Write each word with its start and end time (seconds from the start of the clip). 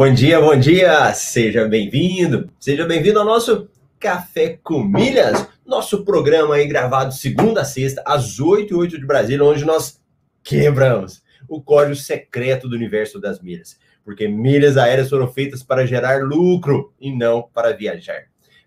Bom 0.00 0.14
dia, 0.14 0.40
bom 0.40 0.58
dia! 0.58 1.12
Seja 1.12 1.68
bem-vindo, 1.68 2.50
seja 2.58 2.86
bem-vindo 2.86 3.18
ao 3.18 3.24
nosso 3.26 3.68
Café 3.98 4.58
com 4.64 4.82
Milhas, 4.82 5.46
nosso 5.66 6.06
programa 6.06 6.54
aí 6.54 6.66
gravado 6.66 7.12
segunda 7.12 7.60
a 7.60 7.64
sexta, 7.66 8.02
às 8.06 8.40
8 8.40 8.72
e 8.72 8.74
8 8.74 8.98
de 8.98 9.06
Brasília, 9.06 9.44
onde 9.44 9.62
nós 9.62 10.00
quebramos 10.42 11.22
o 11.46 11.60
código 11.60 11.96
secreto 11.96 12.66
do 12.66 12.76
universo 12.76 13.20
das 13.20 13.42
milhas. 13.42 13.78
Porque 14.02 14.26
milhas 14.26 14.78
aéreas 14.78 15.10
foram 15.10 15.28
feitas 15.28 15.62
para 15.62 15.84
gerar 15.84 16.22
lucro 16.22 16.94
e 16.98 17.14
não 17.14 17.42
para 17.42 17.76
viajar. 17.76 18.22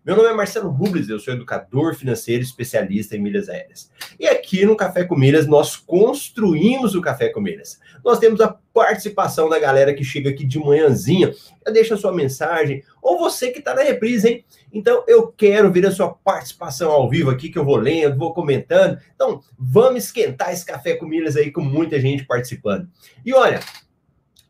Meu 0.05 0.17
nome 0.17 0.27
é 0.27 0.33
Marcelo 0.33 0.69
Rubles, 0.69 1.07
eu 1.07 1.17
sou 1.17 1.33
educador 1.33 1.95
financeiro 1.95 2.43
especialista 2.43 3.15
em 3.15 3.21
milhas 3.21 3.47
aéreas. 3.47 3.89
E 4.19 4.27
aqui 4.27 4.65
no 4.65 4.75
Café 4.75 5.05
com 5.05 5.15
Milhas 5.15 5.47
nós 5.47 5.77
construímos 5.77 6.93
o 6.93 6.99
Café 6.99 7.29
com 7.29 7.39
Milhas. 7.39 7.79
Nós 8.03 8.19
temos 8.19 8.41
a 8.41 8.49
participação 8.73 9.47
da 9.47 9.57
galera 9.57 9.93
que 9.93 10.03
chega 10.03 10.29
aqui 10.29 10.43
de 10.43 10.59
manhãzinha, 10.59 11.33
já 11.65 11.71
deixa 11.71 11.95
sua 11.95 12.11
mensagem, 12.11 12.83
ou 13.01 13.17
você 13.17 13.49
que 13.49 13.59
está 13.59 13.73
na 13.73 13.81
reprise, 13.81 14.27
hein? 14.27 14.45
Então 14.73 15.05
eu 15.07 15.27
quero 15.27 15.71
ver 15.71 15.85
a 15.85 15.91
sua 15.91 16.09
participação 16.09 16.91
ao 16.91 17.09
vivo 17.09 17.29
aqui, 17.29 17.47
que 17.47 17.57
eu 17.57 17.63
vou 17.63 17.77
lendo, 17.77 18.17
vou 18.17 18.33
comentando. 18.33 18.99
Então 19.15 19.41
vamos 19.57 20.03
esquentar 20.03 20.51
esse 20.51 20.65
Café 20.65 20.97
com 20.97 21.05
Milhas 21.05 21.37
aí 21.37 21.49
com 21.49 21.61
muita 21.61 21.97
gente 21.97 22.25
participando. 22.25 22.89
E 23.25 23.33
olha, 23.33 23.61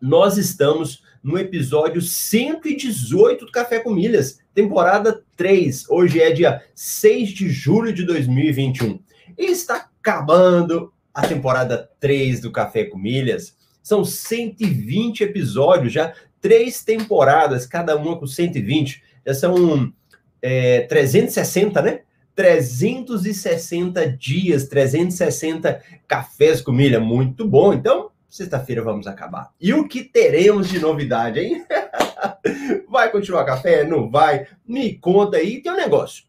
nós 0.02 0.36
estamos 0.36 1.03
no 1.24 1.38
episódio 1.38 2.02
118 2.02 3.46
do 3.46 3.52
Café 3.52 3.80
com 3.80 3.92
Milhas, 3.92 4.40
temporada 4.54 5.24
3. 5.38 5.90
Hoje 5.90 6.22
é 6.22 6.32
dia 6.32 6.62
6 6.76 7.30
de 7.30 7.50
julho 7.50 7.94
de 7.94 8.04
2021. 8.04 9.00
E 9.38 9.46
está 9.46 9.90
acabando 10.00 10.92
a 11.14 11.26
temporada 11.26 11.90
3 12.00 12.42
do 12.42 12.52
Café 12.52 12.84
com 12.86 12.98
Milhas. 12.98 13.56
São 13.82 14.04
120 14.04 15.24
episódios, 15.24 15.94
já 15.94 16.14
três 16.42 16.84
temporadas, 16.84 17.66
cada 17.66 17.96
uma 17.96 18.20
com 18.20 18.28
120. 18.28 19.02
Já 19.26 19.34
são 19.34 19.94
é, 20.42 20.82
360, 20.82 21.82
né? 21.82 22.02
360 22.36 24.10
dias, 24.18 24.68
360 24.68 25.82
cafés 26.08 26.62
com 26.62 26.72
milha. 26.72 27.00
Muito 27.00 27.48
bom. 27.48 27.74
Então, 27.74 28.10
Sexta-feira 28.34 28.82
vamos 28.82 29.06
acabar. 29.06 29.52
E 29.62 29.76
o 29.76 29.88
que 29.88 30.04
teremos 30.04 30.68
de 30.68 30.80
novidade, 30.80 31.40
hein? 31.40 31.64
vai 32.90 33.12
continuar 33.12 33.46
café? 33.46 33.84
Não 33.84 34.10
vai? 34.10 34.48
Me 34.68 34.98
conta 34.98 35.38
aí. 35.38 35.62
Tem 35.62 35.72
um 35.72 35.76
negócio. 35.76 36.24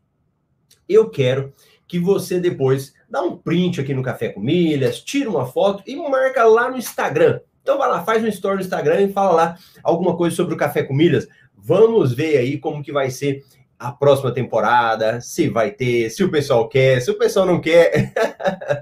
Eu 0.87 1.09
quero 1.09 1.55
que 1.89 1.99
você 1.99 2.39
depois 2.39 2.93
dá 3.09 3.23
um 3.23 3.39
print 3.39 3.81
aqui 3.81 3.95
no 3.95 4.03
Café 4.03 4.29
com 4.29 4.39
Milhas, 4.39 5.01
tira 5.01 5.31
uma 5.31 5.47
foto 5.47 5.83
e 5.87 5.97
marca 5.97 6.45
lá 6.45 6.71
no 6.71 6.77
Instagram. 6.77 7.41
Então 7.63 7.79
vai 7.79 7.89
lá, 7.89 8.05
faz 8.05 8.23
um 8.23 8.29
story 8.29 8.57
no 8.57 8.63
Instagram 8.63 9.01
e 9.01 9.13
fala 9.15 9.33
lá 9.33 9.59
alguma 9.83 10.15
coisa 10.15 10.37
sobre 10.37 10.53
o 10.53 10.59
Café 10.59 10.83
com 10.83 10.93
Milhas. 10.93 11.27
Vamos 11.57 12.13
ver 12.13 12.37
aí 12.37 12.59
como 12.59 12.83
que 12.83 12.93
vai 12.93 13.11
ser 13.11 13.43
a 13.79 13.91
próxima 13.91 14.31
temporada, 14.31 15.23
se 15.23 15.49
vai 15.49 15.71
ter, 15.71 16.11
se 16.11 16.23
o 16.23 16.31
pessoal 16.31 16.69
quer, 16.69 17.01
se 17.01 17.11
o 17.11 17.17
pessoal 17.17 17.47
não 17.47 17.63
quer. 17.63 18.13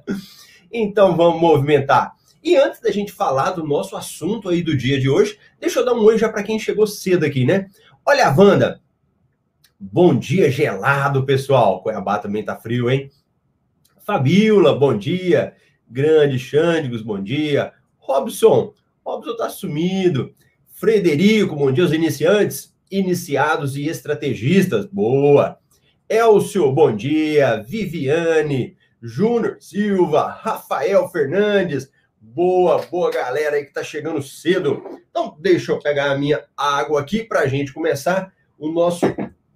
então 0.72 1.16
vamos 1.16 1.40
movimentar. 1.40 2.20
E 2.42 2.56
antes 2.56 2.80
da 2.80 2.90
gente 2.90 3.12
falar 3.12 3.52
do 3.52 3.64
nosso 3.64 3.96
assunto 3.96 4.48
aí 4.48 4.62
do 4.62 4.76
dia 4.76 4.98
de 4.98 5.08
hoje, 5.08 5.38
deixa 5.60 5.78
eu 5.78 5.84
dar 5.84 5.94
um 5.94 6.02
oi 6.02 6.18
já 6.18 6.28
para 6.28 6.42
quem 6.42 6.58
chegou 6.58 6.86
cedo 6.86 7.24
aqui, 7.24 7.44
né? 7.44 7.68
Olha, 8.04 8.34
Wanda. 8.36 8.80
Bom 9.78 10.16
dia 10.16 10.50
gelado, 10.50 11.24
pessoal. 11.24 11.82
Cuiabá 11.82 12.18
também 12.18 12.44
tá 12.44 12.56
frio, 12.56 12.90
hein? 12.90 13.10
Fabiola, 14.04 14.74
bom 14.74 14.96
dia. 14.96 15.54
Grande 15.88 16.38
Xândigos, 16.38 17.02
bom 17.02 17.22
dia. 17.22 17.72
Robson, 17.98 18.72
Robson 19.04 19.36
tá 19.36 19.48
sumido. 19.48 20.34
Frederico, 20.72 21.54
bom 21.54 21.70
dia 21.70 21.84
aos 21.84 21.92
iniciantes, 21.92 22.74
iniciados 22.90 23.76
e 23.76 23.86
estrategistas. 23.86 24.84
Boa. 24.86 25.58
Elcio, 26.08 26.72
bom 26.72 26.94
dia. 26.94 27.62
Viviane, 27.62 28.76
Júnior 29.00 29.58
Silva, 29.60 30.28
Rafael 30.28 31.08
Fernandes, 31.08 31.90
Boa, 32.34 32.78
boa 32.86 33.10
galera 33.10 33.56
aí 33.56 33.66
que 33.66 33.74
tá 33.74 33.84
chegando 33.84 34.22
cedo. 34.22 34.82
Então, 35.10 35.36
deixa 35.38 35.70
eu 35.70 35.78
pegar 35.78 36.12
a 36.12 36.16
minha 36.16 36.42
água 36.56 36.98
aqui 36.98 37.22
para 37.22 37.40
a 37.40 37.46
gente 37.46 37.74
começar 37.74 38.32
o 38.58 38.70
nosso 38.70 39.04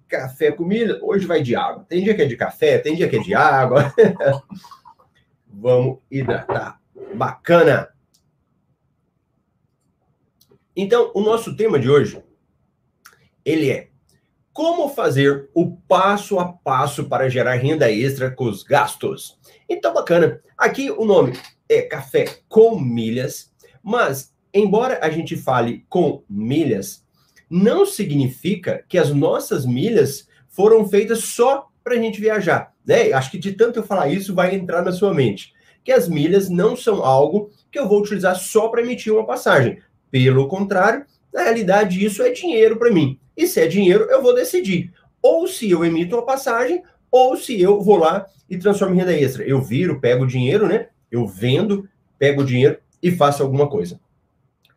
café 0.07 0.51
com 0.51 0.63
milho. 0.63 0.99
Hoje 1.01 1.25
vai 1.25 1.41
de 1.41 1.55
água. 1.55 1.87
Tem 1.89 2.03
dia 2.03 2.13
que 2.13 2.21
é 2.21 2.27
de 2.27 2.37
café, 2.37 2.77
tem 2.77 2.95
dia 2.95 3.09
que 3.09 3.15
é 3.15 3.19
de 3.19 3.33
água. 3.33 3.91
Vamos 5.49 5.97
hidratar. 6.11 6.79
Bacana. 7.15 7.89
Então, 10.75 11.11
o 11.15 11.21
nosso 11.21 11.57
tema 11.57 11.79
de 11.79 11.89
hoje, 11.89 12.23
ele 13.43 13.71
é 13.71 13.89
como 14.53 14.87
fazer 14.89 15.49
o 15.55 15.77
passo 15.87 16.37
a 16.37 16.53
passo 16.53 17.09
para 17.09 17.27
gerar 17.27 17.55
renda 17.55 17.91
extra 17.91 18.29
com 18.29 18.45
os 18.45 18.61
gastos. 18.61 19.35
Então, 19.67 19.95
bacana. 19.95 20.39
Aqui 20.55 20.91
o 20.91 21.05
nome 21.05 21.33
é 21.69 21.81
café 21.81 22.25
com 22.47 22.79
milhas, 22.79 23.51
mas 23.83 24.33
embora 24.53 24.99
a 25.01 25.09
gente 25.09 25.35
fale 25.35 25.85
com 25.89 26.23
milhas, 26.29 27.05
não 27.49 27.85
significa 27.85 28.83
que 28.87 28.97
as 28.97 29.11
nossas 29.11 29.65
milhas 29.65 30.27
foram 30.47 30.87
feitas 30.87 31.19
só 31.19 31.67
para 31.83 31.93
a 31.93 31.97
gente 31.97 32.19
viajar. 32.19 32.73
Né? 32.85 33.11
Acho 33.13 33.31
que 33.31 33.37
de 33.37 33.53
tanto 33.53 33.79
eu 33.79 33.83
falar 33.83 34.09
isso 34.09 34.33
vai 34.33 34.55
entrar 34.55 34.83
na 34.83 34.91
sua 34.91 35.13
mente. 35.13 35.53
Que 35.83 35.91
as 35.91 36.09
milhas 36.09 36.49
não 36.49 36.75
são 36.75 37.03
algo 37.03 37.49
que 37.71 37.79
eu 37.79 37.87
vou 37.87 38.01
utilizar 38.01 38.35
só 38.35 38.67
para 38.67 38.81
emitir 38.81 39.13
uma 39.13 39.25
passagem. 39.25 39.79
Pelo 40.11 40.47
contrário, 40.47 41.05
na 41.33 41.43
realidade, 41.43 42.03
isso 42.03 42.21
é 42.23 42.31
dinheiro 42.31 42.77
para 42.77 42.91
mim. 42.91 43.19
E 43.35 43.47
se 43.47 43.61
é 43.61 43.67
dinheiro, 43.67 44.05
eu 44.05 44.21
vou 44.21 44.33
decidir. 44.33 44.91
Ou 45.21 45.47
se 45.47 45.69
eu 45.69 45.85
emito 45.85 46.15
uma 46.15 46.25
passagem, 46.25 46.81
ou 47.11 47.37
se 47.37 47.61
eu 47.61 47.81
vou 47.81 47.97
lá 47.97 48.25
e 48.49 48.57
transformo 48.57 48.95
em 48.95 48.97
renda 48.97 49.13
extra. 49.13 49.43
Eu 49.43 49.61
viro, 49.61 50.01
pego 50.01 50.23
o 50.23 50.27
dinheiro, 50.27 50.67
né? 50.67 50.87
Eu 51.11 51.27
vendo, 51.27 51.87
pego 52.17 52.41
o 52.41 52.45
dinheiro 52.45 52.77
e 53.01 53.11
faço 53.11 53.43
alguma 53.43 53.69
coisa. 53.69 53.99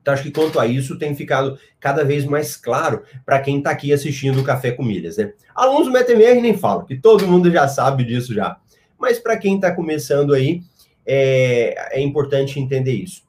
Então, 0.00 0.14
acho 0.14 0.22
que 0.22 0.30
quanto 0.30 0.58
a 0.58 0.66
isso 0.66 0.98
tem 0.98 1.14
ficado 1.14 1.58
cada 1.78 2.04
vez 2.04 2.24
mais 2.24 2.56
claro 2.56 3.02
para 3.24 3.40
quem 3.40 3.58
está 3.58 3.70
aqui 3.70 3.92
assistindo 3.92 4.40
o 4.40 4.44
Café 4.44 4.72
com 4.72 4.82
Milhas, 4.82 5.18
né? 5.18 5.34
Alunos 5.54 5.86
do 5.86 5.92
MetaMR 5.92 6.40
nem 6.40 6.56
falam, 6.56 6.86
que 6.86 6.96
todo 6.96 7.26
mundo 7.28 7.50
já 7.50 7.68
sabe 7.68 8.04
disso 8.04 8.32
já. 8.32 8.58
Mas 8.98 9.18
para 9.18 9.36
quem 9.36 9.56
está 9.56 9.74
começando 9.74 10.32
aí, 10.32 10.62
é, 11.06 11.98
é 11.98 12.00
importante 12.00 12.58
entender 12.58 12.94
isso. 12.94 13.22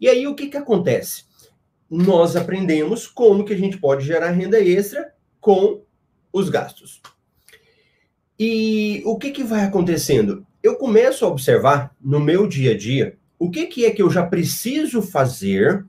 E 0.00 0.08
aí, 0.08 0.26
o 0.26 0.34
que, 0.34 0.48
que 0.48 0.56
acontece? 0.56 1.24
Nós 1.88 2.36
aprendemos 2.36 3.06
como 3.06 3.44
que 3.44 3.54
a 3.54 3.56
gente 3.56 3.78
pode 3.78 4.04
gerar 4.04 4.30
renda 4.30 4.60
extra 4.60 5.14
com 5.40 5.82
os 6.32 6.50
gastos. 6.50 7.00
E 8.38 9.02
o 9.06 9.16
que, 9.16 9.30
que 9.30 9.42
vai 9.42 9.64
acontecendo? 9.64 10.46
Eu 10.66 10.74
começo 10.74 11.24
a 11.24 11.28
observar 11.28 11.94
no 12.00 12.18
meu 12.18 12.46
dia 12.48 12.72
a 12.72 12.76
dia 12.76 13.16
o 13.38 13.50
que, 13.50 13.66
que 13.66 13.86
é 13.86 13.90
que 13.90 14.02
eu 14.02 14.10
já 14.10 14.26
preciso 14.26 15.00
fazer 15.00 15.84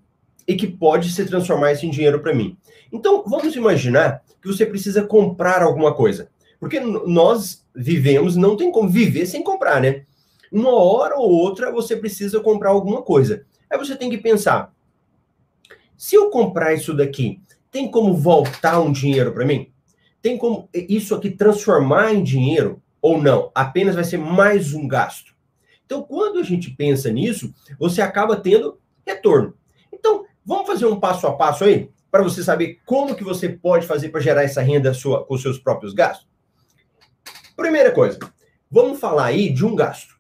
e 0.47 0.55
que 0.55 0.67
pode 0.67 1.11
se 1.11 1.25
transformar 1.25 1.73
em 1.73 1.89
dinheiro 1.89 2.19
para 2.19 2.33
mim. 2.33 2.55
Então, 2.91 3.23
vamos 3.25 3.55
imaginar 3.55 4.23
que 4.39 4.47
você 4.47 4.65
precisa 4.65 5.03
comprar 5.03 5.63
alguma 5.63 5.93
coisa. 5.93 6.29
Porque 6.59 6.79
nós 6.79 7.65
vivemos, 7.75 8.35
não 8.35 8.55
tem 8.55 8.71
como 8.71 8.87
viver 8.87 9.25
sem 9.25 9.43
comprar, 9.43 9.81
né? 9.81 10.03
Uma 10.51 10.75
hora 10.75 11.17
ou 11.17 11.29
outra 11.29 11.71
você 11.71 11.95
precisa 11.95 12.39
comprar 12.39 12.69
alguma 12.69 13.01
coisa. 13.01 13.45
Aí 13.69 13.77
você 13.77 13.95
tem 13.95 14.09
que 14.09 14.17
pensar: 14.17 14.73
se 15.97 16.15
eu 16.15 16.29
comprar 16.29 16.73
isso 16.73 16.93
daqui, 16.93 17.41
tem 17.71 17.89
como 17.89 18.15
voltar 18.15 18.79
um 18.79 18.91
dinheiro 18.91 19.33
para 19.33 19.45
mim? 19.45 19.71
Tem 20.21 20.37
como 20.37 20.69
isso 20.73 21.13
aqui 21.15 21.29
transformar 21.29 22.13
em 22.13 22.23
dinheiro? 22.23 22.81
Ou 23.01 23.21
não, 23.21 23.51
apenas 23.53 23.95
vai 23.95 24.03
ser 24.03 24.17
mais 24.17 24.73
um 24.73 24.87
gasto. 24.87 25.35
Então, 25.85 26.03
quando 26.03 26.39
a 26.39 26.43
gente 26.43 26.71
pensa 26.71 27.11
nisso, 27.11 27.53
você 27.79 28.01
acaba 28.01 28.35
tendo 28.35 28.79
retorno. 29.05 29.53
Então, 29.91 30.25
vamos 30.45 30.67
fazer 30.67 30.85
um 30.85 30.99
passo 30.99 31.25
a 31.27 31.35
passo 31.35 31.63
aí 31.63 31.89
para 32.11 32.23
você 32.23 32.43
saber 32.43 32.79
como 32.85 33.15
que 33.15 33.23
você 33.23 33.49
pode 33.49 33.85
fazer 33.85 34.09
para 34.09 34.21
gerar 34.21 34.43
essa 34.43 34.61
renda 34.61 34.93
sua 34.93 35.25
com 35.25 35.37
seus 35.37 35.57
próprios 35.57 35.93
gastos. 35.93 36.27
Primeira 37.55 37.91
coisa, 37.91 38.19
vamos 38.69 38.99
falar 38.99 39.25
aí 39.25 39.49
de 39.49 39.65
um 39.65 39.75
gasto. 39.75 40.17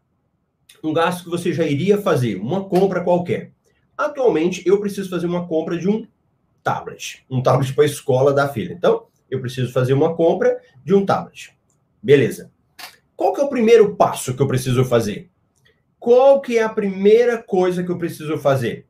Um 0.83 0.93
gasto 0.93 1.23
que 1.23 1.29
você 1.29 1.51
já 1.51 1.65
iria 1.65 1.97
fazer, 1.97 2.35
uma 2.35 2.67
compra 2.67 3.03
qualquer. 3.03 3.51
Atualmente, 3.97 4.63
eu 4.65 4.79
preciso 4.79 5.09
fazer 5.09 5.25
uma 5.25 5.47
compra 5.47 5.77
de 5.77 5.89
um 5.89 6.07
tablet, 6.63 7.25
um 7.29 7.41
tablet 7.41 7.73
para 7.73 7.83
a 7.83 7.87
escola 7.87 8.33
da 8.33 8.47
filha. 8.47 8.73
Então, 8.73 9.07
eu 9.29 9.41
preciso 9.41 9.71
fazer 9.73 9.93
uma 9.93 10.15
compra 10.15 10.61
de 10.83 10.93
um 10.93 11.05
tablet. 11.05 11.57
Beleza. 12.01 12.51
Qual 13.17 13.33
que 13.33 13.41
é 13.41 13.43
o 13.43 13.49
primeiro 13.49 13.95
passo 13.95 14.35
que 14.35 14.41
eu 14.43 14.47
preciso 14.47 14.85
fazer? 14.85 15.27
Qual 15.99 16.39
que 16.39 16.59
é 16.59 16.61
a 16.61 16.69
primeira 16.69 17.41
coisa 17.41 17.83
que 17.83 17.89
eu 17.89 17.97
preciso 17.97 18.37
fazer? 18.37 18.85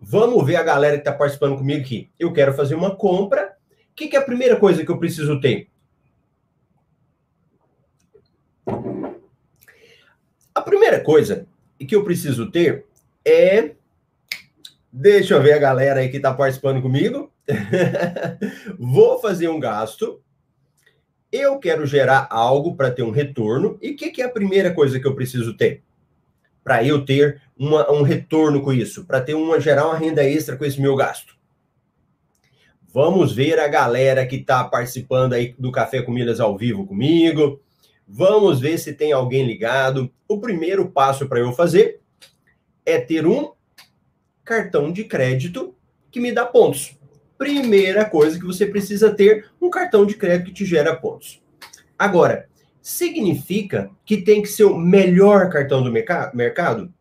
Vamos 0.00 0.46
ver 0.46 0.54
a 0.54 0.62
galera 0.62 0.94
que 0.94 1.00
está 1.00 1.12
participando 1.12 1.58
comigo 1.58 1.80
aqui. 1.80 2.08
Eu 2.16 2.32
quero 2.32 2.54
fazer 2.54 2.76
uma 2.76 2.94
compra. 2.94 3.56
O 3.90 3.94
que, 3.96 4.06
que 4.06 4.16
é 4.16 4.20
a 4.20 4.24
primeira 4.24 4.54
coisa 4.54 4.84
que 4.84 4.90
eu 4.90 4.98
preciso 4.98 5.40
ter? 5.40 5.68
A 10.54 10.60
primeira 10.62 11.00
coisa 11.00 11.48
que 11.76 11.96
eu 11.96 12.04
preciso 12.04 12.52
ter 12.52 12.86
é. 13.24 13.72
Deixa 14.92 15.34
eu 15.34 15.42
ver 15.42 15.54
a 15.54 15.58
galera 15.58 16.00
aí 16.00 16.08
que 16.08 16.18
está 16.18 16.32
participando 16.32 16.80
comigo. 16.80 17.32
vou 18.78 19.18
fazer 19.18 19.48
um 19.48 19.58
gasto, 19.58 20.22
eu 21.32 21.58
quero 21.58 21.86
gerar 21.86 22.28
algo 22.30 22.76
para 22.76 22.90
ter 22.90 23.02
um 23.02 23.10
retorno, 23.10 23.78
e 23.80 23.92
o 23.92 23.96
que, 23.96 24.10
que, 24.10 24.20
é 24.20 24.26
a 24.26 24.30
primeira 24.30 24.72
coisa 24.72 25.00
que 25.00 25.06
eu 25.06 25.14
preciso 25.14 25.56
ter? 25.56 25.82
Para 26.62 26.84
eu 26.84 27.04
ter 27.04 27.40
uma, 27.56 27.90
um 27.90 28.02
retorno 28.02 28.62
com 28.62 28.72
isso, 28.72 29.06
para 29.06 29.20
ter 29.20 29.34
uma 29.34 29.58
gerar 29.58 29.86
uma 29.86 29.96
renda 29.96 30.22
extra 30.22 30.56
com 30.56 30.64
esse 30.64 30.80
meu 30.80 30.94
gasto. 30.94 31.34
Vamos 32.92 33.32
ver 33.32 33.58
a 33.58 33.66
galera 33.66 34.26
que 34.26 34.36
está 34.36 34.62
participando 34.64 35.32
aí 35.32 35.54
do 35.58 35.72
Café 35.72 36.02
Comidas 36.02 36.38
ao 36.38 36.58
vivo 36.58 36.86
comigo. 36.86 37.58
Vamos 38.06 38.60
ver 38.60 38.76
se 38.76 38.92
tem 38.92 39.12
alguém 39.12 39.46
ligado. 39.46 40.12
O 40.28 40.38
primeiro 40.38 40.86
passo 40.90 41.26
para 41.26 41.40
eu 41.40 41.52
fazer 41.52 42.00
é 42.84 43.00
ter 43.00 43.26
um 43.26 43.52
cartão 44.44 44.92
de 44.92 45.04
crédito 45.04 45.74
que 46.10 46.20
me 46.20 46.32
dá 46.32 46.44
pontos. 46.44 46.94
Primeira 47.42 48.04
coisa 48.04 48.38
que 48.38 48.44
você 48.44 48.64
precisa 48.64 49.12
ter 49.12 49.50
um 49.60 49.68
cartão 49.68 50.06
de 50.06 50.14
crédito 50.14 50.46
que 50.46 50.52
te 50.52 50.64
gera 50.64 50.94
pontos. 50.94 51.42
Agora, 51.98 52.48
significa 52.80 53.90
que 54.04 54.18
tem 54.18 54.40
que 54.40 54.48
ser 54.48 54.62
o 54.62 54.78
melhor 54.78 55.50
cartão 55.50 55.82
do 55.82 55.90
mercado? 55.90 56.94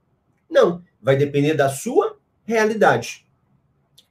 Não, 0.50 0.82
vai 1.00 1.16
depender 1.16 1.54
da 1.54 1.70
sua 1.70 2.18
realidade. 2.44 3.24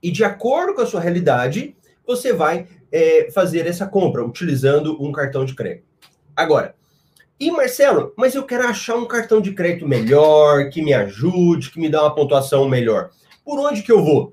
E 0.00 0.08
de 0.12 0.22
acordo 0.22 0.74
com 0.74 0.82
a 0.82 0.86
sua 0.86 1.00
realidade, 1.00 1.76
você 2.06 2.32
vai 2.32 2.68
é, 2.92 3.28
fazer 3.32 3.66
essa 3.66 3.88
compra 3.88 4.24
utilizando 4.24 5.02
um 5.02 5.10
cartão 5.10 5.44
de 5.44 5.56
crédito. 5.56 5.88
Agora, 6.36 6.76
e 7.40 7.50
Marcelo, 7.50 8.12
mas 8.16 8.36
eu 8.36 8.44
quero 8.44 8.68
achar 8.68 8.94
um 8.94 9.04
cartão 9.04 9.40
de 9.40 9.52
crédito 9.52 9.88
melhor, 9.88 10.70
que 10.70 10.80
me 10.80 10.94
ajude, 10.94 11.72
que 11.72 11.80
me 11.80 11.88
dê 11.88 11.96
uma 11.96 12.14
pontuação 12.14 12.68
melhor. 12.68 13.10
Por 13.44 13.58
onde 13.58 13.82
que 13.82 13.90
eu 13.90 14.04
vou? 14.04 14.32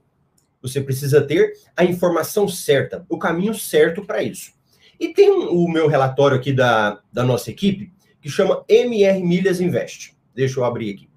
Você 0.62 0.82
precisa 0.82 1.22
ter 1.22 1.54
a 1.76 1.84
informação 1.84 2.48
certa, 2.48 3.06
o 3.10 3.18
caminho 3.18 3.54
certo 3.54 4.04
para 4.04 4.24
isso. 4.24 4.52
E 5.00 5.14
tem 5.14 5.30
o 5.30 5.68
meu 5.68 5.88
relatório 5.88 6.38
aqui 6.38 6.52
da, 6.52 7.02
da 7.12 7.24
nossa 7.24 7.52
equipe, 7.52 7.92
que 8.22 8.30
chama 8.30 8.64
MR 8.68 9.22
Milhas 9.24 9.62
Invest. 9.62 10.16
Deixa 10.34 10.60
eu 10.60 10.64
abrir 10.64 10.94
aqui. 10.94 11.10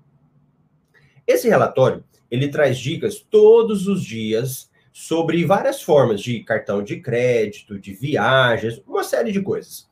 Esse 1.27 1.49
relatório, 1.49 2.05
ele 2.31 2.49
traz 2.49 2.79
dicas 2.79 3.19
todos 3.19 3.87
os 3.87 4.05
dias 4.05 4.71
sobre 4.93 5.45
várias 5.45 5.83
formas 5.83 6.21
de 6.21 6.41
cartão 6.41 6.83
de 6.83 7.01
crédito, 7.01 7.79
de 7.79 7.93
viagens, 7.93 8.83
uma 8.87 9.05
série 9.05 9.33
de 9.33 9.41
coisas. 9.41 9.89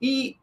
E 0.00 0.36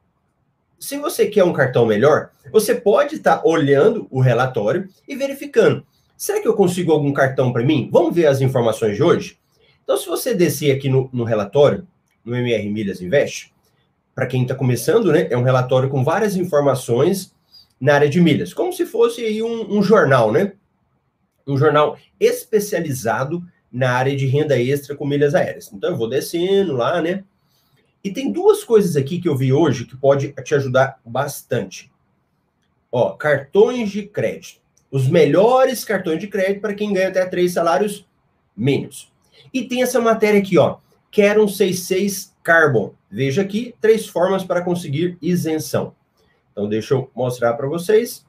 se 0.79 0.97
você 0.97 1.27
quer 1.27 1.43
um 1.43 1.53
cartão 1.53 1.85
melhor, 1.85 2.31
você 2.51 2.75
pode 2.75 3.15
estar 3.15 3.37
tá 3.37 3.43
olhando 3.45 4.07
o 4.11 4.19
relatório 4.19 4.87
e 5.07 5.15
verificando. 5.15 5.85
Será 6.17 6.41
que 6.41 6.47
eu 6.47 6.53
consigo 6.53 6.91
algum 6.91 7.11
cartão 7.11 7.51
para 7.51 7.63
mim? 7.63 7.89
Vamos 7.91 8.15
ver 8.15 8.27
as 8.27 8.41
informações 8.41 8.95
de 8.95 9.03
hoje? 9.03 9.37
Então, 9.83 9.97
se 9.97 10.07
você 10.07 10.33
descer 10.33 10.75
aqui 10.75 10.89
no, 10.89 11.09
no 11.11 11.23
relatório, 11.23 11.87
no 12.23 12.35
MR 12.35 12.69
Milhas 12.69 13.01
Invest, 13.01 13.53
para 14.15 14.25
quem 14.25 14.43
está 14.43 14.55
começando, 14.55 15.11
né, 15.11 15.27
é 15.29 15.37
um 15.37 15.43
relatório 15.43 15.89
com 15.89 16.03
várias 16.03 16.35
informações 16.35 17.35
na 17.79 17.93
área 17.93 18.09
de 18.09 18.21
milhas, 18.21 18.53
como 18.53 18.71
se 18.71 18.85
fosse 18.85 19.21
aí 19.21 19.43
um, 19.43 19.77
um 19.77 19.83
jornal, 19.83 20.31
né? 20.31 20.53
Um 21.45 21.57
jornal 21.57 21.97
especializado 22.19 23.43
na 23.71 23.91
área 23.91 24.15
de 24.15 24.25
renda 24.25 24.57
extra 24.57 24.95
com 24.95 25.05
milhas 25.05 25.35
aéreas. 25.35 25.71
Então, 25.71 25.91
eu 25.91 25.97
vou 25.97 26.09
descendo 26.09 26.73
lá, 26.73 27.01
né? 27.01 27.23
E 28.03 28.11
tem 28.11 28.31
duas 28.31 28.63
coisas 28.63 28.95
aqui 28.95 29.19
que 29.19 29.27
eu 29.27 29.35
vi 29.35 29.51
hoje 29.51 29.85
que 29.85 29.97
pode 29.97 30.31
te 30.31 30.55
ajudar 30.55 30.99
bastante. 31.05 31.91
Ó, 32.91 33.11
cartões 33.11 33.91
de 33.91 34.03
crédito. 34.03 34.61
Os 34.95 35.09
melhores 35.09 35.83
cartões 35.83 36.21
de 36.21 36.27
crédito 36.27 36.61
para 36.61 36.73
quem 36.73 36.93
ganha 36.93 37.09
até 37.09 37.25
três 37.25 37.51
salários 37.51 38.07
mínimos. 38.55 39.11
E 39.53 39.61
tem 39.65 39.83
essa 39.83 39.99
matéria 39.99 40.39
aqui, 40.39 40.57
ó. 40.57 40.77
Quero 41.11 41.43
um 41.43 41.49
66 41.49 42.33
Carbon. 42.41 42.93
Veja 43.11 43.41
aqui, 43.41 43.75
três 43.81 44.07
formas 44.07 44.45
para 44.45 44.61
conseguir 44.61 45.17
isenção. 45.21 45.93
Então, 46.49 46.69
deixa 46.69 46.93
eu 46.93 47.11
mostrar 47.13 47.55
para 47.55 47.67
vocês. 47.67 48.25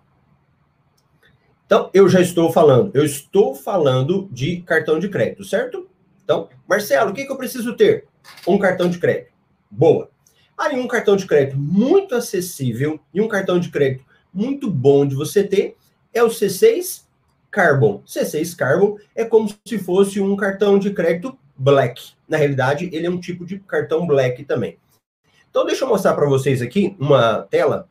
Então, 1.67 1.89
eu 1.95 2.09
já 2.09 2.21
estou 2.21 2.53
falando. 2.53 2.91
Eu 2.95 3.05
estou 3.05 3.55
falando 3.55 4.29
de 4.33 4.61
cartão 4.63 4.99
de 4.99 5.09
crédito, 5.09 5.45
certo? 5.45 5.89
Então, 6.25 6.49
Marcelo, 6.69 7.13
o 7.13 7.15
que, 7.15 7.25
que 7.25 7.31
eu 7.31 7.39
preciso 7.39 7.77
ter? 7.77 8.09
Um 8.45 8.59
cartão 8.59 8.91
de 8.91 8.99
crédito 8.99 9.31
boa. 9.71 10.11
Aí 10.59 10.77
um 10.77 10.89
cartão 10.89 11.15
de 11.15 11.27
crédito 11.27 11.57
muito 11.57 12.17
acessível 12.17 12.99
e 13.15 13.21
um 13.21 13.29
cartão 13.29 13.61
de 13.61 13.69
crédito 13.69 14.05
muito 14.35 14.69
bom 14.69 15.07
de 15.07 15.15
você 15.15 15.45
ter 15.45 15.77
é 16.17 16.23
o 16.23 16.29
C6 16.29 17.05
Carbon. 17.51 18.03
C6 18.07 18.57
Carbon 18.57 18.97
é 19.15 19.25
como 19.25 19.49
se 19.67 19.79
fosse 19.79 20.21
um 20.21 20.35
cartão 20.37 20.79
de 20.79 20.93
crédito 20.93 21.39
Black. 21.57 22.13
Na 22.29 22.37
realidade, 22.37 22.89
ele 22.93 23.07
é 23.07 23.11
um 23.11 23.21
tipo 23.21 23.45
de 23.45 23.59
cartão 23.61 24.07
Black 24.07 24.45
também. 24.45 24.79
Então, 25.51 25.65
deixa 25.65 25.85
eu 25.85 25.89
mostrar 25.89 26.15
para 26.15 26.29
vocês 26.29 26.61
aqui 26.61 26.97
uma 26.99 27.43
tela 27.43 27.89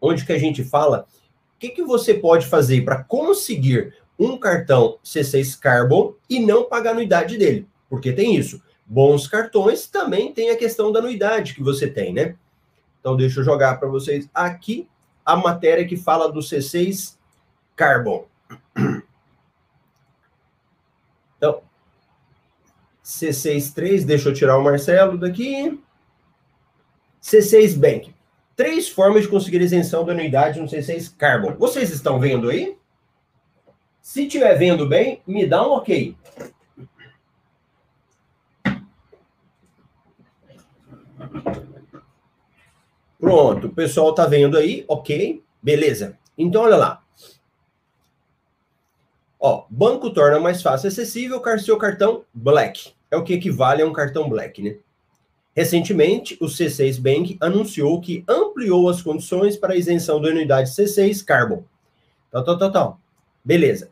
onde 0.00 0.24
que 0.24 0.32
a 0.32 0.38
gente 0.38 0.62
fala 0.62 1.06
o 1.56 1.58
que, 1.58 1.70
que 1.70 1.82
você 1.82 2.14
pode 2.14 2.46
fazer 2.46 2.84
para 2.84 3.02
conseguir 3.02 3.94
um 4.18 4.36
cartão 4.36 4.98
C6 5.04 5.58
Carbon 5.58 6.14
e 6.30 6.38
não 6.38 6.68
pagar 6.68 6.90
a 6.90 6.92
anuidade 6.92 7.36
dele. 7.36 7.66
Porque 7.88 8.12
tem 8.12 8.36
isso 8.36 8.62
bons 8.86 9.26
cartões, 9.26 9.86
também 9.86 10.32
tem 10.32 10.50
a 10.50 10.56
questão 10.56 10.90
da 10.90 10.98
anuidade 10.98 11.54
que 11.54 11.62
você 11.62 11.86
tem, 11.86 12.12
né? 12.12 12.36
Então, 13.00 13.16
deixa 13.16 13.40
eu 13.40 13.44
jogar 13.44 13.78
para 13.78 13.88
vocês 13.88 14.28
aqui 14.32 14.88
a 15.24 15.36
matéria 15.36 15.86
que 15.86 15.96
fala 15.96 16.32
do 16.32 16.40
C6 16.40 17.17
Carbon. 17.78 18.26
Então, 21.36 21.62
C63, 23.04 24.04
deixa 24.04 24.28
eu 24.28 24.34
tirar 24.34 24.58
o 24.58 24.64
Marcelo 24.64 25.16
daqui. 25.16 25.80
C6 27.22 27.78
Bank. 27.78 28.12
Três 28.56 28.88
formas 28.88 29.22
de 29.22 29.28
conseguir 29.28 29.60
isenção 29.60 30.04
da 30.04 30.10
anuidade 30.10 30.60
no 30.60 30.66
C6 30.66 31.14
Carbon. 31.16 31.54
Vocês 31.54 31.90
estão 31.90 32.18
vendo 32.18 32.50
aí? 32.50 32.76
Se 34.02 34.26
estiver 34.26 34.56
vendo 34.56 34.88
bem, 34.88 35.22
me 35.24 35.46
dá 35.46 35.64
um 35.64 35.70
ok. 35.70 36.16
Pronto, 43.20 43.68
o 43.68 43.72
pessoal 43.72 44.12
tá 44.12 44.26
vendo 44.26 44.56
aí, 44.56 44.84
ok, 44.88 45.44
beleza. 45.62 46.18
Então, 46.36 46.62
olha 46.62 46.76
lá. 46.76 47.07
Ó, 49.40 49.66
banco 49.70 50.10
torna 50.10 50.40
mais 50.40 50.62
fácil 50.62 50.88
acessível 50.88 51.40
o 51.40 51.58
seu 51.58 51.76
cartão 51.76 52.24
Black. 52.34 52.92
É 53.10 53.16
o 53.16 53.22
que 53.22 53.34
equivale 53.34 53.82
a 53.82 53.86
um 53.86 53.92
cartão 53.92 54.28
Black, 54.28 54.60
né? 54.60 54.76
Recentemente, 55.54 56.36
o 56.40 56.46
C6 56.46 57.00
Bank 57.00 57.36
anunciou 57.40 58.00
que 58.00 58.24
ampliou 58.28 58.88
as 58.88 59.02
condições 59.02 59.56
para 59.56 59.74
a 59.74 59.76
isenção 59.76 60.20
da 60.20 60.28
unidade 60.28 60.70
C6 60.70 61.24
Carbon. 61.24 61.64
Tal, 62.30 62.44
tal, 62.44 62.58
tal, 62.58 62.72
tal. 62.72 63.00
Beleza. 63.44 63.90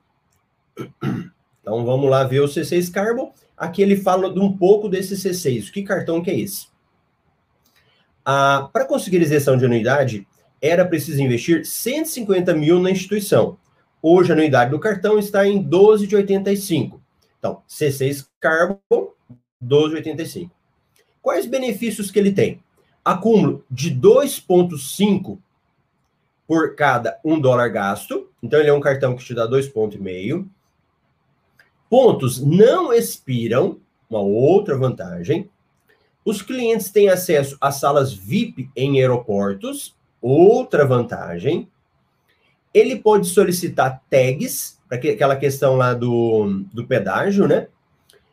Então, 1.66 1.84
vamos 1.84 2.08
lá 2.08 2.22
ver 2.22 2.38
o 2.38 2.44
C6 2.44 2.92
Carbon. 2.92 3.34
Aqui 3.56 3.82
ele 3.82 3.96
fala 3.96 4.32
de 4.32 4.38
um 4.38 4.56
pouco 4.56 4.88
desse 4.88 5.16
C6. 5.16 5.72
Que 5.72 5.82
cartão 5.82 6.22
que 6.22 6.30
é 6.30 6.38
esse? 6.38 6.68
Ah, 8.24 8.70
Para 8.72 8.84
conseguir 8.84 9.20
isenção 9.20 9.56
de 9.56 9.64
anuidade, 9.64 10.28
era 10.62 10.84
preciso 10.84 11.20
investir 11.20 11.66
150 11.66 12.54
mil 12.54 12.80
na 12.80 12.92
instituição. 12.92 13.58
Hoje 14.08 14.30
a 14.30 14.34
anuidade 14.36 14.70
do 14.70 14.78
cartão 14.78 15.18
está 15.18 15.48
em 15.48 15.60
12,85. 15.60 17.00
Então, 17.40 17.60
C6 17.68 18.28
Carbon, 18.38 19.10
12,85. 19.60 20.48
Quais 21.20 21.44
benefícios 21.44 22.08
que 22.08 22.16
ele 22.20 22.30
tem? 22.30 22.62
Acúmulo 23.04 23.64
de 23.68 23.92
2,5 23.92 25.40
por 26.46 26.76
cada 26.76 27.18
um 27.24 27.40
dólar 27.40 27.66
gasto. 27.66 28.30
Então, 28.40 28.60
ele 28.60 28.68
é 28.68 28.72
um 28.72 28.78
cartão 28.78 29.16
que 29.16 29.24
te 29.24 29.34
dá 29.34 29.44
2,5. 29.44 30.46
Pontos 31.90 32.40
não 32.40 32.92
expiram, 32.92 33.80
uma 34.08 34.20
outra 34.20 34.78
vantagem. 34.78 35.50
Os 36.24 36.40
clientes 36.42 36.92
têm 36.92 37.08
acesso 37.08 37.58
a 37.60 37.72
salas 37.72 38.14
VIP 38.14 38.70
em 38.76 39.00
aeroportos, 39.00 39.96
outra 40.22 40.86
vantagem. 40.86 41.68
Ele 42.76 42.96
pode 42.96 43.26
solicitar 43.28 44.02
tags, 44.10 44.78
para 44.86 44.98
aquela 44.98 45.34
questão 45.34 45.76
lá 45.76 45.94
do, 45.94 46.62
do 46.74 46.86
pedágio, 46.86 47.48
né? 47.48 47.68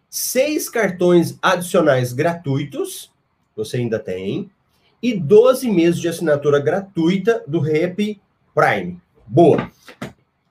Seis 0.09 0.67
cartões 0.67 1.37
adicionais 1.41 2.11
gratuitos, 2.11 3.09
você 3.55 3.77
ainda 3.77 3.97
tem, 3.97 4.51
e 5.01 5.17
12 5.17 5.71
meses 5.71 6.01
de 6.01 6.09
assinatura 6.09 6.59
gratuita 6.59 7.41
do 7.47 7.61
Rep 7.61 8.19
Prime. 8.53 9.01
Boa. 9.25 9.71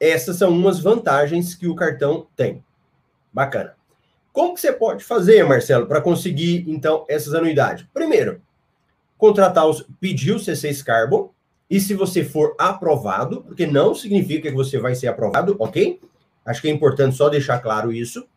Essas 0.01 0.37
são 0.37 0.49
umas 0.49 0.81
vantagens 0.81 1.55
que 1.55 1.69
o 1.69 1.75
cartão 1.75 2.27
tem. 2.35 2.65
Bacana. 3.31 3.75
Como 4.33 4.55
que 4.55 4.61
você 4.63 4.73
pode 4.73 5.05
fazer, 5.05 5.45
Marcelo, 5.45 5.87
para 5.87 6.01
conseguir, 6.01 6.65
então, 6.67 7.05
essas 7.11 7.35
anuidades? 7.35 7.85
Primeiro, 7.93 8.41
contratar 9.19 9.67
os, 9.69 9.87
pedir 10.01 10.33
o 10.33 10.37
C6 10.37 10.83
Carbon, 10.83 11.31
e 11.73 11.81
se 11.81 11.95
você 11.95 12.23
for 12.23 12.55
aprovado, 12.59 13.41
porque 13.45 13.67
não 13.67 13.95
significa 13.95 14.51
que 14.51 14.55
você 14.55 14.79
vai 14.79 14.95
ser 14.95 15.07
aprovado, 15.07 15.57
ok? 15.59 15.99
Acho 16.45 16.61
que 16.61 16.69
é 16.69 16.71
importante 16.71 17.17
só 17.17 17.31
deixar 17.31 17.61
claro 17.61 17.91
isso. 17.91 18.29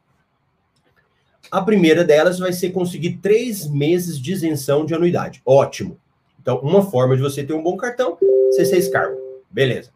A 1.52 1.62
primeira 1.62 2.06
delas 2.06 2.40
vai 2.40 2.54
ser 2.54 2.70
conseguir 2.70 3.18
três 3.18 3.68
meses 3.68 4.22
de 4.22 4.32
isenção 4.32 4.86
de 4.86 4.96
anuidade. 4.96 5.42
Ótimo. 5.46 6.00
Então, 6.42 6.60
uma 6.60 6.82
forma 6.82 7.14
de 7.14 7.22
você 7.22 7.44
ter 7.44 7.52
um 7.52 7.62
bom 7.62 7.76
cartão, 7.76 8.18
C6 8.58 8.90
Cargo. 8.90 9.18
Beleza. 9.52 9.92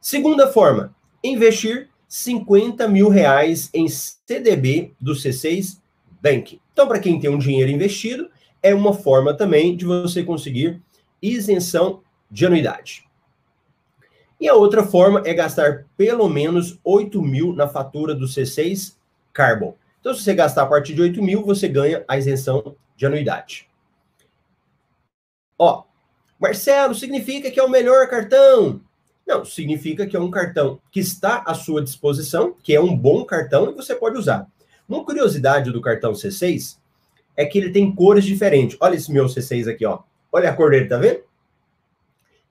Segunda 0.00 0.48
forma, 0.48 0.92
investir 1.22 1.88
50 2.08 2.88
mil 2.88 3.08
reais 3.08 3.70
em 3.72 3.86
CDB 3.86 4.94
do 5.00 5.12
C6 5.12 5.78
Bank. 6.20 6.60
Então, 6.72 6.88
para 6.88 6.98
quem 6.98 7.20
tem 7.20 7.30
um 7.30 7.38
dinheiro 7.38 7.70
investido, 7.70 8.28
é 8.60 8.74
uma 8.74 8.92
forma 8.92 9.32
também 9.32 9.76
de 9.76 9.84
você 9.84 10.24
conseguir 10.24 10.82
isenção 11.22 12.02
de 12.30 12.46
anuidade. 12.46 13.08
E 14.40 14.48
a 14.48 14.54
outra 14.54 14.84
forma 14.84 15.22
é 15.24 15.34
gastar 15.34 15.86
pelo 15.96 16.28
menos 16.28 16.78
8 16.84 17.20
mil 17.20 17.52
na 17.52 17.66
fatura 17.66 18.14
do 18.14 18.26
C6 18.26 18.96
Carbon. 19.32 19.74
Então, 20.00 20.14
se 20.14 20.22
você 20.22 20.34
gastar 20.34 20.62
a 20.62 20.66
partir 20.66 20.94
de 20.94 21.02
8 21.02 21.22
mil, 21.22 21.44
você 21.44 21.66
ganha 21.66 22.04
a 22.06 22.16
isenção 22.16 22.76
de 22.96 23.04
anuidade. 23.04 23.68
Ó, 25.58 25.84
Marcelo, 26.38 26.94
significa 26.94 27.50
que 27.50 27.58
é 27.58 27.62
o 27.62 27.68
melhor 27.68 28.08
cartão? 28.08 28.80
Não, 29.26 29.44
significa 29.44 30.06
que 30.06 30.16
é 30.16 30.20
um 30.20 30.30
cartão 30.30 30.80
que 30.90 31.00
está 31.00 31.42
à 31.44 31.52
sua 31.52 31.82
disposição, 31.82 32.54
que 32.62 32.74
é 32.74 32.80
um 32.80 32.96
bom 32.96 33.24
cartão 33.24 33.70
e 33.70 33.74
você 33.74 33.94
pode 33.94 34.16
usar. 34.16 34.46
Uma 34.88 35.04
curiosidade 35.04 35.70
do 35.70 35.82
cartão 35.82 36.12
C6 36.12 36.78
é 37.36 37.44
que 37.44 37.58
ele 37.58 37.70
tem 37.70 37.94
cores 37.94 38.24
diferentes. 38.24 38.78
Olha 38.80 38.94
esse 38.94 39.12
meu 39.12 39.26
C6 39.26 39.68
aqui, 39.68 39.84
ó. 39.84 40.00
Olha 40.32 40.48
a 40.48 40.54
cor 40.54 40.70
dele, 40.70 40.86
tá 40.86 40.96
vendo? 40.96 41.27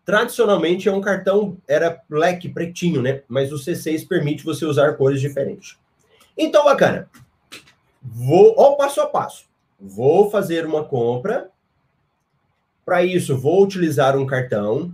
Tradicionalmente 0.08 0.88
é 0.88 0.92
um 0.94 1.02
cartão, 1.02 1.58
era 1.68 2.02
black, 2.08 2.48
pretinho, 2.48 3.02
né? 3.02 3.24
Mas 3.28 3.52
o 3.52 3.58
C6 3.58 4.08
permite 4.08 4.42
você 4.42 4.66
usar 4.66 4.94
cores 4.94 5.20
diferentes. 5.20 5.78
Então, 6.38 6.64
bacana. 6.64 7.10
Vou, 8.02 8.56
ó, 8.58 8.76
passo 8.76 9.02
a 9.02 9.06
passo. 9.06 9.44
Vou 9.78 10.32
fazer 10.32 10.66
uma 10.66 10.86
compra. 10.86 11.50
Para 12.86 13.04
isso, 13.04 13.38
vou 13.38 13.62
utilizar 13.62 14.16
um 14.16 14.26
cartão. 14.26 14.94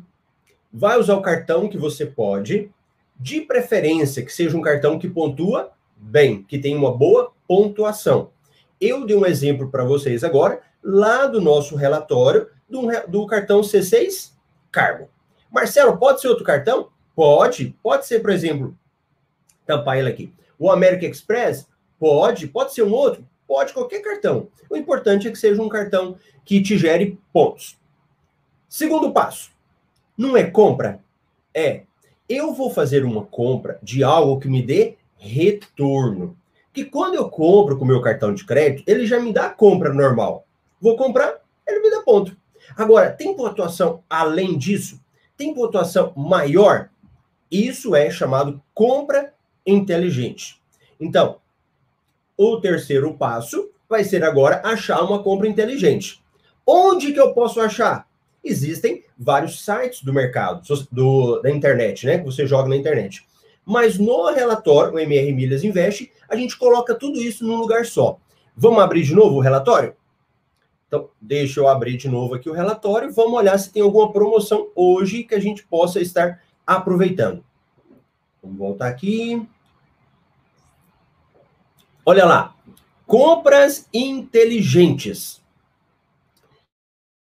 Vai 0.73 0.99
usar 0.99 1.13
o 1.13 1.21
cartão 1.21 1.69
que 1.69 1.77
você 1.77 2.07
pode. 2.07 2.71
De 3.15 3.39
preferência, 3.39 4.25
que 4.25 4.33
seja 4.33 4.57
um 4.57 4.63
cartão 4.63 4.97
que 4.97 5.07
pontua 5.07 5.73
bem, 5.95 6.41
que 6.41 6.57
tenha 6.57 6.75
uma 6.75 6.91
boa 6.91 7.31
pontuação. 7.47 8.31
Eu 8.81 9.05
dei 9.05 9.15
um 9.15 9.27
exemplo 9.27 9.69
para 9.69 9.83
vocês 9.83 10.23
agora, 10.23 10.59
lá 10.83 11.27
do 11.27 11.39
nosso 11.39 11.75
relatório 11.75 12.47
do, 12.67 12.81
do 13.07 13.27
cartão 13.27 13.61
C6 13.61 14.33
Cargo. 14.73 15.07
Marcelo, 15.51 15.97
pode 15.97 16.19
ser 16.19 16.29
outro 16.29 16.43
cartão? 16.43 16.89
Pode. 17.15 17.77
Pode 17.83 18.07
ser, 18.07 18.21
por 18.21 18.31
exemplo, 18.31 18.75
tampar 19.67 19.99
ele 19.99 20.09
aqui. 20.09 20.33
O 20.57 20.71
American 20.71 21.09
Express? 21.09 21.67
Pode. 21.99 22.47
Pode 22.47 22.73
ser 22.73 22.81
um 22.81 22.91
outro? 22.91 23.23
Pode, 23.47 23.71
qualquer 23.71 24.01
cartão. 24.01 24.47
O 24.67 24.75
importante 24.75 25.27
é 25.27 25.31
que 25.31 25.37
seja 25.37 25.61
um 25.61 25.69
cartão 25.69 26.17
que 26.43 26.59
te 26.59 26.75
gere 26.75 27.19
pontos. 27.31 27.77
Segundo 28.67 29.13
passo. 29.13 29.51
Não 30.17 30.35
é 30.35 30.43
compra? 30.43 30.99
É. 31.53 31.83
Eu 32.27 32.51
vou 32.53 32.71
fazer 32.71 33.05
uma 33.05 33.23
compra 33.23 33.77
de 33.83 34.03
algo 34.03 34.39
que 34.39 34.47
me 34.47 34.63
dê 34.63 34.97
retorno. 35.17 36.35
Que 36.73 36.83
quando 36.83 37.13
eu 37.13 37.29
compro 37.29 37.77
com 37.77 37.85
o 37.85 37.87
meu 37.87 38.01
cartão 38.01 38.33
de 38.33 38.43
crédito, 38.43 38.83
ele 38.87 39.05
já 39.05 39.19
me 39.19 39.31
dá 39.31 39.45
a 39.45 39.53
compra 39.53 39.93
normal. 39.93 40.47
Vou 40.81 40.97
comprar, 40.97 41.39
ele 41.67 41.79
me 41.81 41.91
dá 41.91 42.01
ponto. 42.01 42.35
Agora, 42.75 43.11
tem 43.11 43.35
pontuação 43.35 44.03
além 44.09 44.57
disso? 44.57 44.99
Tem 45.37 45.53
pontuação 45.53 46.13
maior? 46.15 46.89
Isso 47.51 47.95
é 47.95 48.09
chamado 48.09 48.61
compra 48.73 49.33
inteligente. 49.65 50.61
Então, 50.99 51.37
o 52.37 52.59
terceiro 52.59 53.13
passo 53.15 53.69
vai 53.87 54.03
ser 54.03 54.23
agora 54.23 54.61
achar 54.63 55.01
uma 55.03 55.21
compra 55.21 55.47
inteligente. 55.47 56.23
Onde 56.65 57.13
que 57.13 57.19
eu 57.19 57.33
posso 57.33 57.59
achar? 57.59 58.07
Existem 58.43 59.03
vários 59.17 59.63
sites 59.63 60.01
do 60.01 60.13
mercado, 60.13 60.61
do, 60.91 61.39
da 61.41 61.49
internet, 61.49 62.05
né? 62.05 62.17
Que 62.17 62.25
você 62.25 62.45
joga 62.45 62.69
na 62.69 62.75
internet. 62.75 63.25
Mas 63.65 63.97
no 63.97 64.29
relatório, 64.31 64.93
o 64.93 64.99
MR 64.99 65.31
Milhas 65.31 65.63
Invest, 65.63 66.11
a 66.27 66.35
gente 66.35 66.57
coloca 66.57 66.95
tudo 66.95 67.21
isso 67.21 67.45
num 67.45 67.55
lugar 67.55 67.85
só. 67.85 68.17
Vamos 68.55 68.83
abrir 68.83 69.03
de 69.03 69.15
novo 69.15 69.37
o 69.37 69.39
relatório? 69.39 69.95
Então, 70.93 71.09
deixa 71.19 71.59
eu 71.59 71.67
abrir 71.67 71.97
de 71.97 72.07
novo 72.07 72.35
aqui 72.35 72.47
o 72.47 72.53
relatório. 72.53 73.11
Vamos 73.11 73.33
olhar 73.33 73.57
se 73.57 73.71
tem 73.71 73.81
alguma 73.81 74.13
promoção 74.13 74.69
hoje 74.75 75.23
que 75.23 75.33
a 75.33 75.39
gente 75.39 75.63
possa 75.63 75.99
estar 75.99 76.43
aproveitando. 76.67 77.43
Vamos 78.43 78.59
voltar 78.59 78.89
aqui. 78.89 79.43
Olha 82.05 82.25
lá. 82.25 82.55
Compras 83.07 83.89
inteligentes. 83.91 85.41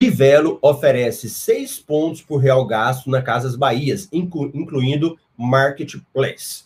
Livelo 0.01 0.58
oferece 0.60 1.30
seis 1.30 1.77
pontos 1.77 2.24
por 2.24 2.38
real 2.38 2.65
gasto 2.65 3.12
na 3.12 3.22
Casas 3.22 3.56
Bahias, 3.56 4.10
inclu 4.12 4.50
incluindo 4.56 5.20
Marketplace. 5.38 6.63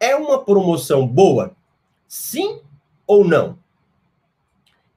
É 0.00 0.16
uma 0.16 0.44
promoção 0.44 1.06
boa? 1.06 1.54
Sim 2.08 2.62
ou 3.06 3.24
não? 3.24 3.56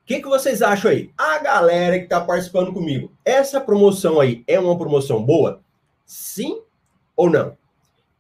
Que, 0.10 0.24
que 0.24 0.28
vocês 0.28 0.64
acham 0.64 0.90
aí? 0.90 1.12
A 1.16 1.38
galera 1.38 2.00
que 2.00 2.06
está 2.06 2.20
participando 2.20 2.74
comigo, 2.74 3.12
essa 3.24 3.62
promoção 3.62 4.20
aí 4.20 4.44
é 4.48 4.60
uma 4.60 4.76
promoção 4.76 5.24
boa? 5.24 5.62
Sim 6.04 6.64
ou 7.16 7.30
não? 7.30 7.56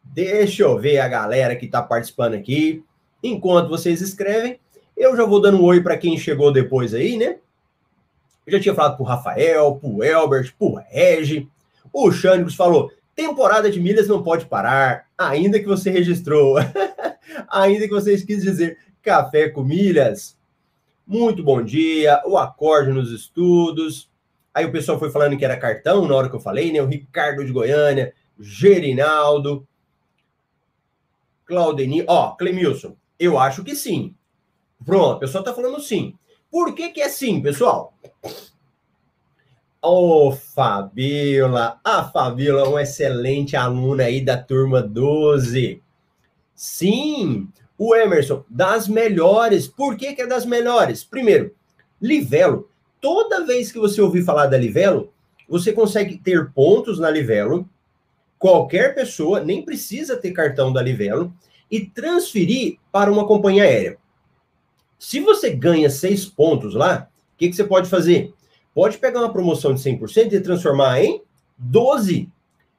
Deixa 0.03 0.61
eu 0.61 0.77
ver 0.77 0.99
a 0.99 1.07
galera 1.07 1.55
que 1.55 1.65
está 1.65 1.81
participando 1.81 2.35
aqui. 2.35 2.83
Enquanto 3.23 3.69
vocês 3.69 4.01
escrevem, 4.01 4.59
eu 4.95 5.17
já 5.17 5.25
vou 5.25 5.41
dando 5.41 5.57
um 5.57 5.63
oi 5.63 5.81
para 5.81 5.97
quem 5.97 6.15
chegou 6.15 6.53
depois 6.53 6.93
aí, 6.93 7.17
né? 7.17 7.37
Eu 8.45 8.53
já 8.53 8.59
tinha 8.59 8.75
falado 8.75 8.95
pro 8.95 9.03
Rafael, 9.03 9.75
pro 9.77 10.03
Elbert, 10.03 10.53
pro 10.59 10.75
Regi. 10.75 11.49
O 11.91 12.11
Xânicos 12.11 12.53
falou: 12.53 12.91
temporada 13.15 13.67
de 13.71 13.79
milhas 13.79 14.07
não 14.07 14.21
pode 14.21 14.45
parar, 14.45 15.07
ainda 15.17 15.59
que 15.59 15.65
você 15.65 15.89
registrou. 15.89 16.57
ainda 17.49 17.87
que 17.87 17.93
vocês 17.95 18.23
quis 18.23 18.43
dizer 18.43 18.77
café 19.01 19.49
com 19.49 19.63
milhas. 19.63 20.37
Muito 21.11 21.41
bom 21.41 21.63
dia, 21.63 22.21
o 22.23 22.37
acorde 22.37 22.91
nos 22.91 23.11
estudos. 23.11 24.07
Aí 24.53 24.63
o 24.63 24.71
pessoal 24.71 24.99
foi 24.99 25.09
falando 25.09 25.35
que 25.35 25.43
era 25.43 25.57
cartão 25.57 26.07
na 26.07 26.13
hora 26.13 26.29
que 26.29 26.35
eu 26.35 26.39
falei, 26.39 26.71
né? 26.71 26.79
O 26.83 26.85
Ricardo 26.85 27.43
de 27.43 27.51
Goiânia, 27.51 28.13
Gerinaldo, 28.39 29.67
Claudeni. 31.45 32.05
Ó, 32.07 32.35
Clemilson, 32.35 32.95
eu 33.17 33.39
acho 33.39 33.63
que 33.63 33.75
sim. 33.75 34.13
Pronto, 34.85 35.17
o 35.17 35.19
pessoal 35.21 35.43
tá 35.43 35.51
falando 35.51 35.81
sim. 35.81 36.13
Por 36.51 36.75
que 36.75 36.89
que 36.89 37.01
é 37.01 37.09
sim, 37.09 37.41
pessoal? 37.41 37.91
Ô, 39.81 40.29
oh, 40.29 40.31
a 40.31 42.03
Fabiola 42.13 42.65
é 42.65 42.69
uma 42.69 42.83
excelente 42.83 43.55
aluna 43.55 44.03
aí 44.03 44.23
da 44.23 44.37
turma 44.37 44.79
12. 44.79 45.81
Sim, 46.53 47.49
o 47.79 47.95
Emerson, 47.95 48.43
das 48.49 48.89
melhores. 48.89 49.65
Por 49.65 49.95
que, 49.95 50.13
que 50.13 50.21
é 50.21 50.27
das 50.27 50.45
melhores? 50.45 51.01
Primeiro, 51.01 51.55
Livelo. 52.01 52.69
Toda 52.99 53.45
vez 53.45 53.71
que 53.71 53.79
você 53.79 54.01
ouvir 54.01 54.21
falar 54.23 54.47
da 54.47 54.57
Livelo, 54.57 55.13
você 55.47 55.71
consegue 55.71 56.17
ter 56.17 56.51
pontos 56.51 56.99
na 56.99 57.09
Livelo. 57.09 57.67
Qualquer 58.37 58.93
pessoa, 58.93 59.39
nem 59.39 59.63
precisa 59.63 60.17
ter 60.17 60.33
cartão 60.33 60.73
da 60.73 60.81
Livelo, 60.81 61.33
e 61.71 61.85
transferir 61.85 62.77
para 62.91 63.11
uma 63.11 63.25
companhia 63.25 63.63
aérea. 63.63 63.97
Se 64.97 65.21
você 65.21 65.49
ganha 65.49 65.89
seis 65.89 66.25
pontos 66.25 66.73
lá, 66.75 67.07
o 67.33 67.37
que, 67.37 67.47
que 67.47 67.55
você 67.55 67.63
pode 67.63 67.89
fazer? 67.89 68.33
Pode 68.73 68.97
pegar 68.97 69.21
uma 69.21 69.31
promoção 69.31 69.73
de 69.73 69.79
100% 69.79 70.33
e 70.33 70.41
transformar 70.41 71.01
em 71.01 71.21
12. 71.57 72.29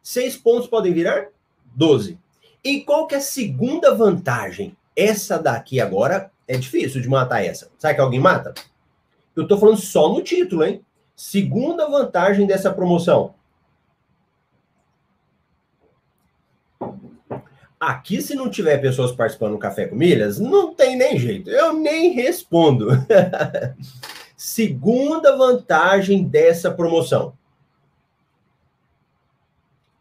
Seis 0.03 0.37
pontos 0.37 0.69
podem 0.69 0.93
virar 0.93 1.29
12. 1.75 2.19
E 2.63 2.83
qual 2.83 3.07
que 3.07 3.15
é 3.15 3.19
a 3.19 3.23
segunda 3.23 3.95
vantagem? 3.95 4.77
Essa 5.01 5.39
daqui 5.39 5.81
agora 5.81 6.31
é 6.47 6.59
difícil 6.59 7.01
de 7.01 7.09
matar 7.09 7.43
essa. 7.43 7.71
Sabe 7.79 7.95
que 7.95 8.03
alguém 8.03 8.21
mata? 8.21 8.53
Eu 9.35 9.49
tô 9.49 9.57
falando 9.57 9.79
só 9.79 10.13
no 10.13 10.21
título, 10.21 10.63
hein? 10.63 10.85
Segunda 11.17 11.89
vantagem 11.89 12.47
dessa 12.47 12.71
promoção. 12.71 13.35
Aqui, 17.81 18.21
se 18.21 18.35
não 18.35 18.51
tiver 18.51 18.77
pessoas 18.77 19.11
participando 19.11 19.53
do 19.53 19.59
Café 19.59 19.87
com 19.87 19.97
Milhas, 19.97 20.39
não 20.39 20.75
tem 20.75 20.97
nem 20.97 21.19
jeito. 21.19 21.49
Eu 21.49 21.73
nem 21.73 22.13
respondo. 22.13 22.89
Segunda 24.37 25.35
vantagem 25.35 26.25
dessa 26.25 26.71
promoção. 26.71 27.33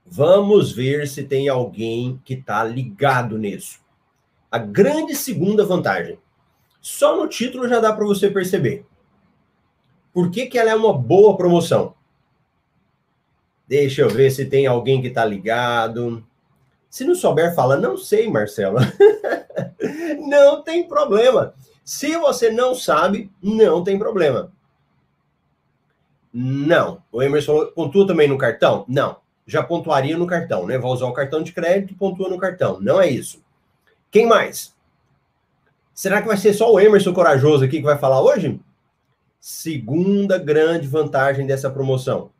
Vamos 0.06 0.74
ver 0.74 1.08
se 1.08 1.24
tem 1.24 1.48
alguém 1.48 2.20
que 2.26 2.34
está 2.34 2.66
ligado 2.66 3.38
nisso. 3.38 3.80
A 4.52 4.58
grande 4.58 5.16
segunda 5.16 5.66
vantagem. 5.66 6.20
Só 6.82 7.16
no 7.16 7.28
título 7.28 7.68
já 7.68 7.80
dá 7.80 7.94
para 7.94 8.06
você 8.06 8.30
perceber. 8.30 8.86
Por 10.14 10.32
que, 10.32 10.48
que 10.48 10.58
ela 10.58 10.72
é 10.72 10.76
uma 10.76 10.94
boa 10.94 11.38
promoção? 11.38 11.94
Deixa 13.68 14.02
eu 14.02 14.10
ver 14.10 14.32
se 14.32 14.46
tem 14.46 14.66
alguém 14.66 15.02
que 15.02 15.08
está 15.08 15.24
ligado. 15.24 16.26
Se 16.90 17.06
não 17.06 17.14
souber, 17.14 17.54
fala, 17.54 17.78
não 17.78 17.96
sei, 17.96 18.28
Marcelo. 18.28 18.80
não 20.28 20.64
tem 20.64 20.88
problema. 20.88 21.54
Se 21.86 22.18
você 22.18 22.50
não 22.50 22.74
sabe, 22.74 23.32
não 23.42 23.84
tem 23.84 24.00
problema. 24.00 24.52
Não. 26.34 27.04
O 27.12 27.22
Emerson 27.22 27.54
falou, 27.54 27.72
pontua 27.72 28.08
também 28.08 28.28
no 28.28 28.38
cartão? 28.38 28.86
Não. 28.88 29.18
Já 29.46 29.64
pontuaria 29.64 30.18
no 30.18 30.28
cartão, 30.28 30.66
né? 30.66 30.78
Vai 30.78 30.92
usar 30.92 31.08
o 31.08 31.14
cartão 31.14 31.42
de 31.42 31.52
crédito 31.52 31.96
pontua 31.96 32.30
no 32.30 32.38
cartão. 32.38 32.80
Não 32.80 33.02
é 33.02 33.10
isso. 33.10 33.44
Quem 34.12 34.26
mais? 34.26 34.76
Será 35.94 36.22
que 36.22 36.28
vai 36.28 36.38
ser 36.38 36.54
só 36.54 36.72
o 36.72 36.80
Emerson 36.80 37.14
corajoso 37.14 37.66
aqui 37.66 37.78
que 37.78 37.84
vai 37.84 37.98
falar 37.98 38.22
hoje? 38.22 38.60
Segunda 39.40 40.38
grande 40.38 40.88
vantagem 40.88 41.46
dessa 41.46 41.70
promoção. 41.70 42.32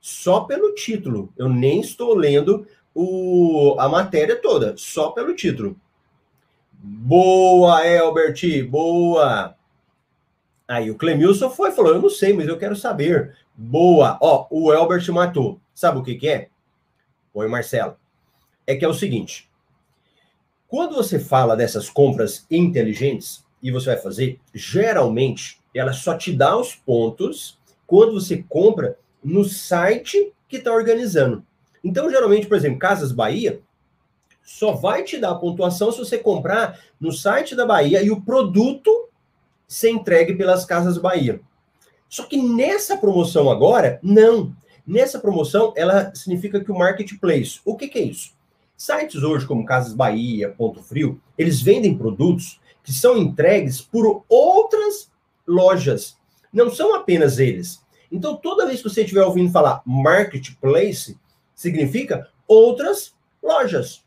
Só 0.00 0.40
pelo 0.40 0.74
título. 0.74 1.32
Eu 1.36 1.48
nem 1.48 1.80
estou 1.80 2.14
lendo 2.14 2.66
o, 2.94 3.76
a 3.78 3.88
matéria 3.88 4.36
toda, 4.36 4.74
só 4.76 5.10
pelo 5.10 5.34
título. 5.34 5.76
Boa, 6.72 7.86
Elbert, 7.86 8.40
boa. 8.68 9.54
Aí 10.66 10.90
o 10.90 10.96
Clemilson 10.96 11.50
foi 11.50 11.70
falou: 11.70 11.94
Eu 11.94 12.02
não 12.02 12.10
sei, 12.10 12.32
mas 12.32 12.48
eu 12.48 12.58
quero 12.58 12.74
saber. 12.74 13.36
Boa. 13.54 14.18
Ó, 14.20 14.46
o 14.50 14.72
Elbert 14.72 15.08
matou. 15.12 15.60
Sabe 15.74 15.98
o 15.98 16.02
que, 16.02 16.14
que 16.16 16.28
é? 16.28 16.48
Oi, 17.34 17.46
Marcelo. 17.46 17.96
É 18.66 18.74
que 18.74 18.84
é 18.84 18.88
o 18.88 18.94
seguinte: 18.94 19.48
quando 20.72 20.94
você 20.94 21.18
fala 21.18 21.54
dessas 21.54 21.90
compras 21.90 22.46
inteligentes 22.50 23.44
e 23.62 23.70
você 23.70 23.90
vai 23.90 23.98
fazer, 23.98 24.40
geralmente 24.54 25.60
ela 25.74 25.92
só 25.92 26.16
te 26.16 26.32
dá 26.32 26.56
os 26.56 26.74
pontos 26.74 27.58
quando 27.86 28.14
você 28.14 28.42
compra 28.48 28.96
no 29.22 29.44
site 29.44 30.32
que 30.48 30.56
está 30.56 30.72
organizando. 30.72 31.44
Então, 31.84 32.08
geralmente, 32.08 32.46
por 32.46 32.56
exemplo, 32.56 32.78
Casas 32.78 33.12
Bahia 33.12 33.60
só 34.42 34.72
vai 34.72 35.04
te 35.04 35.18
dar 35.18 35.32
a 35.32 35.34
pontuação 35.34 35.92
se 35.92 35.98
você 35.98 36.16
comprar 36.16 36.80
no 36.98 37.12
site 37.12 37.54
da 37.54 37.66
Bahia 37.66 38.02
e 38.02 38.10
o 38.10 38.22
produto 38.22 39.10
ser 39.68 39.90
entregue 39.90 40.34
pelas 40.36 40.64
Casas 40.64 40.96
Bahia. 40.96 41.42
Só 42.08 42.24
que 42.24 42.38
nessa 42.38 42.96
promoção 42.96 43.50
agora, 43.50 44.00
não. 44.02 44.56
Nessa 44.86 45.18
promoção, 45.18 45.74
ela 45.76 46.14
significa 46.14 46.64
que 46.64 46.72
o 46.72 46.78
marketplace. 46.78 47.60
O 47.62 47.76
que, 47.76 47.88
que 47.88 47.98
é 47.98 48.02
isso? 48.04 48.32
Sites 48.82 49.22
hoje 49.22 49.46
como 49.46 49.64
Casas 49.64 49.94
Bahia, 49.94 50.48
Ponto 50.48 50.82
Frio, 50.82 51.20
eles 51.38 51.62
vendem 51.62 51.96
produtos 51.96 52.60
que 52.82 52.92
são 52.92 53.16
entregues 53.16 53.80
por 53.80 54.24
outras 54.28 55.08
lojas. 55.46 56.18
Não 56.52 56.68
são 56.68 56.92
apenas 56.92 57.38
eles. 57.38 57.80
Então, 58.10 58.34
toda 58.34 58.66
vez 58.66 58.82
que 58.82 58.90
você 58.90 59.02
estiver 59.02 59.22
ouvindo 59.22 59.52
falar 59.52 59.82
marketplace, 59.86 61.16
significa 61.54 62.28
outras 62.48 63.14
lojas. 63.40 64.04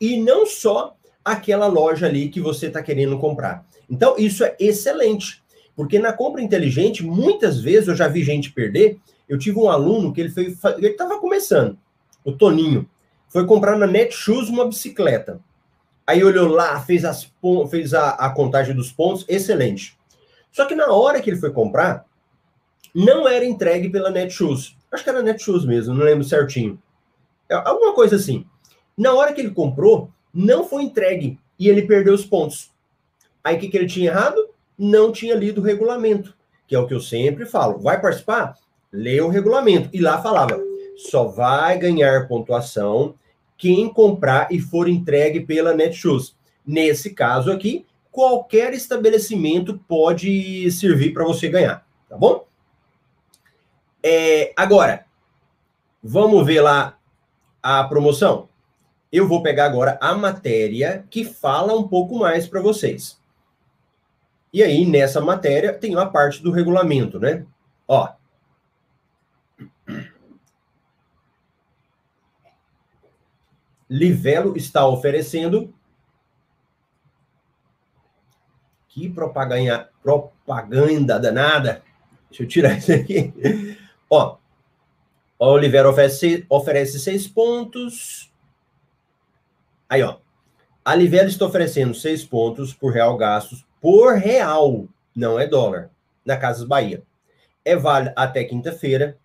E 0.00 0.16
não 0.16 0.46
só 0.46 0.96
aquela 1.22 1.66
loja 1.66 2.06
ali 2.06 2.30
que 2.30 2.40
você 2.40 2.68
está 2.68 2.82
querendo 2.82 3.18
comprar. 3.18 3.66
Então, 3.90 4.16
isso 4.16 4.44
é 4.44 4.56
excelente. 4.58 5.42
Porque 5.76 5.98
na 5.98 6.14
compra 6.14 6.40
inteligente, 6.40 7.04
muitas 7.04 7.60
vezes 7.60 7.88
eu 7.88 7.94
já 7.94 8.08
vi 8.08 8.24
gente 8.24 8.50
perder. 8.50 8.98
Eu 9.28 9.38
tive 9.38 9.58
um 9.58 9.68
aluno 9.68 10.10
que 10.10 10.22
ele 10.22 10.30
foi. 10.30 10.56
Ele 10.78 10.88
estava 10.88 11.20
começando, 11.20 11.76
o 12.24 12.32
Toninho. 12.32 12.88
Foi 13.34 13.44
comprar 13.44 13.76
na 13.76 13.84
Netshoes 13.84 14.48
uma 14.48 14.64
bicicleta. 14.64 15.40
Aí 16.06 16.22
olhou 16.22 16.46
lá, 16.46 16.80
fez, 16.80 17.04
as, 17.04 17.28
fez 17.68 17.92
a, 17.92 18.10
a 18.10 18.30
contagem 18.30 18.76
dos 18.76 18.92
pontos, 18.92 19.24
excelente. 19.28 19.98
Só 20.52 20.64
que 20.66 20.76
na 20.76 20.92
hora 20.92 21.20
que 21.20 21.30
ele 21.30 21.40
foi 21.40 21.50
comprar, 21.50 22.06
não 22.94 23.26
era 23.26 23.44
entregue 23.44 23.90
pela 23.90 24.08
Netshoes. 24.08 24.76
Acho 24.92 25.02
que 25.02 25.10
era 25.10 25.20
Netshoes 25.20 25.64
mesmo, 25.64 25.92
não 25.94 26.04
lembro 26.04 26.22
certinho. 26.22 26.80
É, 27.48 27.56
alguma 27.56 27.92
coisa 27.92 28.14
assim. 28.14 28.46
Na 28.96 29.12
hora 29.12 29.32
que 29.32 29.40
ele 29.40 29.50
comprou, 29.50 30.12
não 30.32 30.62
foi 30.62 30.84
entregue 30.84 31.36
e 31.58 31.68
ele 31.68 31.82
perdeu 31.82 32.14
os 32.14 32.24
pontos. 32.24 32.70
Aí 33.42 33.56
o 33.56 33.58
que, 33.58 33.68
que 33.68 33.76
ele 33.76 33.88
tinha 33.88 34.12
errado? 34.12 34.48
Não 34.78 35.10
tinha 35.10 35.34
lido 35.34 35.60
o 35.60 35.64
regulamento, 35.64 36.36
que 36.68 36.76
é 36.76 36.78
o 36.78 36.86
que 36.86 36.94
eu 36.94 37.00
sempre 37.00 37.46
falo. 37.46 37.80
Vai 37.80 38.00
participar? 38.00 38.56
Lê 38.92 39.20
o 39.20 39.28
regulamento. 39.28 39.88
E 39.92 40.00
lá 40.00 40.22
falava: 40.22 40.62
só 40.94 41.24
vai 41.24 41.76
ganhar 41.76 42.28
pontuação 42.28 43.16
quem 43.56 43.88
comprar 43.88 44.48
e 44.50 44.58
for 44.58 44.88
entregue 44.88 45.40
pela 45.40 45.74
Netshoes. 45.74 46.36
Nesse 46.66 47.10
caso 47.10 47.50
aqui, 47.50 47.86
qualquer 48.10 48.72
estabelecimento 48.72 49.78
pode 49.88 50.70
servir 50.70 51.12
para 51.12 51.24
você 51.24 51.48
ganhar, 51.48 51.86
tá 52.08 52.16
bom? 52.16 52.46
É, 54.02 54.52
agora, 54.56 55.06
vamos 56.02 56.46
ver 56.46 56.60
lá 56.60 56.98
a 57.62 57.82
promoção. 57.84 58.48
Eu 59.10 59.26
vou 59.26 59.42
pegar 59.42 59.66
agora 59.66 59.96
a 60.00 60.14
matéria 60.14 61.06
que 61.08 61.24
fala 61.24 61.74
um 61.74 61.88
pouco 61.88 62.18
mais 62.18 62.46
para 62.46 62.60
vocês. 62.60 63.18
E 64.52 64.62
aí, 64.62 64.86
nessa 64.86 65.20
matéria, 65.20 65.72
tem 65.72 65.96
a 65.96 66.06
parte 66.06 66.42
do 66.42 66.50
regulamento, 66.50 67.18
né? 67.18 67.44
Ó. 67.88 68.08
Livelo 73.94 74.56
está 74.56 74.84
oferecendo. 74.88 75.72
Que 78.88 79.08
propaganda, 79.08 79.88
propaganda 80.02 81.16
danada. 81.20 81.84
Deixa 82.28 82.42
eu 82.42 82.48
tirar 82.48 82.74
isso 82.78 82.92
aqui. 82.92 83.32
Ó, 84.10 84.36
o 85.38 85.46
Oliveira 85.46 85.88
oferece, 85.88 86.44
oferece 86.48 86.98
seis 86.98 87.28
pontos. 87.28 88.32
Aí, 89.88 90.02
ó. 90.02 90.18
A 90.84 90.96
Livelo 90.96 91.28
está 91.28 91.46
oferecendo 91.46 91.94
seis 91.94 92.24
pontos 92.24 92.74
por 92.74 92.92
real 92.92 93.16
gastos 93.16 93.64
por 93.80 94.14
real, 94.14 94.88
não 95.14 95.38
é 95.38 95.46
dólar, 95.46 95.90
na 96.24 96.36
Casas 96.36 96.66
Bahia. 96.66 97.04
É 97.64 97.76
válida 97.76 98.12
até 98.16 98.42
quinta-feira, 98.42 99.16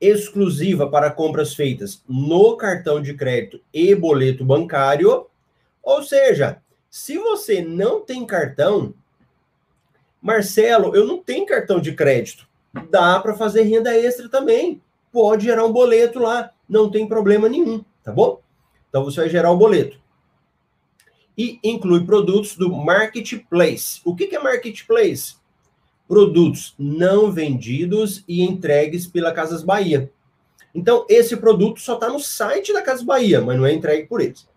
exclusiva 0.00 0.88
para 0.88 1.10
compras 1.10 1.54
feitas 1.54 2.02
no 2.08 2.56
cartão 2.56 3.00
de 3.02 3.14
crédito 3.14 3.60
e 3.72 3.94
boleto 3.94 4.44
bancário. 4.44 5.26
Ou 5.82 6.02
seja, 6.02 6.62
se 6.88 7.18
você 7.18 7.62
não 7.62 8.00
tem 8.00 8.24
cartão, 8.24 8.94
Marcelo, 10.20 10.94
eu 10.94 11.06
não 11.06 11.18
tenho 11.18 11.46
cartão 11.46 11.80
de 11.80 11.92
crédito 11.92 12.48
dá 12.90 13.18
para 13.20 13.34
fazer 13.34 13.62
renda 13.62 13.96
extra 13.96 14.28
também. 14.28 14.80
Pode 15.12 15.44
gerar 15.44 15.64
um 15.64 15.72
boleto 15.72 16.18
lá, 16.18 16.52
não 16.68 16.90
tem 16.90 17.08
problema 17.08 17.48
nenhum, 17.48 17.84
tá 18.04 18.12
bom? 18.12 18.40
Então 18.88 19.04
você 19.04 19.20
vai 19.20 19.28
gerar 19.28 19.50
o 19.50 19.54
um 19.54 19.58
boleto. 19.58 19.98
E 21.36 21.58
inclui 21.62 22.04
produtos 22.04 22.56
do 22.56 22.70
marketplace. 22.70 24.00
O 24.04 24.14
que 24.14 24.34
é 24.34 24.38
marketplace? 24.38 25.36
Produtos 26.08 26.74
não 26.78 27.30
vendidos 27.30 28.24
e 28.26 28.42
entregues 28.42 29.06
pela 29.06 29.32
Casas 29.32 29.62
Bahia. 29.62 30.10
Então, 30.74 31.04
esse 31.08 31.36
produto 31.36 31.80
só 31.80 31.94
está 31.94 32.08
no 32.08 32.18
site 32.18 32.72
da 32.72 32.82
Casas 32.82 33.04
Bahia, 33.04 33.40
mas 33.40 33.56
não 33.56 33.66
é 33.66 33.72
entregue 33.72 34.08
por 34.08 34.20
eles. 34.20 34.48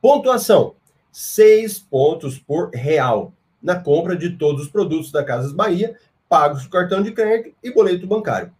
Pontuação: 0.00 0.76
seis 1.10 1.78
pontos 1.78 2.38
por 2.38 2.70
real 2.70 3.32
na 3.60 3.74
compra 3.74 4.16
de 4.16 4.30
todos 4.30 4.62
os 4.62 4.68
produtos 4.68 5.10
da 5.10 5.24
Casas 5.24 5.52
Bahia 5.52 5.98
pagos 6.28 6.64
com 6.64 6.70
cartão 6.70 7.02
de 7.02 7.12
crédito 7.12 7.54
e 7.62 7.72
boleto 7.72 8.06
bancário. 8.06 8.52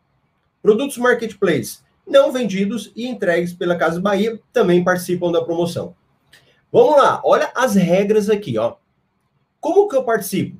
Produtos 0.62 0.96
Marketplace 0.98 1.80
não 2.06 2.32
vendidos 2.32 2.92
e 2.94 3.06
entregues 3.06 3.52
pela 3.52 3.76
Casa 3.76 4.00
Bahia 4.00 4.40
também 4.52 4.85
participam 4.85 5.32
da 5.32 5.44
promoção. 5.44 5.94
Vamos 6.72 6.96
lá, 6.96 7.20
olha 7.24 7.50
as 7.54 7.74
regras 7.74 8.30
aqui, 8.30 8.59
ó. 8.59 8.76
Como 9.61 9.88
que 9.88 9.96
eu 9.96 10.04
participo? 10.04 10.56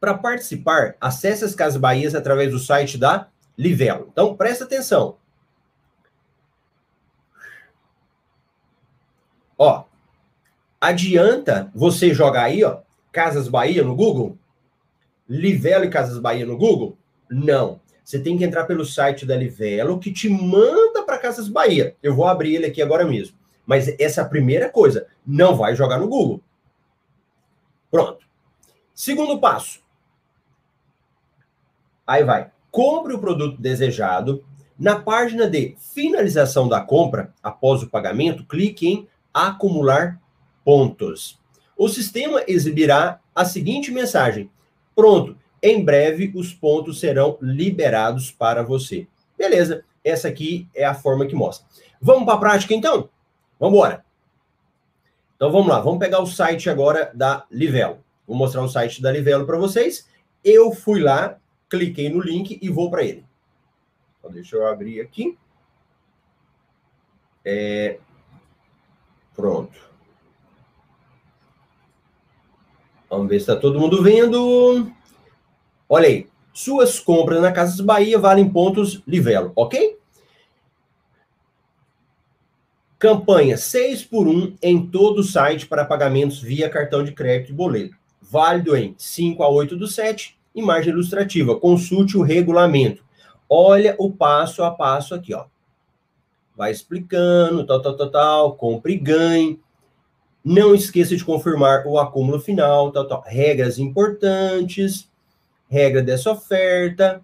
Para 0.00 0.14
participar, 0.14 0.96
acesse 0.98 1.44
as 1.44 1.54
Casas 1.54 1.78
Bahias 1.78 2.14
através 2.14 2.50
do 2.50 2.58
site 2.58 2.96
da 2.96 3.28
Livelo. 3.56 4.08
Então, 4.10 4.34
presta 4.34 4.64
atenção. 4.64 5.18
Ó, 9.58 9.84
adianta 10.80 11.70
você 11.74 12.14
jogar 12.14 12.44
aí, 12.44 12.64
ó, 12.64 12.80
Casas 13.12 13.46
Bahia 13.46 13.84
no 13.84 13.94
Google? 13.94 14.38
Livelo 15.28 15.84
e 15.84 15.90
Casas 15.90 16.18
Bahia 16.18 16.46
no 16.46 16.56
Google? 16.56 16.96
Não. 17.28 17.78
Você 18.02 18.18
tem 18.18 18.38
que 18.38 18.44
entrar 18.44 18.64
pelo 18.64 18.86
site 18.86 19.26
da 19.26 19.36
Livelo 19.36 20.00
que 20.00 20.10
te 20.10 20.30
manda 20.30 21.02
para 21.04 21.18
Casas 21.18 21.46
Bahia. 21.46 21.94
Eu 22.02 22.14
vou 22.14 22.26
abrir 22.26 22.54
ele 22.54 22.66
aqui 22.66 22.80
agora 22.80 23.04
mesmo. 23.04 23.36
Mas 23.66 23.86
essa 24.00 24.22
é 24.22 24.24
a 24.24 24.28
primeira 24.28 24.70
coisa. 24.70 25.06
Não 25.24 25.54
vai 25.54 25.76
jogar 25.76 25.98
no 25.98 26.08
Google. 26.08 26.42
Pronto. 27.90 28.26
Segundo 28.94 29.38
passo. 29.38 29.80
Aí 32.10 32.24
vai. 32.24 32.50
Compre 32.72 33.14
o 33.14 33.20
produto 33.20 33.56
desejado. 33.56 34.42
Na 34.76 34.98
página 34.98 35.48
de 35.48 35.76
finalização 35.78 36.68
da 36.68 36.80
compra, 36.80 37.32
após 37.40 37.84
o 37.84 37.88
pagamento, 37.88 38.44
clique 38.44 38.88
em 38.88 39.08
acumular 39.32 40.20
pontos. 40.64 41.38
O 41.76 41.88
sistema 41.88 42.42
exibirá 42.48 43.20
a 43.32 43.44
seguinte 43.44 43.92
mensagem: 43.92 44.50
Pronto, 44.92 45.36
em 45.62 45.84
breve 45.84 46.32
os 46.34 46.52
pontos 46.52 46.98
serão 46.98 47.38
liberados 47.40 48.32
para 48.32 48.64
você. 48.64 49.06
Beleza, 49.38 49.84
essa 50.02 50.26
aqui 50.26 50.66
é 50.74 50.84
a 50.84 50.94
forma 50.94 51.26
que 51.26 51.34
mostra. 51.36 51.64
Vamos 52.02 52.24
para 52.24 52.34
a 52.34 52.38
prática 52.38 52.74
então? 52.74 53.08
Vamos 53.56 53.76
embora. 53.78 54.04
Então 55.36 55.52
vamos 55.52 55.68
lá, 55.68 55.78
vamos 55.78 56.00
pegar 56.00 56.20
o 56.20 56.26
site 56.26 56.68
agora 56.68 57.12
da 57.14 57.46
Livelo. 57.52 57.98
Vou 58.26 58.36
mostrar 58.36 58.62
o 58.62 58.68
site 58.68 59.00
da 59.00 59.12
Livelo 59.12 59.46
para 59.46 59.58
vocês. 59.58 60.08
Eu 60.42 60.72
fui 60.72 61.00
lá, 61.00 61.39
cliquei 61.70 62.08
no 62.10 62.20
link 62.20 62.58
e 62.60 62.68
vou 62.68 62.90
para 62.90 63.04
ele. 63.04 63.24
Então, 64.18 64.30
deixa 64.30 64.56
eu 64.56 64.66
abrir 64.66 65.00
aqui. 65.00 65.38
É... 67.44 67.98
Pronto. 69.34 69.88
Vamos 73.08 73.28
ver 73.28 73.40
se 73.40 73.50
está 73.50 73.56
todo 73.56 73.80
mundo 73.80 74.02
vendo. 74.02 74.92
Olha 75.88 76.08
aí. 76.08 76.28
Suas 76.52 76.98
compras 76.98 77.40
na 77.40 77.52
Casas 77.52 77.80
Bahia 77.80 78.18
valem 78.18 78.50
pontos 78.50 79.02
Livelo, 79.06 79.52
ok? 79.54 79.98
Campanha 82.98 83.56
6 83.56 84.04
por 84.04 84.28
1 84.28 84.56
em 84.60 84.86
todo 84.86 85.20
o 85.20 85.24
site 85.24 85.66
para 85.66 85.86
pagamentos 85.86 86.42
via 86.42 86.68
cartão 86.68 87.02
de 87.02 87.12
crédito 87.12 87.50
e 87.50 87.54
boleto. 87.54 87.96
Válido 88.20 88.76
em 88.76 88.94
5 88.98 89.42
a 89.42 89.48
8 89.48 89.76
do 89.76 89.86
7. 89.86 90.39
Imagem 90.54 90.92
ilustrativa. 90.92 91.58
Consulte 91.58 92.16
o 92.16 92.22
regulamento. 92.22 93.04
Olha 93.48 93.94
o 93.98 94.10
passo 94.10 94.62
a 94.62 94.70
passo 94.70 95.14
aqui, 95.14 95.34
ó. 95.34 95.46
Vai 96.56 96.70
explicando, 96.70 97.64
tal, 97.64 97.80
tal, 97.80 97.96
tal, 97.96 98.10
tal, 98.10 98.56
compre 98.56 98.94
e 98.94 98.98
ganhe. 98.98 99.60
Não 100.44 100.74
esqueça 100.74 101.16
de 101.16 101.24
confirmar 101.24 101.86
o 101.86 101.98
acúmulo 101.98 102.40
final, 102.40 102.92
tal, 102.92 103.06
tal. 103.06 103.22
Regras 103.26 103.78
importantes, 103.78 105.08
regra 105.68 106.02
dessa 106.02 106.30
oferta. 106.30 107.22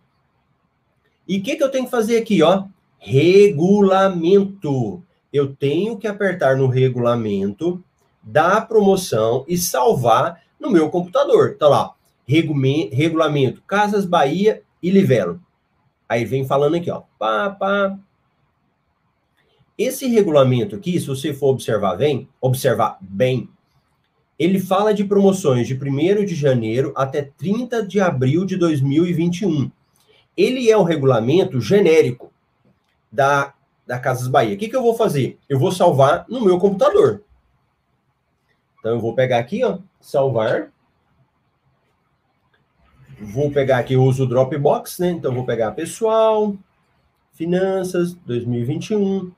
E 1.26 1.38
o 1.38 1.42
que, 1.42 1.56
que 1.56 1.62
eu 1.62 1.70
tenho 1.70 1.84
que 1.84 1.90
fazer 1.90 2.18
aqui, 2.18 2.42
ó? 2.42 2.64
Regulamento 2.98 5.02
eu 5.36 5.54
tenho 5.54 5.98
que 5.98 6.06
apertar 6.06 6.56
no 6.56 6.66
regulamento 6.66 7.82
da 8.22 8.60
promoção 8.60 9.44
e 9.46 9.56
salvar 9.56 10.42
no 10.58 10.70
meu 10.70 10.90
computador. 10.90 11.56
Tá 11.58 11.68
lá, 11.68 11.94
regulamento 12.26 13.62
Casas 13.62 14.04
Bahia 14.04 14.62
e 14.82 14.90
Livelo. 14.90 15.40
Aí 16.08 16.24
vem 16.24 16.46
falando 16.46 16.76
aqui, 16.76 16.90
ó, 16.90 17.02
pá, 17.18 17.50
pá. 17.50 17.98
Esse 19.78 20.06
regulamento 20.06 20.76
aqui, 20.76 20.98
se 20.98 21.06
você 21.06 21.34
for 21.34 21.48
observar 21.48 21.96
bem, 21.96 22.28
observar 22.40 22.98
bem, 23.00 23.48
ele 24.38 24.58
fala 24.58 24.92
de 24.92 25.04
promoções 25.04 25.66
de 25.66 25.74
1 25.74 26.24
de 26.24 26.34
janeiro 26.34 26.92
até 26.96 27.22
30 27.22 27.86
de 27.86 28.00
abril 28.00 28.44
de 28.44 28.56
2021. 28.56 29.70
Ele 30.36 30.70
é 30.70 30.76
o 30.76 30.82
regulamento 30.82 31.60
genérico 31.60 32.32
da 33.10 33.54
da 33.86 33.98
Casas 34.00 34.26
Bahia. 34.26 34.54
O 34.54 34.58
que, 34.58 34.68
que 34.68 34.74
eu 34.74 34.82
vou 34.82 34.94
fazer? 34.94 35.38
Eu 35.48 35.58
vou 35.58 35.70
salvar 35.70 36.26
no 36.28 36.44
meu 36.44 36.58
computador. 36.58 37.22
Então, 38.80 38.92
eu 38.92 39.00
vou 39.00 39.14
pegar 39.14 39.38
aqui, 39.38 39.62
ó, 39.62 39.78
salvar. 40.00 40.72
Vou 43.18 43.50
pegar 43.50 43.78
aqui, 43.78 43.94
eu 43.94 44.02
uso 44.02 44.24
o 44.24 44.26
Dropbox, 44.26 44.98
né? 44.98 45.10
Então, 45.10 45.34
vou 45.34 45.46
pegar 45.46 45.72
pessoal, 45.72 46.54
finanças, 47.32 48.12
2021. 48.12 49.32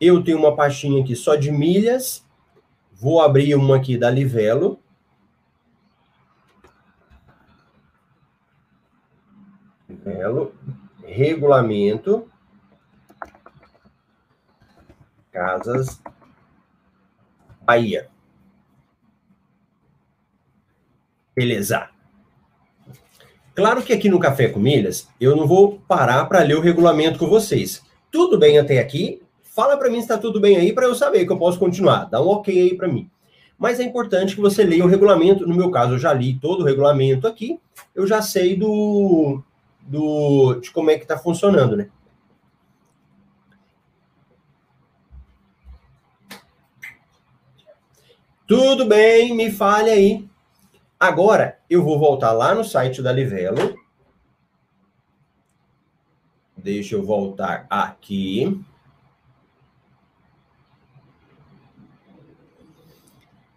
Eu 0.00 0.22
tenho 0.22 0.38
uma 0.38 0.54
pastinha 0.54 1.02
aqui 1.02 1.16
só 1.16 1.34
de 1.34 1.50
milhas. 1.50 2.24
Vou 2.92 3.22
abrir 3.22 3.54
uma 3.54 3.76
aqui 3.76 3.96
da 3.96 4.10
Livelo. 4.10 4.78
Livelo, 9.88 10.54
regulamento. 11.02 12.28
Casas 15.32 16.00
Bahia. 17.64 18.08
Beleza. 21.34 21.93
Claro 23.54 23.82
que 23.82 23.92
aqui 23.92 24.08
no 24.08 24.18
Café 24.18 24.48
com 24.48 24.58
Milhas, 24.58 25.08
eu 25.20 25.36
não 25.36 25.46
vou 25.46 25.80
parar 25.86 26.24
para 26.24 26.42
ler 26.42 26.56
o 26.56 26.60
regulamento 26.60 27.18
com 27.18 27.28
vocês. 27.28 27.82
Tudo 28.10 28.36
bem 28.36 28.58
até 28.58 28.80
aqui? 28.80 29.22
Fala 29.42 29.76
para 29.76 29.88
mim 29.88 29.98
se 29.98 30.02
está 30.02 30.18
tudo 30.18 30.40
bem 30.40 30.56
aí 30.56 30.72
para 30.72 30.86
eu 30.86 30.94
saber 30.94 31.24
que 31.24 31.30
eu 31.30 31.38
posso 31.38 31.58
continuar. 31.58 32.06
Dá 32.06 32.20
um 32.20 32.26
ok 32.26 32.60
aí 32.60 32.76
para 32.76 32.88
mim. 32.88 33.08
Mas 33.56 33.78
é 33.78 33.84
importante 33.84 34.34
que 34.34 34.40
você 34.40 34.64
leia 34.64 34.84
o 34.84 34.88
regulamento. 34.88 35.46
No 35.46 35.54
meu 35.54 35.70
caso, 35.70 35.94
eu 35.94 35.98
já 35.98 36.12
li 36.12 36.34
todo 36.34 36.62
o 36.62 36.64
regulamento 36.64 37.28
aqui. 37.28 37.60
Eu 37.94 38.04
já 38.06 38.20
sei 38.20 38.56
do, 38.56 39.40
do 39.80 40.54
de 40.60 40.72
como 40.72 40.90
é 40.90 40.96
que 40.96 41.04
está 41.04 41.16
funcionando, 41.16 41.76
né? 41.76 41.88
Tudo 48.46 48.84
bem, 48.84 49.34
me 49.34 49.50
fale 49.50 49.90
aí. 49.90 50.28
Agora, 51.04 51.58
eu 51.68 51.84
vou 51.84 51.98
voltar 51.98 52.32
lá 52.32 52.54
no 52.54 52.64
site 52.64 53.02
da 53.02 53.12
Livelo. 53.12 53.78
Deixa 56.56 56.94
eu 56.94 57.04
voltar 57.04 57.66
aqui. 57.68 58.58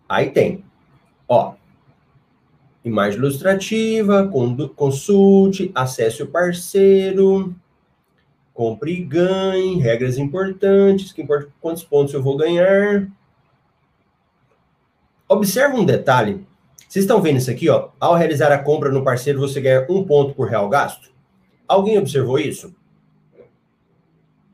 Aí 0.09 0.29
tem, 0.29 0.65
ó, 1.25 1.53
imagem 2.83 3.17
ilustrativa, 3.17 4.29
consulte, 4.75 5.71
acesse 5.73 6.21
o 6.21 6.27
parceiro, 6.27 7.55
compre 8.53 8.91
e 8.91 9.05
ganhe, 9.05 9.79
regras 9.79 10.17
importantes, 10.17 11.13
que 11.13 11.21
importa 11.21 11.49
quantos 11.61 11.85
pontos 11.85 12.13
eu 12.13 12.21
vou 12.21 12.35
ganhar, 12.35 13.09
Observa 15.29 15.77
um 15.77 15.85
detalhe. 15.85 16.45
Vocês 16.87 17.03
estão 17.03 17.21
vendo 17.21 17.37
isso 17.37 17.51
aqui, 17.51 17.69
ó? 17.69 17.89
Ao 17.99 18.15
realizar 18.15 18.51
a 18.51 18.63
compra 18.63 18.89
no 18.89 19.03
parceiro, 19.03 19.39
você 19.39 19.59
ganha 19.59 19.85
um 19.89 20.05
ponto 20.05 20.33
por 20.33 20.47
real 20.47 20.69
gasto. 20.69 21.11
Alguém 21.67 21.97
observou 21.97 22.39
isso? 22.39 22.73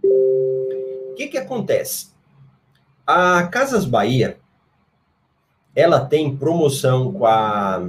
O 0.03 1.15
que, 1.15 1.27
que 1.27 1.37
acontece? 1.37 2.11
A 3.05 3.43
Casas 3.47 3.85
Bahia, 3.85 4.39
ela 5.75 6.03
tem 6.05 6.35
promoção 6.35 7.13
com 7.13 7.25
a, 7.25 7.87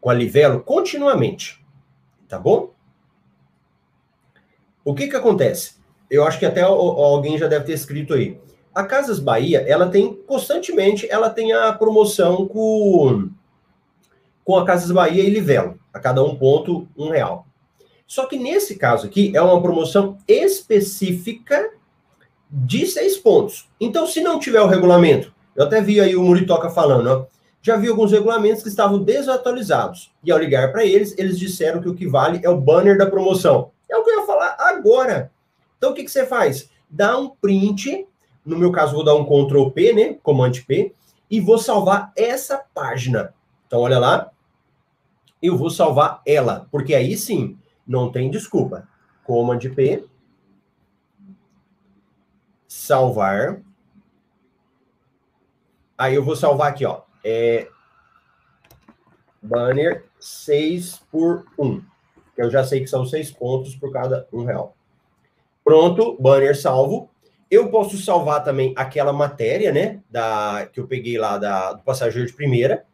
com 0.00 0.10
a 0.10 0.14
Livelo 0.14 0.60
continuamente, 0.60 1.64
tá 2.28 2.38
bom? 2.38 2.72
O 4.84 4.92
que 4.92 5.06
que 5.06 5.16
acontece? 5.16 5.76
Eu 6.10 6.26
acho 6.26 6.38
que 6.38 6.46
até 6.46 6.62
alguém 6.62 7.38
já 7.38 7.46
deve 7.46 7.66
ter 7.66 7.72
escrito 7.72 8.14
aí. 8.14 8.40
A 8.74 8.84
Casas 8.84 9.20
Bahia, 9.20 9.60
ela 9.60 9.88
tem 9.88 10.14
constantemente, 10.26 11.08
ela 11.08 11.30
tem 11.30 11.52
a 11.52 11.72
promoção 11.72 12.48
com, 12.48 13.30
com 14.44 14.56
a 14.56 14.64
Casas 14.64 14.90
Bahia 14.90 15.22
e 15.22 15.30
Livelo, 15.30 15.78
a 15.92 15.98
cada 15.98 16.22
um 16.22 16.36
ponto, 16.36 16.88
um 16.96 17.10
real. 17.10 17.46
Só 18.06 18.26
que 18.26 18.38
nesse 18.38 18.76
caso 18.76 19.06
aqui 19.06 19.32
é 19.34 19.40
uma 19.40 19.60
promoção 19.62 20.18
específica 20.26 21.70
de 22.50 22.86
seis 22.86 23.16
pontos. 23.16 23.68
Então, 23.80 24.06
se 24.06 24.20
não 24.20 24.38
tiver 24.38 24.60
o 24.60 24.66
regulamento, 24.66 25.32
eu 25.56 25.64
até 25.64 25.80
vi 25.80 26.00
aí 26.00 26.14
o 26.14 26.22
Muritoca 26.22 26.68
falando, 26.68 27.06
ó, 27.06 27.26
já 27.62 27.76
vi 27.76 27.88
alguns 27.88 28.10
regulamentos 28.10 28.62
que 28.62 28.68
estavam 28.68 28.98
desatualizados. 28.98 30.12
E 30.22 30.32
ao 30.32 30.38
ligar 30.38 30.72
para 30.72 30.84
eles, 30.84 31.16
eles 31.16 31.38
disseram 31.38 31.80
que 31.80 31.88
o 31.88 31.94
que 31.94 32.06
vale 32.06 32.40
é 32.42 32.50
o 32.50 32.60
banner 32.60 32.98
da 32.98 33.06
promoção. 33.06 33.70
É 33.88 33.96
o 33.96 34.04
que 34.04 34.10
eu 34.10 34.20
ia 34.20 34.26
falar 34.26 34.56
agora. 34.58 35.30
Então, 35.78 35.92
o 35.92 35.94
que, 35.94 36.04
que 36.04 36.10
você 36.10 36.26
faz? 36.26 36.68
Dá 36.90 37.16
um 37.16 37.30
print 37.30 38.06
no 38.44 38.58
meu 38.58 38.72
caso, 38.72 38.94
vou 38.94 39.04
dar 39.04 39.14
um 39.14 39.24
Ctrl 39.24 39.70
P, 39.70 39.92
né? 39.92 40.16
Command 40.22 40.52
P, 40.66 40.92
e 41.30 41.40
vou 41.40 41.58
salvar 41.58 42.12
essa 42.16 42.62
página. 42.74 43.32
Então, 43.66 43.80
olha 43.80 43.98
lá. 43.98 44.30
Eu 45.42 45.58
vou 45.58 45.70
salvar 45.70 46.22
ela, 46.24 46.68
porque 46.70 46.94
aí 46.94 47.16
sim, 47.16 47.58
não 47.86 48.12
tem 48.12 48.30
desculpa. 48.30 48.88
Command 49.24 49.58
P. 49.58 50.04
Salvar. 52.68 53.60
Aí 55.98 56.14
eu 56.14 56.24
vou 56.24 56.36
salvar 56.36 56.70
aqui, 56.70 56.86
ó. 56.86 57.02
É 57.24 57.68
banner 59.42 60.04
6 60.20 61.02
por 61.10 61.44
1. 61.58 61.80
Que 62.34 62.42
eu 62.42 62.50
já 62.50 62.64
sei 62.64 62.80
que 62.80 62.86
são 62.86 63.04
6 63.04 63.32
pontos 63.32 63.74
por 63.74 63.92
cada 63.92 64.26
um 64.32 64.44
real. 64.44 64.76
Pronto, 65.64 66.16
banner 66.20 66.56
salvo. 66.56 67.10
Eu 67.50 67.70
posso 67.70 67.98
salvar 67.98 68.42
também 68.42 68.72
aquela 68.76 69.12
matéria, 69.12 69.70
né, 69.72 70.00
da, 70.08 70.66
que 70.72 70.80
eu 70.80 70.86
peguei 70.86 71.18
lá 71.18 71.36
da, 71.36 71.74
do 71.74 71.82
passageiro 71.82 72.26
de 72.26 72.32
primeira. 72.32 72.86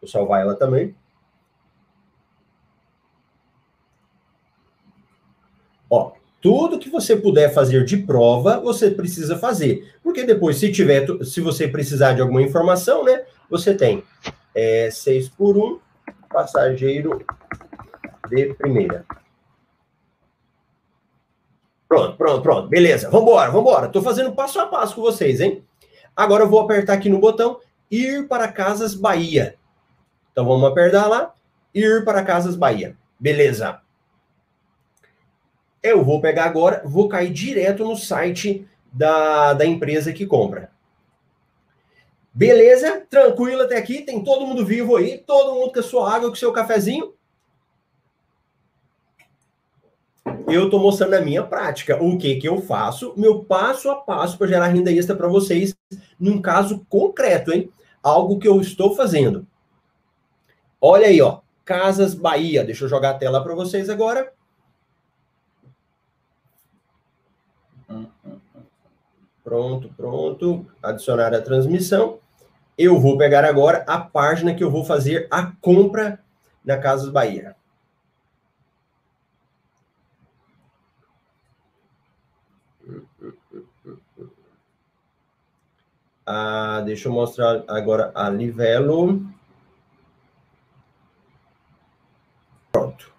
Vou 0.00 0.08
salvar 0.08 0.40
ela 0.40 0.56
também. 0.56 0.94
Ó, 5.90 6.12
tudo 6.40 6.78
que 6.78 6.88
você 6.88 7.16
puder 7.16 7.52
fazer 7.52 7.84
de 7.84 7.96
prova, 7.96 8.60
você 8.60 8.90
precisa 8.90 9.38
fazer. 9.38 9.94
Porque 10.02 10.24
depois, 10.24 10.56
se 10.56 10.70
tiver, 10.70 11.06
se 11.24 11.40
você 11.40 11.66
precisar 11.66 12.12
de 12.12 12.20
alguma 12.20 12.42
informação, 12.42 13.04
né, 13.04 13.24
você 13.50 13.74
tem 13.74 14.04
é, 14.54 14.90
6 14.90 15.28
por 15.30 15.56
1, 15.56 15.78
passageiro 16.28 17.24
de 18.28 18.54
primeira. 18.54 19.04
Pronto, 21.88 22.16
pronto, 22.16 22.42
pronto. 22.42 22.68
Beleza. 22.68 23.08
Vambora, 23.08 23.50
vambora. 23.50 23.88
Tô 23.88 24.02
fazendo 24.02 24.32
passo 24.32 24.60
a 24.60 24.66
passo 24.66 24.94
com 24.94 25.00
vocês, 25.00 25.40
hein? 25.40 25.64
Agora 26.14 26.44
eu 26.44 26.48
vou 26.48 26.60
apertar 26.60 26.92
aqui 26.92 27.08
no 27.08 27.18
botão 27.18 27.60
ir 27.90 28.28
para 28.28 28.52
Casas 28.52 28.94
Bahia. 28.94 29.54
Então 30.32 30.44
vamos 30.44 30.68
apertar 30.70 31.06
lá, 31.06 31.32
ir 31.74 32.04
para 32.04 32.22
Casas 32.22 32.54
Bahia. 32.54 32.96
Beleza. 33.18 33.80
Eu 35.82 36.04
vou 36.04 36.20
pegar 36.20 36.44
agora, 36.44 36.82
vou 36.84 37.08
cair 37.08 37.32
direto 37.32 37.84
no 37.84 37.96
site 37.96 38.66
da, 38.92 39.54
da 39.54 39.64
empresa 39.64 40.12
que 40.12 40.26
compra. 40.26 40.70
Beleza? 42.32 43.04
Tranquilo 43.08 43.62
até 43.62 43.76
aqui? 43.76 44.02
Tem 44.02 44.22
todo 44.22 44.46
mundo 44.46 44.64
vivo 44.64 44.96
aí? 44.96 45.18
Todo 45.18 45.54
mundo 45.54 45.72
com 45.72 45.80
a 45.80 45.82
sua 45.82 46.14
água, 46.14 46.28
com 46.28 46.34
o 46.34 46.38
seu 46.38 46.52
cafezinho? 46.52 47.14
Eu 50.46 50.64
estou 50.64 50.80
mostrando 50.80 51.14
a 51.14 51.20
minha 51.20 51.42
prática, 51.42 52.02
o 52.02 52.16
que 52.16 52.36
que 52.36 52.48
eu 52.48 52.60
faço, 52.60 53.12
meu 53.16 53.44
passo 53.44 53.90
a 53.90 53.96
passo 53.96 54.38
para 54.38 54.46
gerar 54.46 54.68
renda 54.68 54.92
extra 54.92 55.16
para 55.16 55.28
vocês, 55.28 55.76
num 56.18 56.40
caso 56.40 56.86
concreto, 56.88 57.52
hein? 57.52 57.70
Algo 58.02 58.38
que 58.38 58.48
eu 58.48 58.60
estou 58.60 58.94
fazendo. 58.94 59.46
Olha 60.80 61.08
aí, 61.08 61.20
ó, 61.20 61.40
Casas 61.64 62.14
Bahia. 62.14 62.64
Deixa 62.64 62.84
eu 62.84 62.88
jogar 62.88 63.10
a 63.10 63.18
tela 63.18 63.42
para 63.42 63.54
vocês 63.54 63.90
agora. 63.90 64.32
Pronto, 69.48 69.88
pronto. 69.96 70.66
Adicionar 70.82 71.32
a 71.32 71.40
transmissão. 71.40 72.18
Eu 72.76 73.00
vou 73.00 73.16
pegar 73.16 73.46
agora 73.46 73.82
a 73.86 73.98
página 73.98 74.54
que 74.54 74.62
eu 74.62 74.70
vou 74.70 74.84
fazer 74.84 75.26
a 75.30 75.50
compra 75.58 76.22
na 76.62 76.76
Casas 76.76 77.08
Bahia. 77.08 77.56
Ah, 86.26 86.82
deixa 86.84 87.08
eu 87.08 87.12
mostrar 87.12 87.64
agora 87.68 88.12
a 88.14 88.28
Livelo. 88.28 89.26
Pronto. 92.70 93.14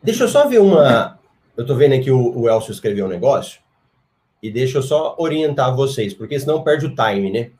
Deixa 0.00 0.22
eu 0.22 0.28
só 0.28 0.46
ver 0.46 0.60
uma. 0.60 1.18
Eu 1.56 1.66
tô 1.66 1.74
vendo 1.74 1.96
aqui 1.96 2.12
o, 2.12 2.38
o 2.38 2.48
Elcio 2.48 2.70
escreveu 2.70 3.06
um 3.06 3.08
negócio. 3.08 3.66
E 4.42 4.50
deixa 4.50 4.78
eu 4.78 4.82
só 4.82 5.16
orientar 5.18 5.74
vocês, 5.74 6.14
porque 6.14 6.38
senão 6.38 6.62
perde 6.62 6.86
o 6.86 6.94
time, 6.94 7.30
né? 7.30 7.50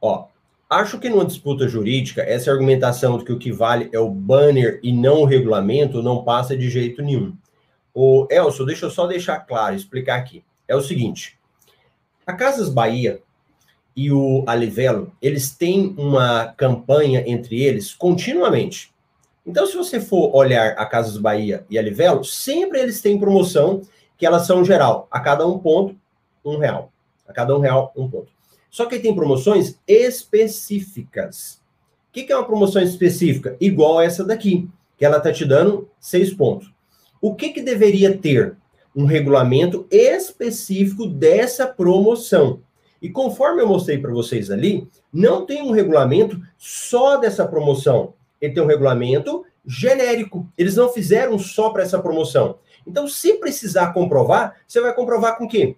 Ó, 0.00 0.26
acho 0.70 0.98
que 0.98 1.08
numa 1.08 1.24
disputa 1.24 1.66
jurídica, 1.66 2.22
essa 2.22 2.50
argumentação 2.50 3.18
de 3.18 3.24
que 3.24 3.32
o 3.32 3.38
que 3.38 3.50
vale 3.50 3.88
é 3.92 3.98
o 3.98 4.10
banner 4.10 4.78
e 4.82 4.92
não 4.92 5.22
o 5.22 5.24
regulamento 5.24 6.02
não 6.02 6.22
passa 6.22 6.56
de 6.56 6.70
jeito 6.70 7.02
nenhum. 7.02 7.36
O 7.92 8.28
Elcio, 8.30 8.64
deixa 8.64 8.86
eu 8.86 8.90
só 8.90 9.06
deixar 9.06 9.40
claro, 9.40 9.74
explicar 9.74 10.16
aqui. 10.16 10.44
É 10.68 10.76
o 10.76 10.80
seguinte: 10.80 11.38
a 12.24 12.32
Casas 12.32 12.68
Bahia 12.68 13.20
e 13.96 14.12
o 14.12 14.44
Alivelo, 14.46 15.12
eles 15.20 15.50
têm 15.50 15.94
uma 15.98 16.54
campanha 16.56 17.24
entre 17.26 17.60
eles 17.60 17.92
continuamente. 17.92 18.92
Então, 19.44 19.66
se 19.66 19.74
você 19.74 19.98
for 19.98 20.36
olhar 20.36 20.74
a 20.78 20.86
Casas 20.86 21.16
Bahia 21.16 21.64
e 21.68 21.76
Alivelo, 21.78 22.22
sempre 22.22 22.78
eles 22.78 23.00
têm 23.00 23.18
promoção 23.18 23.82
que 24.18 24.26
elas 24.26 24.46
são 24.46 24.64
geral, 24.64 25.06
a 25.10 25.20
cada 25.20 25.46
um 25.46 25.58
ponto, 25.58 25.96
um 26.44 26.58
real. 26.58 26.92
A 27.26 27.32
cada 27.32 27.56
um 27.56 27.60
real, 27.60 27.92
um 27.96 28.08
ponto. 28.08 28.32
Só 28.68 28.86
que 28.86 28.98
tem 28.98 29.14
promoções 29.14 29.78
específicas. 29.86 31.62
O 32.08 32.12
que, 32.12 32.32
é 32.32 32.36
uma 32.36 32.44
promoção 32.44 32.82
específica? 32.82 33.56
Igual 33.60 34.00
essa 34.00 34.24
daqui, 34.24 34.68
que 34.96 35.04
ela 35.04 35.18
está 35.18 35.32
te 35.32 35.44
dando 35.44 35.88
seis 36.00 36.34
pontos. 36.34 36.72
O 37.20 37.34
que, 37.34 37.50
que 37.50 37.62
deveria 37.62 38.16
ter? 38.16 38.56
Um 38.96 39.04
regulamento 39.04 39.86
específico 39.90 41.06
dessa 41.06 41.66
promoção. 41.66 42.60
E 43.00 43.08
conforme 43.08 43.62
eu 43.62 43.68
mostrei 43.68 43.98
para 43.98 44.10
vocês 44.10 44.50
ali, 44.50 44.88
não 45.12 45.46
tem 45.46 45.62
um 45.62 45.70
regulamento 45.70 46.40
só 46.56 47.16
dessa 47.16 47.46
promoção. 47.46 48.14
Ele 48.40 48.54
tem 48.54 48.62
um 48.62 48.66
regulamento 48.66 49.44
genérico. 49.64 50.48
Eles 50.56 50.74
não 50.74 50.88
fizeram 50.88 51.38
só 51.38 51.70
para 51.70 51.82
essa 51.82 52.00
promoção. 52.00 52.58
Então, 52.88 53.06
se 53.06 53.34
precisar 53.34 53.92
comprovar, 53.92 54.56
você 54.66 54.80
vai 54.80 54.94
comprovar 54.94 55.36
com 55.36 55.44
o 55.44 55.48
quê? 55.48 55.76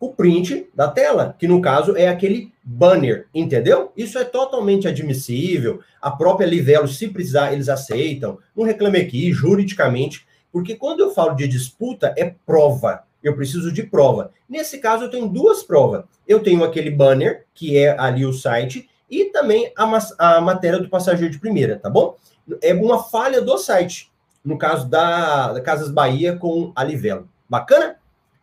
O 0.00 0.12
print 0.12 0.68
da 0.74 0.88
tela, 0.88 1.36
que 1.38 1.46
no 1.46 1.62
caso 1.62 1.96
é 1.96 2.08
aquele 2.08 2.52
banner, 2.64 3.28
entendeu? 3.32 3.92
Isso 3.96 4.18
é 4.18 4.24
totalmente 4.24 4.88
admissível. 4.88 5.80
A 6.02 6.10
própria 6.10 6.46
Livelo, 6.46 6.88
se 6.88 7.08
precisar, 7.08 7.52
eles 7.52 7.68
aceitam. 7.68 8.38
Não 8.56 8.64
reclame 8.64 8.98
aqui, 8.98 9.32
juridicamente, 9.32 10.26
porque 10.52 10.74
quando 10.74 11.00
eu 11.00 11.12
falo 11.12 11.34
de 11.34 11.46
disputa, 11.46 12.12
é 12.18 12.34
prova. 12.44 13.04
Eu 13.22 13.36
preciso 13.36 13.72
de 13.72 13.84
prova. 13.84 14.32
Nesse 14.48 14.78
caso, 14.78 15.04
eu 15.04 15.10
tenho 15.10 15.28
duas 15.28 15.62
provas. 15.62 16.04
Eu 16.26 16.42
tenho 16.42 16.64
aquele 16.64 16.90
banner, 16.90 17.46
que 17.54 17.78
é 17.78 17.96
ali 17.98 18.26
o 18.26 18.32
site, 18.32 18.90
e 19.08 19.26
também 19.26 19.72
a, 19.76 19.98
a 20.18 20.40
matéria 20.40 20.80
do 20.80 20.88
passageiro 20.88 21.32
de 21.32 21.38
primeira, 21.38 21.78
tá 21.78 21.88
bom? 21.88 22.16
É 22.60 22.74
uma 22.74 23.02
falha 23.04 23.40
do 23.40 23.56
site 23.56 24.12
no 24.44 24.58
caso 24.58 24.88
da, 24.88 25.60
Casas 25.64 25.90
Bahia 25.90 26.36
com 26.36 26.72
a 26.76 26.84
Livelo. 26.84 27.28
Bacana? 27.48 27.96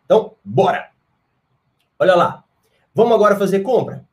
Então, 0.06 0.34
bora! 0.44 0.90
Olha 2.00 2.16
lá. 2.16 2.44
Vamos 2.94 3.14
agora 3.14 3.36
fazer 3.36 3.60
compra? 3.60 4.04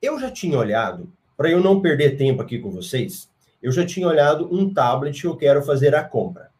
Eu 0.00 0.20
já 0.20 0.30
tinha 0.30 0.58
olhado, 0.58 1.10
para 1.36 1.50
eu 1.50 1.60
não 1.60 1.80
perder 1.80 2.16
tempo 2.16 2.42
aqui 2.42 2.58
com 2.58 2.70
vocês, 2.70 3.28
eu 3.60 3.72
já 3.72 3.84
tinha 3.84 4.06
olhado 4.06 4.48
um 4.52 4.72
tablet 4.72 5.20
que 5.20 5.26
eu 5.26 5.36
quero 5.36 5.62
fazer 5.62 5.94
a 5.94 6.04
compra. 6.04 6.50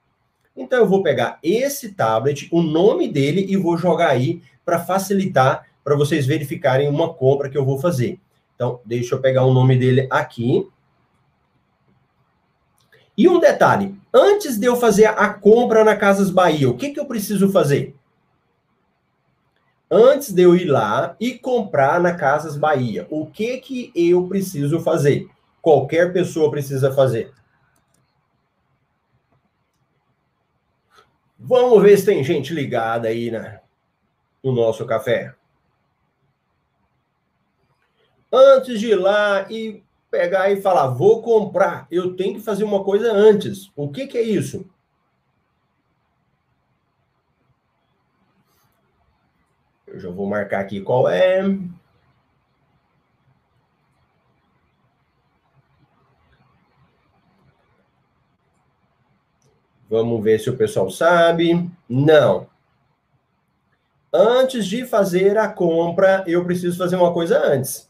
Então, 0.56 0.80
eu 0.80 0.88
vou 0.88 1.02
pegar 1.02 1.38
esse 1.40 1.92
tablet, 1.92 2.48
o 2.50 2.60
nome 2.60 3.06
dele, 3.06 3.46
e 3.48 3.56
vou 3.56 3.76
jogar 3.76 4.08
aí 4.08 4.42
para 4.64 4.80
facilitar 4.80 5.66
para 5.84 5.94
vocês 5.94 6.26
verificarem 6.26 6.88
uma 6.88 7.14
compra 7.14 7.48
que 7.48 7.56
eu 7.56 7.64
vou 7.64 7.78
fazer. 7.78 8.18
Então, 8.54 8.80
deixa 8.84 9.14
eu 9.14 9.20
pegar 9.20 9.44
o 9.44 9.54
nome 9.54 9.78
dele 9.78 10.08
aqui. 10.10 10.66
E 13.18 13.28
um 13.28 13.40
detalhe, 13.40 14.00
antes 14.14 14.56
de 14.56 14.66
eu 14.66 14.76
fazer 14.76 15.06
a 15.06 15.34
compra 15.34 15.82
na 15.82 15.96
Casas 15.96 16.30
Bahia, 16.30 16.70
o 16.70 16.76
que, 16.76 16.90
que 16.90 17.00
eu 17.00 17.04
preciso 17.04 17.50
fazer? 17.50 17.96
Antes 19.90 20.32
de 20.32 20.42
eu 20.42 20.54
ir 20.54 20.66
lá 20.66 21.16
e 21.18 21.36
comprar 21.36 22.00
na 22.00 22.14
Casas 22.14 22.56
Bahia, 22.56 23.08
o 23.10 23.26
que 23.26 23.58
que 23.58 23.92
eu 23.96 24.28
preciso 24.28 24.78
fazer? 24.78 25.28
Qualquer 25.60 26.12
pessoa 26.12 26.48
precisa 26.48 26.92
fazer. 26.92 27.34
Vamos 31.36 31.82
ver 31.82 31.98
se 31.98 32.06
tem 32.06 32.22
gente 32.22 32.54
ligada 32.54 33.08
aí 33.08 33.32
né, 33.32 33.60
no 34.44 34.52
nosso 34.52 34.86
café. 34.86 35.34
Antes 38.32 38.78
de 38.78 38.90
ir 38.90 38.96
lá 38.96 39.50
e 39.50 39.82
pegar 40.10 40.50
e 40.50 40.60
falar, 40.60 40.88
vou 40.88 41.22
comprar, 41.22 41.86
eu 41.90 42.16
tenho 42.16 42.34
que 42.34 42.40
fazer 42.40 42.64
uma 42.64 42.82
coisa 42.82 43.12
antes. 43.12 43.70
O 43.76 43.90
que, 43.90 44.06
que 44.06 44.18
é 44.18 44.22
isso? 44.22 44.68
Eu 49.86 49.98
já 49.98 50.10
vou 50.10 50.26
marcar 50.26 50.60
aqui 50.60 50.80
qual 50.80 51.08
é. 51.08 51.42
Vamos 59.88 60.22
ver 60.22 60.38
se 60.38 60.50
o 60.50 60.56
pessoal 60.56 60.90
sabe. 60.90 61.70
Não. 61.88 62.46
Antes 64.12 64.66
de 64.66 64.86
fazer 64.86 65.38
a 65.38 65.48
compra, 65.48 66.24
eu 66.26 66.44
preciso 66.44 66.76
fazer 66.76 66.96
uma 66.96 67.12
coisa 67.12 67.38
antes. 67.42 67.87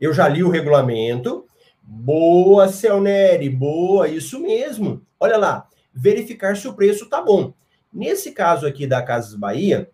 Eu 0.00 0.12
já 0.12 0.26
li 0.26 0.42
o 0.42 0.48
regulamento. 0.48 1.44
Boa, 1.82 2.68
Celneri, 2.68 3.50
boa, 3.50 4.08
isso 4.08 4.40
mesmo. 4.40 5.02
Olha 5.18 5.36
lá, 5.36 5.68
verificar 5.92 6.56
se 6.56 6.66
o 6.66 6.74
preço 6.74 7.08
tá 7.08 7.20
bom. 7.20 7.52
Nesse 7.92 8.32
caso 8.32 8.66
aqui 8.66 8.86
da 8.86 9.02
Casas 9.02 9.34
Bahia, 9.34 9.90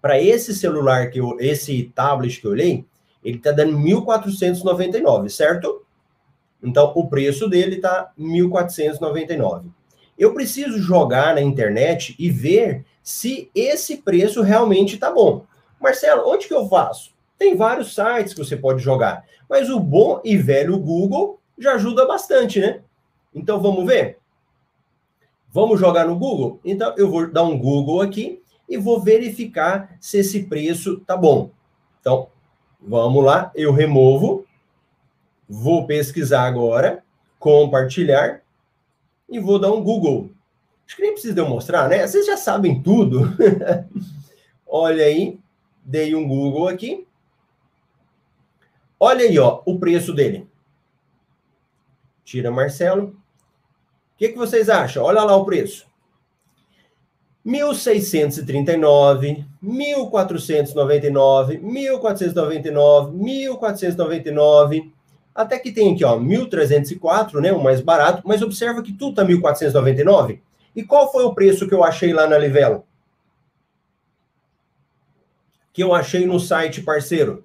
para 0.00 0.20
esse 0.20 0.54
celular 0.54 1.10
que 1.10 1.20
eu, 1.20 1.36
esse 1.38 1.92
tablet 1.94 2.40
que 2.40 2.46
eu 2.46 2.50
olhei, 2.50 2.84
ele 3.22 3.38
tá 3.38 3.52
dando 3.52 3.78
1.499, 3.78 5.28
certo? 5.28 5.86
Então 6.62 6.92
o 6.96 7.08
preço 7.08 7.48
dele 7.48 7.76
tá 7.76 8.10
1.499. 8.18 9.66
Eu 10.18 10.34
preciso 10.34 10.80
jogar 10.80 11.34
na 11.34 11.40
internet 11.40 12.16
e 12.18 12.30
ver 12.30 12.84
se 13.02 13.50
esse 13.54 13.98
preço 13.98 14.42
realmente 14.42 14.96
tá 14.96 15.10
bom. 15.10 15.44
Marcelo, 15.80 16.28
onde 16.28 16.48
que 16.48 16.54
eu 16.54 16.68
faço? 16.68 17.11
Tem 17.42 17.56
vários 17.56 17.92
sites 17.92 18.34
que 18.34 18.38
você 18.38 18.56
pode 18.56 18.80
jogar, 18.80 19.24
mas 19.50 19.68
o 19.68 19.80
bom 19.80 20.20
e 20.22 20.36
velho 20.36 20.78
Google 20.78 21.40
já 21.58 21.72
ajuda 21.72 22.06
bastante, 22.06 22.60
né? 22.60 22.82
Então 23.34 23.60
vamos 23.60 23.84
ver? 23.84 24.18
Vamos 25.50 25.80
jogar 25.80 26.06
no 26.06 26.16
Google? 26.16 26.60
Então 26.64 26.94
eu 26.96 27.10
vou 27.10 27.28
dar 27.28 27.42
um 27.42 27.58
Google 27.58 28.00
aqui 28.00 28.40
e 28.68 28.76
vou 28.78 29.00
verificar 29.00 29.96
se 30.00 30.18
esse 30.18 30.44
preço 30.44 31.00
tá 31.00 31.16
bom. 31.16 31.50
Então, 32.00 32.28
vamos 32.80 33.24
lá, 33.24 33.50
eu 33.56 33.72
removo, 33.72 34.46
vou 35.48 35.84
pesquisar 35.84 36.46
agora, 36.46 37.02
compartilhar 37.40 38.40
e 39.28 39.40
vou 39.40 39.58
dar 39.58 39.72
um 39.72 39.82
Google. 39.82 40.30
Acho 40.86 40.94
que 40.94 41.02
nem 41.02 41.12
precisa 41.12 41.40
eu 41.40 41.48
mostrar, 41.48 41.88
né? 41.88 42.06
Vocês 42.06 42.24
já 42.24 42.36
sabem 42.36 42.80
tudo. 42.80 43.36
Olha 44.64 45.04
aí, 45.04 45.40
dei 45.84 46.14
um 46.14 46.28
Google 46.28 46.68
aqui. 46.68 47.04
Olha 49.04 49.24
aí, 49.24 49.36
ó, 49.36 49.60
o 49.66 49.80
preço 49.80 50.12
dele. 50.12 50.46
Tira 52.22 52.52
Marcelo. 52.52 53.06
O 53.06 53.16
que, 54.16 54.28
que 54.28 54.38
vocês 54.38 54.70
acham? 54.70 55.02
Olha 55.02 55.24
lá 55.24 55.34
o 55.34 55.44
preço. 55.44 55.88
1639, 57.44 59.44
1499, 59.60 61.58
1499, 61.58 63.16
1499, 63.16 64.92
até 65.34 65.58
que 65.58 65.72
tem 65.72 65.92
aqui, 65.92 66.04
ó, 66.04 66.16
1304, 66.16 67.40
né, 67.40 67.52
o 67.52 67.60
mais 67.60 67.80
barato, 67.80 68.22
mas 68.24 68.40
observa 68.40 68.84
que 68.84 68.92
tudo 68.92 69.16
tá 69.16 69.24
1499. 69.24 70.40
E 70.76 70.84
qual 70.84 71.10
foi 71.10 71.24
o 71.24 71.34
preço 71.34 71.66
que 71.66 71.74
eu 71.74 71.82
achei 71.82 72.12
lá 72.12 72.28
na 72.28 72.38
Livelo? 72.38 72.84
Que 75.72 75.82
eu 75.82 75.92
achei 75.92 76.24
no 76.24 76.38
site 76.38 76.82
parceiro? 76.82 77.42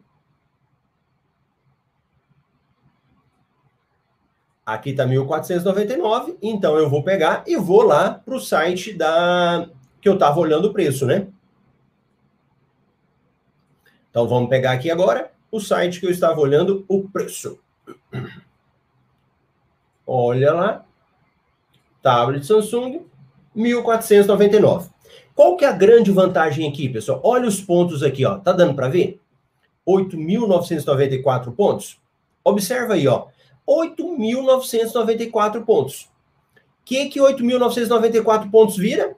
Aqui 4.68 4.92
tá 4.92 5.06
1499, 5.08 6.38
então 6.42 6.76
eu 6.76 6.90
vou 6.90 7.02
pegar 7.02 7.42
e 7.48 7.56
vou 7.56 7.84
lá 7.84 8.16
para 8.16 8.36
o 8.36 8.40
site 8.42 8.92
da 8.92 9.70
que 10.02 10.10
eu 10.10 10.16
estava 10.16 10.38
olhando 10.42 10.66
o 10.66 10.74
preço, 10.74 11.06
né? 11.06 11.28
Então 14.10 14.28
vamos 14.28 14.50
pegar 14.50 14.74
aqui 14.74 14.92
agora 14.92 15.32
o 15.50 15.62
site 15.62 16.02
que 16.02 16.06
eu 16.06 16.12
estava 16.12 16.42
olhando 16.42 16.84
o 16.90 17.08
preço. 17.08 17.58
Olha 20.06 20.52
lá. 20.52 20.86
Tablet 22.02 22.46
Samsung 22.46 23.06
1499. 23.56 24.90
Qual 25.34 25.56
que 25.56 25.64
é 25.64 25.70
a 25.70 25.72
grande 25.72 26.12
vantagem 26.12 26.68
aqui, 26.68 26.90
pessoal? 26.90 27.22
Olha 27.24 27.48
os 27.48 27.62
pontos 27.62 28.04
aqui, 28.04 28.26
ó. 28.26 28.38
Tá 28.38 28.52
dando 28.52 28.74
para 28.74 28.90
ver? 28.90 29.22
8.994 29.88 31.56
pontos. 31.56 32.02
Observa 32.44 32.96
aí, 32.96 33.08
ó. 33.08 33.28
8.994 33.68 35.66
pontos. 35.66 36.10
Que 36.86 37.10
que 37.10 37.20
8.994 37.20 38.50
pontos 38.50 38.78
vira? 38.78 39.16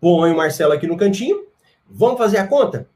Põe 0.00 0.32
o 0.32 0.36
Marcelo 0.36 0.72
aqui 0.72 0.86
no 0.86 0.96
cantinho. 0.96 1.46
Vamos 1.88 2.18
fazer 2.18 2.38
a 2.38 2.46
conta? 2.46 2.88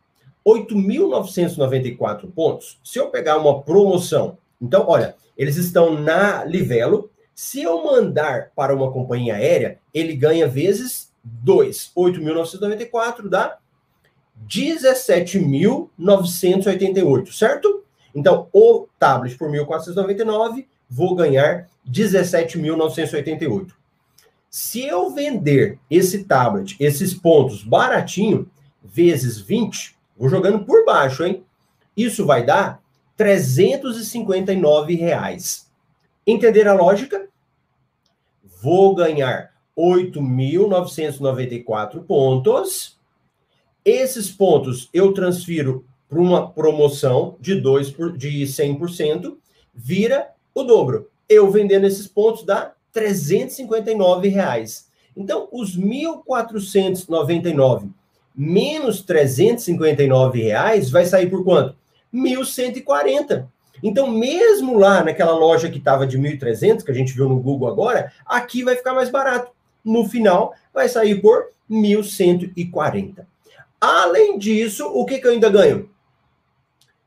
8.994 0.47 2.31
pontos. 2.33 2.79
Se 2.85 2.99
eu 2.99 3.09
pegar 3.09 3.39
uma 3.39 3.63
promoção, 3.63 4.37
então, 4.61 4.85
olha, 4.87 5.17
eles 5.37 5.57
estão 5.57 5.99
na 5.99 6.45
Livelo. 6.45 7.11
Se 7.35 7.63
eu 7.63 7.83
mandar 7.85 8.53
para 8.55 8.75
uma 8.75 8.93
companhia 8.93 9.35
aérea, 9.35 9.79
ele 9.93 10.15
ganha 10.15 10.47
vezes 10.47 11.13
2. 11.23 11.93
8.994 11.97 13.29
dá 13.29 13.59
17.988, 14.49 17.33
certo? 17.33 17.84
Então, 18.15 18.49
o 18.53 18.87
tablet 18.99 19.37
por 19.37 19.51
1.499, 19.51 20.67
vou 20.89 21.15
ganhar 21.15 21.69
17.988. 21.91 23.73
Se 24.49 24.87
eu 24.87 25.11
vender 25.11 25.79
esse 25.91 26.25
tablet, 26.25 26.77
esses 26.79 27.13
pontos 27.13 27.65
baratinho, 27.65 28.49
vezes 28.83 29.41
20, 29.41 29.97
vou 30.17 30.29
jogando 30.29 30.65
por 30.65 30.85
baixo, 30.85 31.25
hein? 31.25 31.45
Isso 31.97 32.25
vai 32.25 32.45
dar 32.45 32.81
359 33.17 34.95
reais. 34.95 35.69
Entender 36.27 36.69
a 36.69 36.75
lógica? 36.75 37.29
Vou 38.63 38.95
ganhar 38.95 39.53
8.994 39.77 42.05
pontos. 42.05 42.97
Esses 43.85 44.31
pontos 44.31 44.89
eu 44.93 45.13
transfiro 45.13 45.85
para 46.15 46.23
uma 46.23 46.49
promoção 46.49 47.37
de 47.41 47.61
2 47.61 47.91
por, 47.91 48.17
de 48.17 48.45
100%, 48.45 49.35
vira 49.75 50.29
o 50.55 50.63
dobro. 50.63 51.11
Eu 51.29 51.51
vendendo 51.51 51.87
esses 51.87 52.07
pontos 52.07 52.45
dá 52.45 52.73
359 52.93 54.29
reais. 54.29 54.89
Então, 55.17 55.49
os 55.51 55.77
1.499 55.77 57.91
menos 58.35 59.03
359 59.03 60.43
reais 60.43 60.91
vai 60.91 61.05
sair 61.05 61.29
por 61.29 61.43
quanto? 61.43 61.75
1.140. 62.13 63.47
Então, 63.83 64.09
mesmo 64.09 64.79
lá 64.79 65.05
naquela 65.05 65.33
loja 65.33 65.69
que 65.69 65.79
estava 65.79 66.07
de 66.07 66.19
1.300, 66.19 66.85
que 66.85 66.91
a 66.91 66.95
gente 66.95 67.13
viu 67.13 67.29
no 67.29 67.41
Google 67.41 67.69
agora, 67.69 68.13
aqui 68.25 68.63
vai 68.63 68.77
ficar 68.77 68.95
mais 68.95 69.11
barato. 69.11 69.53
No 69.85 70.09
final, 70.09 70.55
vai 70.73 70.89
sair 70.89 71.21
por 71.21 71.49
1.140. 71.71 73.27
Além 73.81 74.39
disso, 74.39 74.87
o 74.87 75.05
que, 75.05 75.19
que 75.19 75.27
eu 75.27 75.33
ainda 75.33 75.51
ganho? 75.51 75.91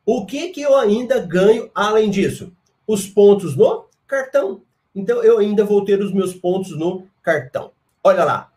O 0.10 0.26
que, 0.26 0.52
que 0.52 0.62
eu 0.62 0.74
ainda 0.78 1.20
ganho 1.20 1.70
além 1.76 2.10
disso? 2.10 2.54
Os 2.88 3.06
pontos 3.06 3.58
no 3.58 3.88
cartão. 4.08 4.62
Então, 4.96 5.22
eu 5.22 5.38
ainda 5.38 5.66
vou 5.66 5.84
ter 5.84 6.02
os 6.02 6.14
meus 6.14 6.34
pontos 6.34 6.72
no 6.78 7.06
cartão. 7.22 7.74
Olha 8.02 8.24
lá, 8.24 8.50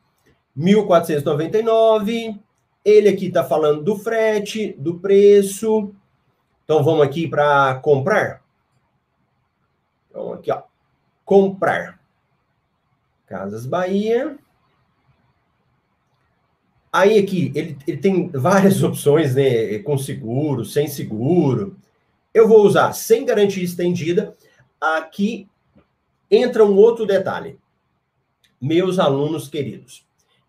1.499. 0.57 2.39
Ele 2.85 3.09
aqui 3.09 3.27
está 3.27 3.43
falando 3.43 3.83
do 3.83 3.97
frete, 3.97 4.75
do 4.79 5.01
preço. 5.01 5.93
Então, 6.65 6.85
vamos 6.85 7.03
aqui 7.03 7.27
para 7.27 7.81
comprar. 7.81 8.45
Então, 10.09 10.33
aqui, 10.33 10.53
ó. 10.53 10.63
Comprar. 11.25 11.99
Casas 13.27 13.67
Bahia. 13.67 14.39
Aí 16.93 17.19
aqui, 17.19 17.53
ele, 17.55 17.77
ele 17.87 17.97
tem 17.97 18.29
várias 18.29 18.83
opções, 18.85 19.35
né? 19.35 19.79
Com 19.81 19.97
seguro, 19.97 20.65
sem 20.65 20.89
seguro. 20.89 21.77
Eu 22.33 22.49
vou 22.49 22.65
usar 22.65 22.93
sem 22.93 23.25
garantia 23.25 23.65
estendida. 23.65 24.37
Aqui 24.81 25.49
entra 26.31 26.65
um 26.65 26.77
outro 26.77 27.07
detalhe. 27.07 27.59
Meus 28.61 28.99
alunos 28.99 29.49
queridos, 29.49 30.05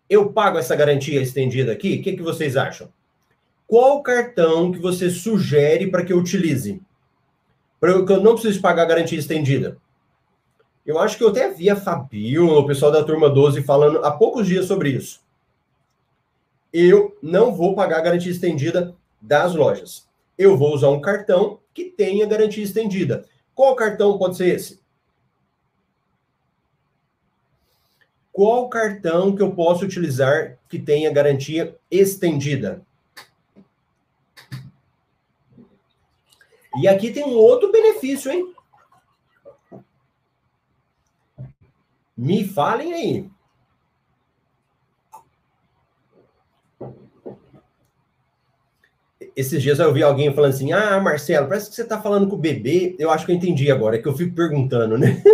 eu 0.08 0.30
pago 0.30 0.58
essa 0.58 0.76
garantia 0.76 1.20
estendida 1.22 1.72
aqui, 1.72 1.96
o 1.96 2.02
que, 2.02 2.12
que 2.14 2.22
vocês 2.22 2.56
acham? 2.56 2.88
Qual 3.66 4.02
cartão 4.02 4.70
que 4.70 4.78
você 4.78 5.08
sugere 5.08 5.90
para 5.90 6.04
que 6.04 6.12
eu 6.12 6.18
utilize? 6.18 6.78
Para 7.80 8.04
que 8.04 8.12
eu 8.12 8.22
não 8.22 8.34
precise 8.34 8.60
pagar 8.60 8.82
a 8.82 8.86
garantia 8.86 9.18
estendida? 9.18 9.78
Eu 10.84 10.98
acho 10.98 11.16
que 11.16 11.24
eu 11.24 11.28
até 11.28 11.48
vi 11.48 11.70
a 11.70 11.76
Fabio, 11.76 12.46
o 12.46 12.66
pessoal 12.66 12.92
da 12.92 13.02
turma 13.02 13.30
12, 13.30 13.62
falando 13.62 14.04
há 14.04 14.10
poucos 14.10 14.46
dias 14.46 14.66
sobre 14.66 14.90
isso. 14.90 15.20
Eu 16.72 17.16
não 17.22 17.54
vou 17.54 17.74
pagar 17.74 17.98
a 17.98 18.02
garantia 18.02 18.32
estendida 18.32 18.94
das 19.20 19.54
lojas. 19.54 20.08
Eu 20.38 20.56
vou 20.56 20.74
usar 20.74 20.88
um 20.88 21.00
cartão 21.00 21.60
que 21.74 21.84
tenha 21.84 22.26
garantia 22.26 22.64
estendida. 22.64 23.24
Qual 23.54 23.76
cartão 23.76 24.18
pode 24.18 24.36
ser 24.36 24.54
esse? 24.54 24.82
qual 28.32 28.68
cartão 28.68 29.36
que 29.36 29.42
eu 29.42 29.54
posso 29.54 29.84
utilizar 29.84 30.58
que 30.68 30.78
tenha 30.78 31.12
garantia 31.12 31.78
estendida? 31.90 32.84
E 36.76 36.88
aqui 36.88 37.12
tem 37.12 37.22
um 37.22 37.36
outro 37.36 37.70
benefício, 37.70 38.32
hein? 38.32 38.54
Me 42.16 42.48
falem 42.48 42.94
aí. 42.94 43.30
Esses 49.34 49.62
dias 49.62 49.78
eu 49.78 49.92
vi 49.92 50.02
alguém 50.02 50.32
falando 50.34 50.50
assim: 50.52 50.72
Ah, 50.72 51.00
Marcelo, 51.00 51.48
parece 51.48 51.70
que 51.70 51.76
você 51.76 51.82
está 51.82 52.00
falando 52.00 52.28
com 52.28 52.36
o 52.36 52.38
bebê. 52.38 52.94
Eu 52.98 53.10
acho 53.10 53.24
que 53.24 53.32
eu 53.32 53.36
entendi 53.36 53.70
agora, 53.70 53.96
é 53.96 53.98
que 53.98 54.08
eu 54.08 54.16
fico 54.16 54.34
perguntando, 54.34 54.98
né? 54.98 55.22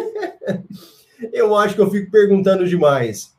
Eu 1.33 1.57
acho 1.57 1.75
que 1.75 1.81
eu 1.81 1.91
fico 1.91 2.11
perguntando 2.11 2.67
demais. 2.67 3.35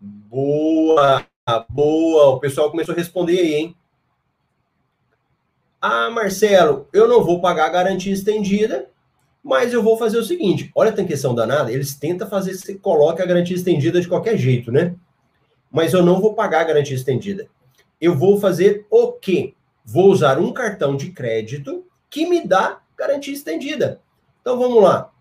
Boa, 0.00 1.26
boa. 1.68 2.26
O 2.28 2.40
pessoal 2.40 2.70
começou 2.70 2.94
a 2.94 2.96
responder 2.96 3.38
aí, 3.38 3.54
hein? 3.54 3.76
Ah, 5.80 6.10
Marcelo, 6.10 6.88
eu 6.92 7.08
não 7.08 7.24
vou 7.24 7.40
pagar 7.40 7.66
a 7.66 7.70
garantia 7.70 8.12
estendida, 8.12 8.88
mas 9.42 9.72
eu 9.72 9.82
vou 9.82 9.98
fazer 9.98 10.16
o 10.16 10.24
seguinte: 10.24 10.70
olha, 10.76 10.92
tem 10.92 11.04
questão 11.04 11.34
danada, 11.34 11.72
eles 11.72 11.96
tentam 11.96 12.28
fazer 12.28 12.54
você 12.54 12.74
coloque 12.76 13.20
a 13.20 13.26
garantia 13.26 13.56
estendida 13.56 14.00
de 14.00 14.08
qualquer 14.08 14.36
jeito, 14.36 14.70
né? 14.70 14.94
Mas 15.70 15.92
eu 15.92 16.04
não 16.04 16.20
vou 16.20 16.34
pagar 16.34 16.60
a 16.60 16.64
garantia 16.64 16.94
estendida. 16.94 17.48
Eu 18.00 18.16
vou 18.16 18.38
fazer 18.38 18.86
o 18.90 19.12
quê? 19.12 19.54
Vou 19.84 20.10
usar 20.10 20.38
um 20.38 20.52
cartão 20.52 20.96
de 20.96 21.10
crédito 21.10 21.86
que 22.08 22.26
me 22.26 22.46
dá 22.46 22.80
garantia 22.96 23.32
estendida. 23.32 24.00
Então 24.40 24.58
vamos 24.58 24.82
lá. 24.82 25.12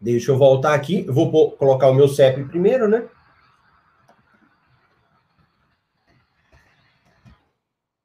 Deixa 0.00 0.30
eu 0.30 0.38
voltar 0.38 0.74
aqui. 0.74 1.04
Eu 1.06 1.12
vou 1.12 1.52
colocar 1.52 1.88
o 1.88 1.94
meu 1.94 2.08
CEP 2.08 2.44
primeiro, 2.44 2.88
né? 2.88 3.08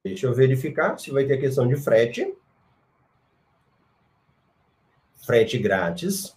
Deixa 0.03 0.25
eu 0.25 0.33
verificar 0.33 0.97
se 0.99 1.11
vai 1.11 1.25
ter 1.25 1.37
questão 1.37 1.67
de 1.67 1.75
frete. 1.75 2.35
Frete 5.25 5.57
grátis. 5.57 6.35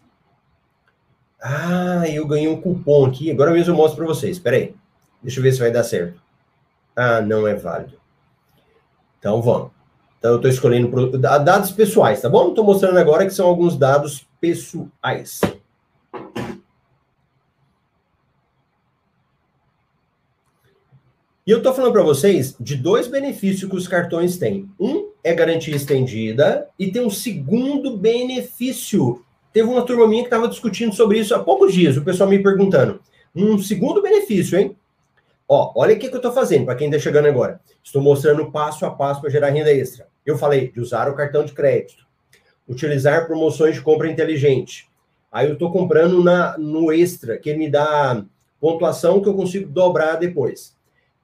Ah, 1.41 2.09
eu 2.09 2.27
ganhei 2.27 2.49
um 2.49 2.61
cupom 2.61 3.07
aqui. 3.07 3.31
Agora 3.31 3.51
mesmo 3.51 3.73
eu 3.73 3.77
mostro 3.77 3.97
para 3.97 4.07
vocês. 4.07 4.37
Espera 4.37 4.57
aí. 4.57 4.75
Deixa 5.23 5.41
eu 5.41 5.43
ver 5.43 5.53
se 5.53 5.59
vai 5.59 5.71
dar 5.71 5.83
certo. 5.85 6.23
Ah, 6.95 7.21
não 7.21 7.47
é 7.47 7.55
válido. 7.55 8.01
Então 9.19 9.41
vamos. 9.43 9.71
Então 10.19 10.33
eu 10.33 10.37
estou 10.37 10.51
escolhendo 10.51 11.19
dados 11.19 11.71
pessoais, 11.71 12.21
tá 12.21 12.29
bom? 12.29 12.49
Estou 12.49 12.65
mostrando 12.65 12.99
agora 12.99 13.25
que 13.25 13.35
são 13.35 13.47
alguns 13.47 13.77
dados 13.77 14.27
pessoais. 14.41 15.41
E 21.47 21.51
eu 21.53 21.59
estou 21.59 21.73
falando 21.73 21.93
para 21.93 22.03
vocês 22.03 22.57
de 22.59 22.75
dois 22.75 23.07
benefícios 23.07 23.71
que 23.71 23.77
os 23.77 23.87
cartões 23.87 24.37
têm. 24.37 24.69
Um 24.81 25.11
é 25.23 25.33
garantia 25.33 25.77
estendida 25.77 26.67
e 26.77 26.91
tem 26.91 27.01
um 27.03 27.11
segundo 27.11 27.97
benefício. 27.97 29.23
Teve 29.53 29.69
uma 29.69 29.83
turma 29.83 30.09
minha 30.09 30.23
que 30.23 30.27
estava 30.27 30.49
discutindo 30.49 30.93
sobre 30.93 31.21
isso 31.21 31.35
há 31.35 31.39
poucos 31.39 31.73
dias, 31.73 31.97
o 31.97 32.05
pessoal 32.05 32.29
me 32.29 32.43
perguntando. 32.43 33.01
Um 33.35 33.59
segundo 33.59 34.03
benefício, 34.03 34.59
hein? 34.59 34.77
Ó, 35.49 35.73
olha 35.77 35.95
o 35.95 35.99
que, 35.99 36.09
que 36.09 36.15
eu 36.15 36.19
estou 36.19 36.33
fazendo, 36.33 36.65
para 36.65 36.75
quem 36.75 36.89
está 36.89 36.99
chegando 36.99 37.27
agora. 37.27 37.61
Estou 37.83 38.03
mostrando 38.03 38.51
passo 38.51 38.85
a 38.85 38.91
passo 38.91 39.21
para 39.21 39.31
gerar 39.31 39.51
renda 39.51 39.73
extra. 39.73 40.09
Eu 40.25 40.37
falei 40.37 40.71
de 40.73 40.81
usar 40.81 41.09
o 41.09 41.15
cartão 41.15 41.45
de 41.45 41.53
crédito, 41.53 42.05
utilizar 42.69 43.27
promoções 43.27 43.77
de 43.77 43.81
compra 43.81 44.11
inteligente. 44.11 44.89
Aí 45.31 45.47
eu 45.47 45.53
estou 45.53 45.71
comprando 45.71 46.23
na, 46.23 46.59
no 46.59 46.93
extra, 46.93 47.39
que 47.39 47.55
me 47.55 47.71
dá 47.71 48.25
pontuação 48.61 49.21
que 49.21 49.29
eu 49.29 49.35
consigo 49.35 49.69
dobrar 49.69 50.17
depois. 50.17 50.75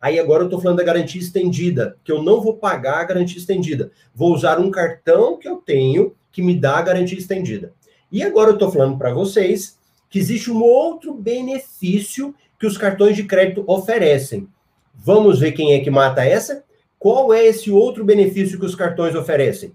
Aí 0.01 0.19
agora 0.19 0.43
eu 0.43 0.47
estou 0.47 0.61
falando 0.61 0.79
da 0.79 0.85
garantia 0.85 1.21
estendida, 1.21 1.97
que 2.05 2.13
eu 2.13 2.23
não 2.23 2.41
vou 2.41 2.57
pagar 2.57 3.01
a 3.01 3.05
garantia 3.05 3.39
estendida. 3.39 3.91
Vou 4.15 4.33
usar 4.33 4.61
um 4.61 4.71
cartão 4.71 5.39
que 5.39 5.49
eu 5.49 5.57
tenho 5.57 6.15
que 6.31 6.43
me 6.43 6.59
dá 6.59 6.79
a 6.79 6.83
garantia 6.83 7.19
estendida. 7.19 7.73
E 8.11 8.23
agora 8.23 8.51
eu 8.51 8.55
estou 8.55 8.71
falando 8.71 8.99
para 8.99 9.13
vocês 9.13 9.79
que 10.11 10.19
existe 10.19 10.51
um 10.51 10.63
outro 10.63 11.15
benefício 11.15 12.35
que 12.63 12.67
os 12.69 12.79
cartões 12.79 13.17
de 13.17 13.25
crédito 13.25 13.65
oferecem. 13.67 14.47
Vamos 14.95 15.41
ver 15.41 15.51
quem 15.51 15.75
é 15.75 15.81
que 15.81 15.91
mata 15.91 16.25
essa? 16.25 16.63
Qual 16.97 17.35
é 17.35 17.45
esse 17.45 17.73
outro 17.73 18.05
benefício 18.05 18.57
que 18.57 18.65
os 18.65 18.77
cartões 18.77 19.17
oferecem? 19.17 19.73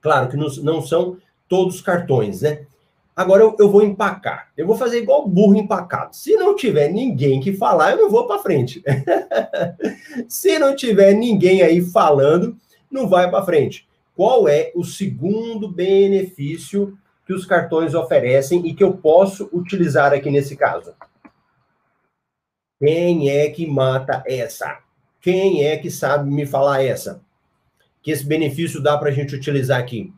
Claro 0.00 0.28
que 0.28 0.36
não 0.36 0.80
são 0.80 1.16
todos 1.48 1.74
os 1.74 1.80
cartões, 1.80 2.42
né? 2.42 2.66
Agora 3.16 3.42
eu, 3.42 3.56
eu, 3.58 3.68
vou 3.68 3.82
empacar. 3.82 4.52
Eu 4.56 4.64
vou 4.64 4.76
fazer 4.76 4.98
igual 4.98 5.26
burro 5.26 5.56
empacado. 5.56 6.14
Se 6.14 6.36
não 6.36 6.54
tiver 6.54 6.88
ninguém 6.88 7.40
que 7.40 7.52
falar, 7.52 7.90
eu 7.90 7.96
não 7.96 8.10
vou 8.10 8.28
para 8.28 8.42
frente. 8.42 8.80
Se 10.28 10.56
não 10.56 10.76
tiver 10.76 11.14
ninguém 11.14 11.62
aí 11.62 11.80
falando, 11.80 12.56
não 12.88 13.08
vai 13.08 13.28
para 13.28 13.44
frente. 13.44 13.88
Qual 14.14 14.46
é 14.46 14.70
o 14.72 14.84
segundo 14.84 15.68
benefício 15.68 16.96
que 17.26 17.32
os 17.32 17.44
cartões 17.44 17.92
oferecem 17.92 18.64
e 18.68 18.72
que 18.72 18.84
eu 18.84 18.92
posso 18.92 19.50
utilizar 19.52 20.12
aqui 20.12 20.30
nesse 20.30 20.54
caso? 20.54 20.94
Quem 22.78 23.28
é 23.28 23.50
que 23.50 23.66
mata 23.66 24.22
essa? 24.26 24.78
Quem 25.20 25.64
é 25.64 25.76
que 25.76 25.90
sabe 25.90 26.30
me 26.30 26.46
falar 26.46 26.82
essa? 26.82 27.20
Que 28.02 28.10
esse 28.10 28.24
benefício 28.24 28.82
dá 28.82 28.96
para 28.96 29.08
a 29.08 29.12
gente 29.12 29.34
utilizar 29.34 29.80
aqui? 29.80 30.12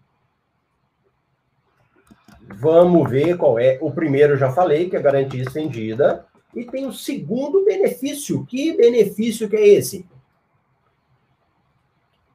Vamos 2.56 3.08
ver 3.08 3.36
qual 3.36 3.58
é. 3.58 3.78
O 3.80 3.90
primeiro 3.90 4.34
eu 4.34 4.38
já 4.38 4.52
falei, 4.52 4.90
que 4.90 4.96
é 4.96 5.00
garantia 5.00 5.42
estendida. 5.42 6.26
E 6.54 6.64
tem 6.64 6.86
o 6.86 6.92
segundo 6.92 7.64
benefício. 7.64 8.44
Que 8.44 8.76
benefício 8.76 9.48
que 9.48 9.56
é 9.56 9.68
esse? 9.68 10.04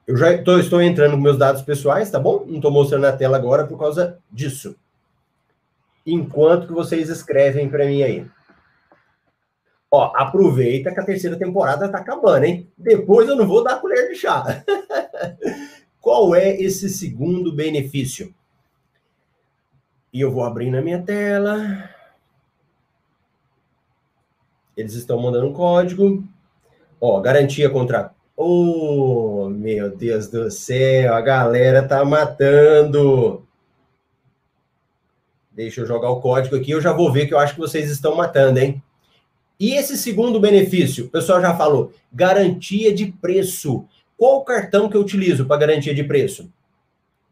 Eu 0.06 0.16
já 0.16 0.42
tô, 0.42 0.58
estou 0.58 0.80
entrando 0.80 1.12
com 1.12 1.20
meus 1.20 1.36
dados 1.36 1.62
pessoais, 1.62 2.10
tá 2.10 2.18
bom? 2.18 2.44
Não 2.46 2.56
estou 2.56 2.70
mostrando 2.70 3.02
na 3.02 3.12
tela 3.12 3.36
agora 3.36 3.66
por 3.66 3.78
causa 3.78 4.18
disso. 4.30 4.76
Enquanto 6.04 6.68
que 6.68 6.72
vocês 6.72 7.08
escrevem 7.08 7.68
para 7.68 7.86
mim 7.86 8.02
aí. 8.02 8.26
Ó, 9.96 10.12
aproveita 10.14 10.92
que 10.92 11.00
a 11.00 11.04
terceira 11.04 11.38
temporada 11.38 11.88
tá 11.88 11.96
acabando, 11.96 12.44
hein? 12.44 12.70
Depois 12.76 13.26
eu 13.26 13.34
não 13.34 13.46
vou 13.46 13.64
dar 13.64 13.80
colher 13.80 14.10
de 14.10 14.14
chá. 14.14 14.44
Qual 15.98 16.34
é 16.34 16.50
esse 16.60 16.90
segundo 16.90 17.50
benefício? 17.50 18.34
E 20.12 20.20
eu 20.20 20.30
vou 20.30 20.44
abrir 20.44 20.70
na 20.70 20.82
minha 20.82 21.02
tela. 21.02 21.88
Eles 24.76 24.92
estão 24.92 25.18
mandando 25.18 25.46
um 25.46 25.54
código. 25.54 26.22
Ó, 27.00 27.18
garantia 27.22 27.70
contra. 27.70 28.14
Oh, 28.36 29.48
meu 29.48 29.96
Deus 29.96 30.28
do 30.28 30.50
céu, 30.50 31.14
a 31.14 31.22
galera 31.22 31.88
tá 31.88 32.04
matando. 32.04 33.46
Deixa 35.52 35.80
eu 35.80 35.86
jogar 35.86 36.10
o 36.10 36.20
código 36.20 36.54
aqui, 36.54 36.72
eu 36.72 36.82
já 36.82 36.92
vou 36.92 37.10
ver 37.10 37.26
que 37.26 37.32
eu 37.32 37.38
acho 37.38 37.54
que 37.54 37.60
vocês 37.60 37.90
estão 37.90 38.14
matando, 38.14 38.58
hein? 38.58 38.82
E 39.58 39.72
esse 39.72 39.96
segundo 39.96 40.38
benefício, 40.38 41.06
o 41.06 41.08
pessoal 41.08 41.40
já 41.40 41.56
falou, 41.56 41.92
garantia 42.12 42.94
de 42.94 43.06
preço. 43.06 43.86
Qual 44.16 44.44
cartão 44.44 44.88
que 44.88 44.96
eu 44.96 45.00
utilizo 45.00 45.46
para 45.46 45.60
garantia 45.60 45.94
de 45.94 46.04
preço? 46.04 46.50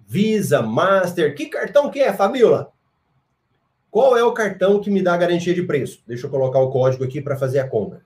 Visa, 0.06 0.62
Master, 0.62 1.34
que 1.34 1.46
cartão 1.46 1.90
que 1.90 2.00
é, 2.00 2.12
Fabiola? 2.12 2.72
Qual 3.90 4.16
é 4.16 4.24
o 4.24 4.32
cartão 4.32 4.80
que 4.80 4.90
me 4.90 5.02
dá 5.02 5.16
garantia 5.16 5.54
de 5.54 5.62
preço? 5.62 6.02
Deixa 6.06 6.26
eu 6.26 6.30
colocar 6.30 6.58
o 6.58 6.70
código 6.70 7.04
aqui 7.04 7.20
para 7.20 7.36
fazer 7.36 7.60
a 7.60 7.68
compra. 7.68 8.02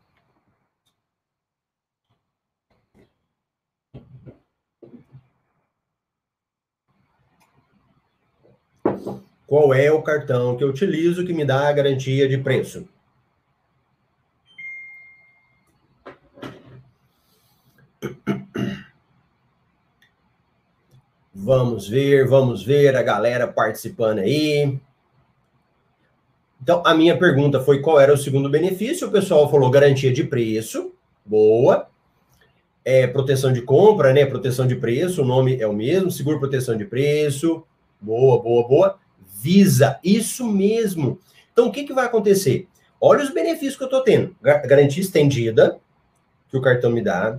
Qual 9.47 9.73
é 9.73 9.91
o 9.91 10.03
cartão 10.03 10.57
que 10.57 10.63
eu 10.63 10.69
utilizo 10.69 11.25
que 11.25 11.33
me 11.33 11.45
dá 11.45 11.69
a 11.69 11.73
garantia 11.73 12.29
de 12.29 12.37
preço? 12.37 12.87
Vamos 21.41 21.89
ver, 21.89 22.27
vamos 22.27 22.65
ver 22.65 22.97
a 22.97 23.03
galera 23.03 23.47
participando 23.47 24.19
aí. 24.19 24.79
Então, 26.61 26.83
a 26.85 26.95
minha 26.95 27.17
pergunta 27.17 27.61
foi 27.61 27.81
qual 27.81 28.01
era 28.01 28.13
o 28.13 28.19
segundo 28.19 28.51
benefício. 28.51 29.07
O 29.07 29.11
pessoal 29.11 29.49
falou 29.49 29.71
garantia 29.71 30.13
de 30.13 30.25
preço, 30.25 30.93
boa. 31.25 31.89
É, 32.85 33.07
proteção 33.07 33.53
de 33.53 33.63
compra, 33.63 34.13
né? 34.13 34.27
Proteção 34.27 34.67
de 34.67 34.75
preço, 34.75 35.23
o 35.23 35.25
nome 35.25 35.61
é 35.61 35.67
o 35.67 35.73
mesmo. 35.73 36.11
Seguro 36.11 36.41
proteção 36.41 36.77
de 36.77 36.85
preço, 36.85 37.65
boa, 38.01 38.43
boa, 38.43 38.67
boa. 38.67 38.99
Visa, 39.41 40.01
isso 40.03 40.47
mesmo. 40.47 41.21
Então, 41.53 41.69
o 41.69 41.73
que, 41.73 41.85
que 41.85 41.95
vai 41.95 42.07
acontecer? 42.07 42.67
Olha 43.01 43.23
os 43.23 43.31
benefícios 43.31 43.77
que 43.77 43.85
eu 43.85 43.89
estou 43.89 44.03
tendo. 44.03 44.35
Garantia 44.43 45.03
estendida, 45.03 45.79
que 46.51 46.57
o 46.57 46.61
cartão 46.61 46.91
me 46.91 47.01
dá. 47.01 47.39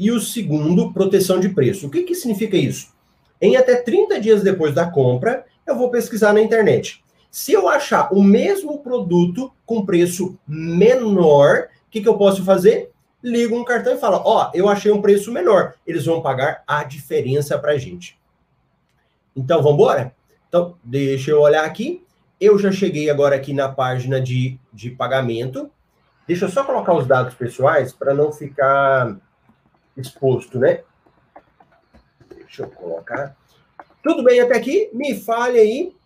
E 0.00 0.10
o 0.10 0.18
segundo, 0.18 0.94
proteção 0.94 1.38
de 1.38 1.50
preço. 1.50 1.86
O 1.86 1.90
que, 1.90 2.04
que 2.04 2.14
significa 2.14 2.56
isso? 2.56 2.88
Em 3.38 3.58
até 3.58 3.76
30 3.76 4.18
dias 4.18 4.42
depois 4.42 4.74
da 4.74 4.90
compra, 4.90 5.44
eu 5.66 5.76
vou 5.76 5.90
pesquisar 5.90 6.32
na 6.32 6.40
internet. 6.40 7.04
Se 7.30 7.52
eu 7.52 7.68
achar 7.68 8.10
o 8.10 8.22
mesmo 8.22 8.78
produto 8.78 9.52
com 9.66 9.84
preço 9.84 10.38
menor, 10.48 11.68
o 11.86 11.90
que, 11.90 12.00
que 12.00 12.08
eu 12.08 12.16
posso 12.16 12.42
fazer? 12.42 12.90
Ligo 13.22 13.54
um 13.54 13.62
cartão 13.62 13.94
e 13.94 13.98
falo: 13.98 14.22
Ó, 14.24 14.46
oh, 14.46 14.56
eu 14.56 14.70
achei 14.70 14.90
um 14.90 15.02
preço 15.02 15.30
menor. 15.30 15.74
Eles 15.86 16.06
vão 16.06 16.22
pagar 16.22 16.64
a 16.66 16.82
diferença 16.82 17.58
para 17.58 17.72
a 17.72 17.78
gente. 17.78 18.18
Então, 19.36 19.62
vamos 19.62 19.74
embora? 19.74 20.14
Então, 20.48 20.76
deixa 20.82 21.30
eu 21.30 21.42
olhar 21.42 21.66
aqui. 21.66 22.02
Eu 22.40 22.58
já 22.58 22.72
cheguei 22.72 23.10
agora 23.10 23.36
aqui 23.36 23.52
na 23.52 23.68
página 23.68 24.18
de, 24.18 24.58
de 24.72 24.88
pagamento. 24.88 25.70
Deixa 26.26 26.46
eu 26.46 26.48
só 26.48 26.64
colocar 26.64 26.94
os 26.94 27.06
dados 27.06 27.34
pessoais 27.34 27.92
para 27.92 28.14
não 28.14 28.32
ficar 28.32 29.20
exposto, 29.96 30.58
né? 30.58 30.82
Deixa 32.28 32.62
eu 32.62 32.70
colocar. 32.70 33.36
Tudo 34.02 34.24
bem 34.24 34.40
até 34.40 34.56
aqui? 34.56 34.90
Me 34.92 35.14
fale 35.14 35.58
aí. 35.58 35.96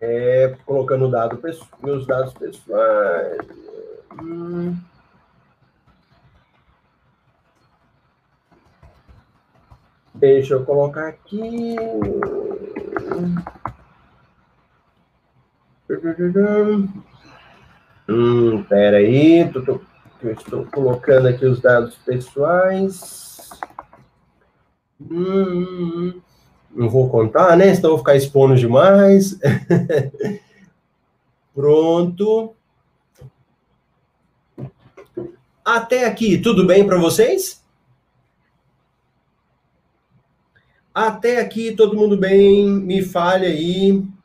É, 0.00 0.56
colocando 0.64 1.10
dado, 1.10 1.40
meus 1.82 2.06
dados 2.06 2.32
pessoais. 2.34 3.38
Hum. 4.20 4.76
Deixa 10.14 10.54
eu 10.54 10.64
colocar 10.64 11.08
aqui. 11.08 11.76
Hum, 15.88 17.02
pera 18.68 18.98
aí, 18.98 19.50
tô, 19.52 19.62
tô, 19.62 19.80
eu 20.22 20.32
estou 20.32 20.66
colocando 20.66 21.28
aqui 21.28 21.44
os 21.44 21.60
dados 21.60 21.96
pessoais. 21.96 23.50
Hum, 25.00 26.20
não 26.74 26.88
vou 26.88 27.08
contar, 27.10 27.56
né? 27.56 27.74
Senão 27.74 27.90
vou 27.90 27.98
ficar 27.98 28.16
expondo 28.16 28.56
demais. 28.56 29.38
Pronto. 31.54 32.54
Até 35.64 36.06
aqui, 36.06 36.38
tudo 36.38 36.66
bem 36.66 36.86
para 36.86 36.98
vocês? 36.98 37.62
Até 40.94 41.40
aqui, 41.40 41.72
todo 41.72 41.96
mundo 41.96 42.16
bem? 42.16 42.66
Me 42.68 43.02
fale 43.02 43.46
aí. 43.46 44.15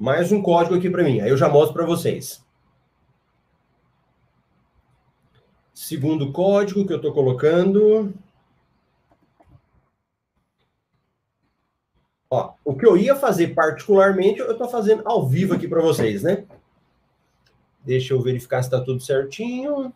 Mais 0.00 0.32
um 0.32 0.40
código 0.40 0.74
aqui 0.74 0.88
para 0.88 1.04
mim. 1.04 1.20
Aí 1.20 1.28
eu 1.28 1.36
já 1.36 1.46
mostro 1.46 1.74
para 1.74 1.84
vocês. 1.84 2.42
Segundo 5.74 6.32
código 6.32 6.86
que 6.86 6.92
eu 6.94 6.96
estou 6.96 7.12
colocando. 7.12 8.14
Ó, 12.30 12.54
o 12.64 12.74
que 12.74 12.86
eu 12.86 12.96
ia 12.96 13.14
fazer 13.14 13.48
particularmente, 13.48 14.38
eu 14.38 14.52
estou 14.52 14.70
fazendo 14.70 15.02
ao 15.04 15.28
vivo 15.28 15.52
aqui 15.52 15.68
para 15.68 15.82
vocês, 15.82 16.22
né? 16.22 16.46
Deixa 17.84 18.14
eu 18.14 18.22
verificar 18.22 18.62
se 18.62 18.68
está 18.68 18.80
tudo 18.80 19.00
certinho. 19.00 19.92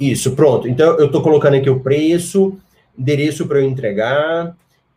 Isso, 0.00 0.34
pronto. 0.34 0.66
Então, 0.66 0.98
eu 0.98 1.06
estou 1.06 1.22
colocando 1.22 1.54
aqui 1.54 1.70
o 1.70 1.78
preço, 1.78 2.58
endereço 2.98 3.46
para 3.46 3.60
eu 3.60 3.68
entregar, 3.68 4.56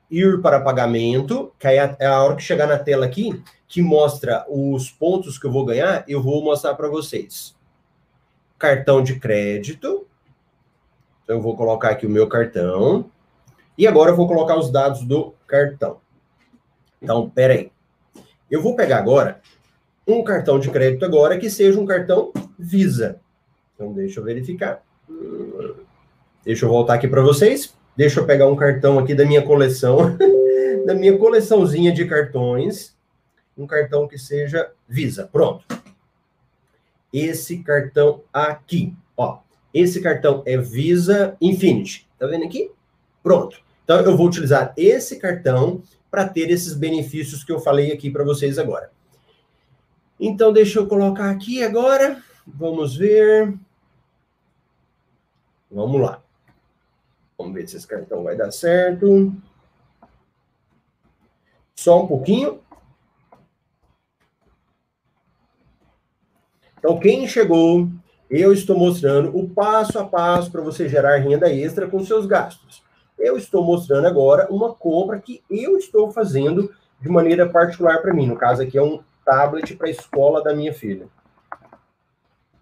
ir 0.09 0.41
para 0.41 0.61
pagamento, 0.61 1.51
que 1.59 1.67
é 1.67 2.05
a 2.05 2.23
hora 2.23 2.35
que 2.35 2.43
chegar 2.43 2.67
na 2.67 2.79
tela 2.79 3.05
aqui, 3.05 3.41
que 3.67 3.81
mostra 3.81 4.45
os 4.49 4.89
pontos 4.89 5.37
que 5.37 5.45
eu 5.45 5.51
vou 5.51 5.65
ganhar, 5.65 6.03
eu 6.07 6.21
vou 6.21 6.43
mostrar 6.43 6.75
para 6.75 6.87
vocês. 6.87 7.55
Cartão 8.57 9.03
de 9.03 9.19
crédito. 9.19 10.07
Então, 11.23 11.35
eu 11.35 11.41
vou 11.41 11.55
colocar 11.55 11.89
aqui 11.89 12.05
o 12.05 12.09
meu 12.09 12.27
cartão. 12.27 13.11
E 13.77 13.85
agora 13.85 14.11
eu 14.11 14.15
vou 14.15 14.27
colocar 14.27 14.57
os 14.57 14.71
dados 14.71 15.03
do 15.03 15.33
cartão. 15.45 15.99
Então, 17.01 17.29
peraí. 17.29 17.71
Eu 18.49 18.61
vou 18.61 18.75
pegar 18.75 18.97
agora 18.97 19.41
um 20.07 20.23
cartão 20.23 20.57
de 20.57 20.71
crédito 20.71 21.03
agora 21.03 21.37
que 21.37 21.49
seja 21.49 21.79
um 21.79 21.85
cartão 21.85 22.31
Visa. 22.57 23.19
Então, 23.75 23.93
deixa 23.93 24.19
eu 24.19 24.23
verificar. 24.23 24.81
Deixa 26.43 26.65
eu 26.65 26.69
voltar 26.69 26.95
aqui 26.95 27.07
para 27.07 27.21
vocês. 27.21 27.75
Deixa 27.97 28.19
eu 28.19 28.27
pegar 28.27 28.47
um 28.47 28.55
cartão 28.55 28.99
aqui 28.99 29.15
da 29.15 29.25
minha 29.25 29.41
coleção, 29.41 30.15
da 30.85 30.93
minha 30.93 31.17
coleçãozinha 31.17 31.91
de 31.91 32.05
cartões. 32.05 32.95
Um 33.57 33.65
cartão 33.65 34.07
que 34.07 34.19
seja 34.19 34.71
Visa. 34.87 35.27
Pronto. 35.27 35.65
Esse 37.11 37.57
cartão 37.63 38.21
aqui, 38.31 38.95
ó. 39.17 39.39
Esse 39.73 39.99
cartão 39.99 40.43
é 40.45 40.57
Visa 40.57 41.35
Infinity. 41.41 42.07
Tá 42.19 42.27
vendo 42.27 42.45
aqui? 42.45 42.71
Pronto. 43.23 43.59
Então, 43.83 43.99
eu 44.01 44.15
vou 44.15 44.27
utilizar 44.27 44.73
esse 44.77 45.17
cartão 45.17 45.81
para 46.11 46.29
ter 46.29 46.51
esses 46.51 46.75
benefícios 46.75 47.43
que 47.43 47.51
eu 47.51 47.59
falei 47.59 47.91
aqui 47.91 48.11
para 48.11 48.23
vocês 48.23 48.59
agora. 48.59 48.91
Então, 50.19 50.53
deixa 50.53 50.77
eu 50.77 50.85
colocar 50.85 51.31
aqui 51.31 51.63
agora. 51.63 52.21
Vamos 52.45 52.95
ver. 52.95 53.57
Vamos 55.71 55.99
lá. 55.99 56.26
Vamos 57.37 57.53
ver 57.53 57.67
se 57.67 57.77
esse 57.77 57.87
cartão 57.87 58.23
vai 58.23 58.35
dar 58.35 58.51
certo. 58.51 59.33
Só 61.75 62.03
um 62.03 62.07
pouquinho. 62.07 62.59
Então, 66.79 66.99
quem 66.99 67.27
chegou, 67.27 67.87
eu 68.29 68.51
estou 68.51 68.77
mostrando 68.77 69.37
o 69.37 69.49
passo 69.49 69.99
a 69.99 70.05
passo 70.05 70.51
para 70.51 70.61
você 70.61 70.89
gerar 70.89 71.17
renda 71.17 71.51
extra 71.51 71.87
com 71.87 72.03
seus 72.03 72.25
gastos. 72.25 72.83
Eu 73.17 73.37
estou 73.37 73.63
mostrando 73.63 74.07
agora 74.07 74.47
uma 74.51 74.73
compra 74.73 75.19
que 75.19 75.43
eu 75.49 75.77
estou 75.77 76.11
fazendo 76.11 76.73
de 76.99 77.09
maneira 77.09 77.47
particular 77.47 78.01
para 78.01 78.13
mim. 78.13 78.27
No 78.27 78.35
caso 78.35 78.61
aqui 78.63 78.77
é 78.77 78.81
um 78.81 79.01
tablet 79.25 79.75
para 79.75 79.87
a 79.87 79.91
escola 79.91 80.43
da 80.43 80.55
minha 80.55 80.73
filha. 80.73 81.07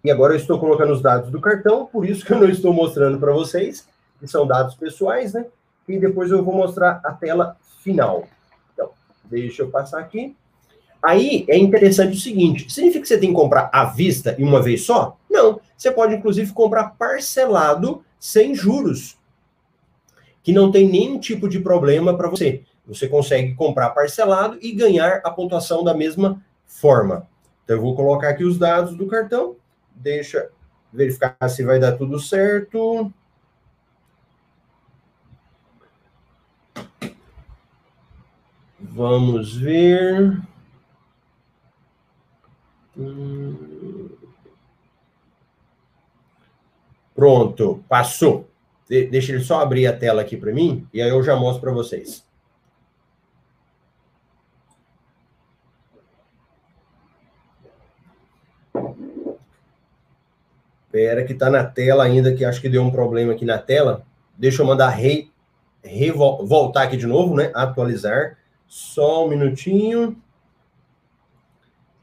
E 0.04 0.10
agora 0.10 0.34
eu 0.34 0.36
estou 0.36 0.58
colocando 0.58 0.92
os 0.92 1.02
dados 1.02 1.30
do 1.30 1.40
cartão, 1.40 1.86
por 1.86 2.08
isso 2.08 2.24
que 2.24 2.32
eu 2.32 2.38
não 2.38 2.48
estou 2.48 2.72
mostrando 2.72 3.18
para 3.18 3.32
vocês, 3.32 3.88
que 4.18 4.26
são 4.26 4.46
dados 4.46 4.74
pessoais, 4.74 5.34
né? 5.34 5.46
E 5.88 5.98
depois 5.98 6.30
eu 6.30 6.44
vou 6.44 6.54
mostrar 6.54 7.00
a 7.04 7.12
tela 7.12 7.56
final. 7.82 8.26
Então, 8.72 8.90
deixa 9.24 9.62
eu 9.62 9.70
passar 9.70 10.00
aqui. 10.00 10.36
Aí 11.02 11.44
é 11.48 11.56
interessante 11.56 12.16
o 12.16 12.20
seguinte: 12.20 12.72
significa 12.72 13.02
que 13.02 13.08
você 13.08 13.18
tem 13.18 13.30
que 13.30 13.34
comprar 13.34 13.70
à 13.72 13.84
vista 13.84 14.34
e 14.38 14.42
uma 14.42 14.62
vez 14.62 14.84
só? 14.84 15.16
Não. 15.30 15.60
Você 15.76 15.90
pode, 15.90 16.14
inclusive, 16.14 16.52
comprar 16.52 16.96
parcelado 16.98 18.02
sem 18.18 18.54
juros, 18.54 19.18
que 20.42 20.52
não 20.52 20.70
tem 20.70 20.88
nenhum 20.88 21.18
tipo 21.18 21.48
de 21.48 21.60
problema 21.60 22.16
para 22.16 22.28
você. 22.28 22.62
Você 22.86 23.06
consegue 23.08 23.54
comprar 23.54 23.90
parcelado 23.90 24.58
e 24.62 24.72
ganhar 24.72 25.20
a 25.22 25.30
pontuação 25.30 25.84
da 25.84 25.92
mesma 25.92 26.42
forma. 26.64 27.28
Então, 27.64 27.76
eu 27.76 27.82
vou 27.82 27.94
colocar 27.94 28.30
aqui 28.30 28.44
os 28.44 28.58
dados 28.58 28.96
do 28.96 29.06
cartão 29.06 29.56
deixa 29.96 30.50
verificar 30.92 31.36
se 31.48 31.64
vai 31.64 31.78
dar 31.78 31.92
tudo 31.92 32.20
certo. 32.20 33.12
Vamos 38.96 39.54
ver. 39.54 40.40
Pronto, 47.14 47.84
passou. 47.86 48.48
deixa 48.88 49.32
ele 49.32 49.44
só 49.44 49.60
abrir 49.60 49.86
a 49.86 49.94
tela 49.94 50.22
aqui 50.22 50.34
para 50.34 50.50
mim 50.50 50.88
e 50.94 51.02
aí 51.02 51.10
eu 51.10 51.22
já 51.22 51.36
mostro 51.36 51.60
para 51.60 51.72
vocês. 51.72 52.24
Espera 60.86 61.22
que 61.26 61.34
está 61.34 61.50
na 61.50 61.64
tela 61.64 62.02
ainda, 62.02 62.34
que 62.34 62.46
acho 62.46 62.62
que 62.62 62.70
deu 62.70 62.82
um 62.82 62.90
problema 62.90 63.34
aqui 63.34 63.44
na 63.44 63.58
tela. 63.58 64.06
Deixa 64.38 64.62
eu 64.62 64.66
mandar 64.66 64.88
re, 64.88 65.30
re, 65.84 66.10
voltar 66.10 66.84
aqui 66.84 66.96
de 66.96 67.06
novo, 67.06 67.36
né? 67.36 67.52
Atualizar. 67.54 68.38
Só 68.66 69.24
um 69.24 69.28
minutinho. 69.28 70.20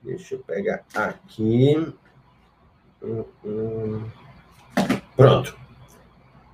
Deixa 0.01 0.35
eu 0.35 0.39
pegar 0.39 0.83
aqui. 0.93 1.75
Hum, 3.01 3.25
hum. 3.43 4.11
Pronto. 5.15 5.57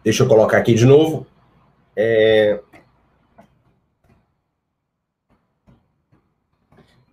Deixa 0.03 0.23
eu 0.23 0.27
colocar 0.27 0.57
aqui 0.57 0.73
de 0.73 0.85
novo. 0.85 1.25
É... 1.95 2.61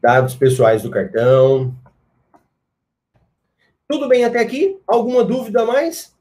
Dados 0.00 0.34
pessoais 0.34 0.82
do 0.82 0.90
cartão. 0.90 1.74
Tudo 3.88 4.08
bem 4.08 4.24
até 4.24 4.40
aqui? 4.40 4.80
Alguma 4.86 5.24
dúvida 5.24 5.62
a 5.62 5.66
mais? 5.66 6.14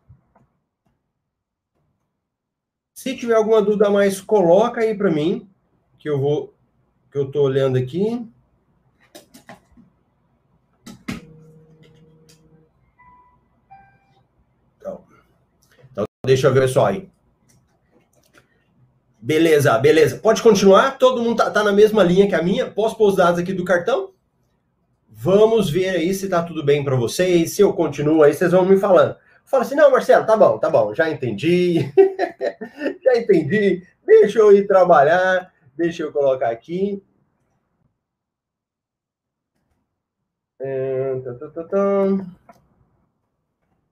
Se 2.95 3.15
tiver 3.15 3.35
alguma 3.35 3.61
dúvida 3.61 3.87
a 3.87 3.91
mais, 3.91 4.21
coloca 4.21 4.81
aí 4.81 4.97
para 4.97 5.11
mim, 5.11 5.47
que 5.99 6.09
eu 6.09 6.19
vou, 6.19 6.54
que 7.15 7.19
eu 7.19 7.27
estou 7.27 7.45
olhando 7.45 7.77
aqui. 7.77 8.27
Então, 14.77 15.01
então, 15.89 16.03
deixa 16.25 16.47
eu 16.47 16.53
ver 16.53 16.67
só 16.67 16.87
aí. 16.87 17.09
Beleza, 19.21 19.77
beleza. 19.77 20.17
Pode 20.17 20.43
continuar? 20.43 20.97
Todo 20.97 21.23
mundo 21.23 21.37
tá, 21.37 21.49
tá 21.49 21.63
na 21.63 21.71
mesma 21.71 22.03
linha 22.03 22.27
que 22.27 22.35
a 22.35 22.43
minha? 22.43 22.69
Posso 22.69 22.97
pôr 22.97 23.07
os 23.07 23.15
dados 23.15 23.39
aqui 23.39 23.53
do 23.53 23.63
cartão? 23.63 24.11
Vamos 25.09 25.69
ver 25.69 25.91
aí 25.91 26.13
se 26.13 26.27
tá 26.27 26.43
tudo 26.43 26.65
bem 26.65 26.83
para 26.83 26.97
vocês. 26.97 27.53
Se 27.53 27.61
eu 27.61 27.71
continuo 27.71 28.23
aí, 28.23 28.33
vocês 28.33 28.51
vão 28.51 28.65
me 28.65 28.75
falando. 28.75 29.15
Fala 29.45 29.63
assim: 29.63 29.75
não, 29.75 29.89
Marcelo, 29.89 30.25
tá 30.25 30.35
bom, 30.35 30.57
tá 30.57 30.69
bom, 30.69 30.93
já 30.93 31.09
entendi. 31.09 31.79
já 33.01 33.17
entendi. 33.17 33.83
Deixa 34.05 34.39
eu 34.39 34.51
ir 34.51 34.67
trabalhar. 34.67 35.54
Deixa 35.75 36.03
eu 36.03 36.11
colocar 36.11 36.49
aqui. 36.49 37.03
É, 40.59 41.19
tá, 41.19 41.49
tá, 41.49 41.63
tá, 41.63 42.07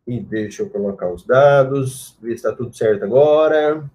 e 0.05 0.19
deixa 0.19 0.63
eu 0.63 0.69
colocar 0.69 1.09
os 1.11 1.25
dados, 1.25 2.17
ver 2.21 2.31
se 2.31 2.35
está 2.35 2.53
tudo 2.53 2.75
certo 2.75 3.05
agora. 3.05 3.89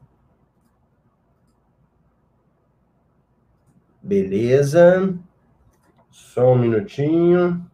Beleza. 4.03 5.15
Só 6.11 6.53
um 6.55 6.59
minutinho. 6.59 7.69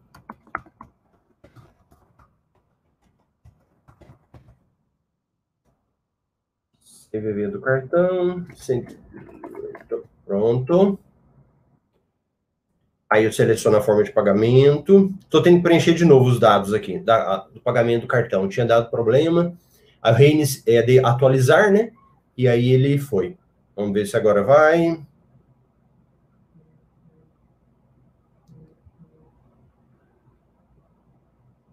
CVV 7.09 7.47
do 7.47 7.61
cartão. 7.61 8.45
Pronto. 10.25 10.99
Aí 13.09 13.23
eu 13.23 13.31
seleciono 13.31 13.77
a 13.77 13.81
forma 13.81 14.03
de 14.03 14.11
pagamento. 14.11 15.13
Estou 15.21 15.41
tendo 15.41 15.57
que 15.57 15.63
preencher 15.63 15.93
de 15.93 16.03
novo 16.03 16.27
os 16.27 16.39
dados 16.39 16.73
aqui 16.73 16.99
da, 16.99 17.37
do 17.53 17.61
pagamento 17.61 18.01
do 18.01 18.07
cartão. 18.07 18.49
Tinha 18.49 18.65
dado 18.65 18.89
problema. 18.89 19.53
A 20.01 20.11
reinici 20.11 20.63
é 20.65 20.81
de 20.81 20.99
atualizar, 20.99 21.71
né? 21.71 21.91
E 22.37 22.47
aí 22.47 22.69
ele 22.69 22.97
foi. 22.97 23.37
Vamos 23.75 23.93
ver 23.93 24.05
se 24.05 24.17
agora 24.17 24.43
vai. 24.43 24.99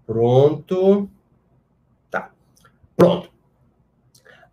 Pronto. 0.06 1.08
Tá. 2.10 2.30
Pronto. 2.96 3.30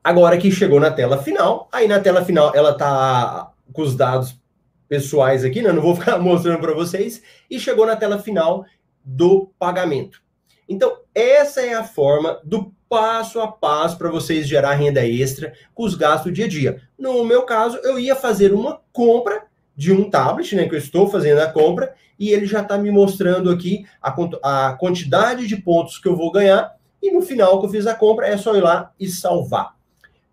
Agora 0.01 0.37
que 0.37 0.49
chegou 0.49 0.79
na 0.79 0.89
tela 0.89 1.21
final, 1.21 1.67
aí 1.71 1.87
na 1.87 1.99
tela 1.99 2.23
final 2.23 2.55
ela 2.55 2.73
tá 2.73 3.48
com 3.73 3.81
os 3.81 3.95
dados 3.95 4.39
pessoais 4.87 5.45
aqui, 5.45 5.61
né? 5.61 5.71
Não 5.71 5.81
vou 5.81 5.95
ficar 5.95 6.17
mostrando 6.19 6.59
para 6.59 6.73
vocês. 6.73 7.21
E 7.49 7.59
chegou 7.59 7.85
na 7.85 7.95
tela 7.95 8.19
final 8.19 8.65
do 9.03 9.51
pagamento. 9.57 10.21
Então, 10.67 10.97
essa 11.15 11.61
é 11.61 11.73
a 11.73 11.83
forma 11.83 12.39
do 12.43 12.73
passo 12.89 13.39
a 13.39 13.47
passo 13.47 13.97
para 13.97 14.09
vocês 14.09 14.47
gerar 14.47 14.73
renda 14.73 15.05
extra 15.05 15.53
com 15.73 15.83
os 15.83 15.93
gastos 15.93 16.31
do 16.31 16.35
dia 16.35 16.45
a 16.45 16.49
dia. 16.49 16.81
No 16.97 17.23
meu 17.23 17.43
caso, 17.43 17.77
eu 17.77 17.99
ia 17.99 18.15
fazer 18.15 18.53
uma 18.53 18.81
compra 18.91 19.43
de 19.75 19.93
um 19.93 20.09
tablet, 20.09 20.55
né, 20.55 20.67
que 20.67 20.75
eu 20.75 20.79
estou 20.79 21.07
fazendo 21.07 21.39
a 21.39 21.47
compra, 21.47 21.93
e 22.17 22.31
ele 22.31 22.45
já 22.45 22.61
está 22.61 22.77
me 22.77 22.91
mostrando 22.91 23.49
aqui 23.49 23.85
a, 24.01 24.13
a 24.43 24.73
quantidade 24.73 25.47
de 25.47 25.55
pontos 25.55 25.97
que 25.97 26.07
eu 26.07 26.17
vou 26.17 26.31
ganhar, 26.31 26.75
e 27.01 27.11
no 27.11 27.21
final 27.21 27.59
que 27.59 27.67
eu 27.67 27.69
fiz 27.69 27.87
a 27.87 27.95
compra, 27.95 28.27
é 28.27 28.35
só 28.35 28.55
ir 28.55 28.61
lá 28.61 28.91
e 28.99 29.07
salvar. 29.07 29.75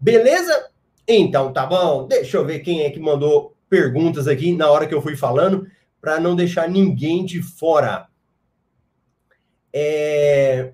Beleza? 0.00 0.70
Então, 1.08 1.52
tá 1.52 1.64
bom. 1.64 2.06
Deixa 2.06 2.36
eu 2.36 2.44
ver 2.44 2.60
quem 2.60 2.82
é 2.82 2.90
que 2.90 2.98
mandou 2.98 3.54
perguntas 3.68 4.26
aqui 4.26 4.52
na 4.52 4.70
hora 4.70 4.86
que 4.86 4.94
eu 4.94 5.02
fui 5.02 5.16
falando, 5.16 5.66
para 6.00 6.18
não 6.20 6.34
deixar 6.36 6.68
ninguém 6.68 7.24
de 7.24 7.42
fora. 7.42 8.08
É... 9.72 10.72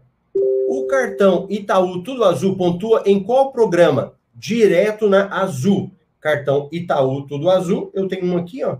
O 0.68 0.86
cartão 0.86 1.46
Itaú 1.50 2.02
Tudo 2.02 2.24
Azul 2.24 2.56
pontua 2.56 3.02
em 3.04 3.22
qual 3.22 3.52
programa? 3.52 4.14
Direto 4.34 5.08
na 5.08 5.28
Azul. 5.40 5.92
Cartão 6.20 6.68
Itaú 6.72 7.26
Tudo 7.26 7.50
Azul. 7.50 7.90
Eu 7.92 8.08
tenho 8.08 8.26
um 8.26 8.38
aqui, 8.38 8.64
ó. 8.64 8.78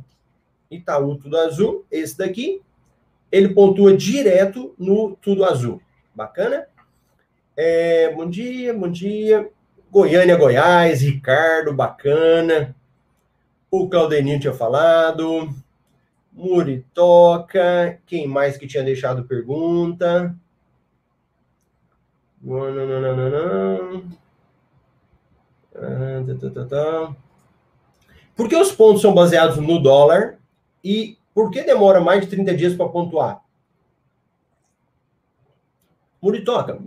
Itaú 0.71 1.17
Tudo 1.19 1.37
Azul. 1.37 1.85
Esse 1.91 2.17
daqui. 2.17 2.63
Ele 3.31 3.51
pontua 3.51 3.97
direto 3.97 4.75
no 4.79 5.17
Tudo 5.17 5.45
Azul. 5.45 5.83
Bacana? 6.15 6.67
É, 7.57 8.13
bom 8.15 8.29
dia, 8.29 8.73
bom 8.73 8.89
dia. 8.89 9.51
Goiânia, 9.93 10.39
Goiás, 10.39 11.03
Ricardo, 11.03 11.75
bacana. 11.75 12.75
O 13.71 13.91
Claudeninho 13.91 14.41
tinha 14.41 14.55
falado. 14.55 15.55
Muritoca. 16.33 17.99
Quem 18.07 18.27
mais 18.27 18.57
que 18.57 18.67
tinha 18.67 18.83
deixado 18.83 19.25
pergunta? 19.25 20.35
Por 28.35 28.49
que 28.49 28.57
os 28.57 28.73
pontos 28.73 29.03
são 29.03 29.13
baseados 29.13 29.59
no 29.59 29.79
dólar 29.79 30.39
e 30.83 31.19
por 31.35 31.51
que 31.51 31.63
demora 31.65 32.01
mais 32.01 32.23
de 32.23 32.29
30 32.29 32.57
dias 32.57 32.75
para 32.75 32.89
pontuar? 32.89 33.43
Muritoca, 36.23 36.79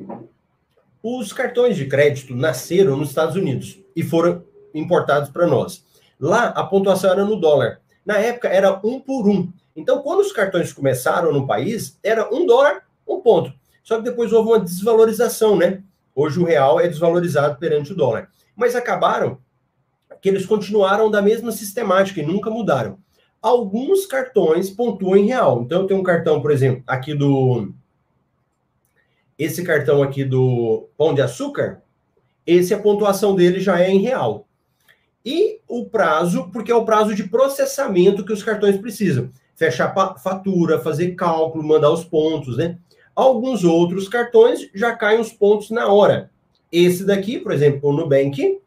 os 1.07 1.31
cartões 1.31 1.77
de 1.77 1.85
crédito 1.85 2.35
nasceram 2.35 2.97
nos 2.97 3.09
Estados 3.09 3.35
Unidos 3.35 3.77
e 3.95 4.01
foram 4.01 4.43
importados 4.73 5.29
para 5.29 5.45
nós. 5.45 5.85
Lá 6.19 6.47
a 6.47 6.63
pontuação 6.63 7.11
era 7.11 7.23
no 7.23 7.39
dólar. 7.39 7.79
Na 8.03 8.17
época 8.17 8.47
era 8.47 8.79
um 8.83 8.99
por 8.99 9.29
um. 9.29 9.53
Então, 9.75 10.01
quando 10.01 10.21
os 10.21 10.31
cartões 10.31 10.73
começaram 10.73 11.31
no 11.31 11.45
país, 11.45 11.99
era 12.01 12.33
um 12.33 12.47
dólar, 12.47 12.87
um 13.07 13.19
ponto. 13.19 13.53
Só 13.83 13.97
que 13.97 14.03
depois 14.03 14.33
houve 14.33 14.49
uma 14.49 14.59
desvalorização, 14.59 15.55
né? 15.55 15.83
Hoje 16.15 16.39
o 16.39 16.43
real 16.43 16.79
é 16.79 16.87
desvalorizado 16.87 17.59
perante 17.59 17.93
o 17.93 17.95
dólar. 17.95 18.29
Mas 18.55 18.75
acabaram 18.75 19.37
que 20.19 20.27
eles 20.27 20.47
continuaram 20.47 21.11
da 21.11 21.21
mesma 21.21 21.51
sistemática 21.51 22.19
e 22.19 22.25
nunca 22.25 22.49
mudaram. 22.49 22.97
Alguns 23.39 24.07
cartões 24.07 24.71
pontuam 24.71 25.17
em 25.17 25.27
real. 25.27 25.61
Então 25.61 25.81
eu 25.81 25.87
tenho 25.87 25.99
um 25.99 26.03
cartão, 26.03 26.41
por 26.41 26.49
exemplo, 26.49 26.81
aqui 26.87 27.13
do 27.13 27.71
esse 29.37 29.63
cartão 29.63 30.01
aqui 30.01 30.23
do 30.23 30.87
Pão 30.97 31.13
de 31.13 31.21
Açúcar, 31.21 31.81
esse 32.45 32.73
a 32.73 32.79
pontuação 32.79 33.35
dele 33.35 33.59
já 33.59 33.79
é 33.81 33.89
em 33.89 33.99
real. 33.99 34.47
E 35.25 35.59
o 35.67 35.85
prazo, 35.85 36.49
porque 36.51 36.71
é 36.71 36.75
o 36.75 36.85
prazo 36.85 37.15
de 37.15 37.23
processamento 37.23 38.23
que 38.23 38.33
os 38.33 38.43
cartões 38.43 38.77
precisam. 38.77 39.29
Fechar 39.55 39.93
fatura, 40.21 40.79
fazer 40.79 41.15
cálculo, 41.15 41.63
mandar 41.63 41.89
os 41.89 42.03
pontos, 42.03 42.57
né? 42.57 42.77
Alguns 43.15 43.63
outros 43.63 44.07
cartões 44.07 44.69
já 44.73 44.95
caem 44.95 45.19
os 45.19 45.31
pontos 45.31 45.71
na 45.71 45.87
hora. 45.87 46.29
Esse 46.71 47.05
daqui, 47.05 47.39
por 47.39 47.51
exemplo, 47.51 47.89
o 47.89 47.93
Nubank, 47.93 48.59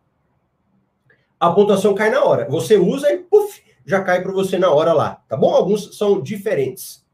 a 1.38 1.50
pontuação 1.50 1.94
cai 1.94 2.10
na 2.10 2.24
hora. 2.24 2.48
Você 2.48 2.76
usa 2.76 3.12
e 3.12 3.18
puf, 3.18 3.62
já 3.84 4.02
cai 4.02 4.22
para 4.22 4.32
você 4.32 4.58
na 4.58 4.70
hora 4.70 4.92
lá, 4.92 5.22
tá 5.28 5.36
bom? 5.36 5.54
Alguns 5.54 5.96
são 5.96 6.20
diferentes. 6.20 7.06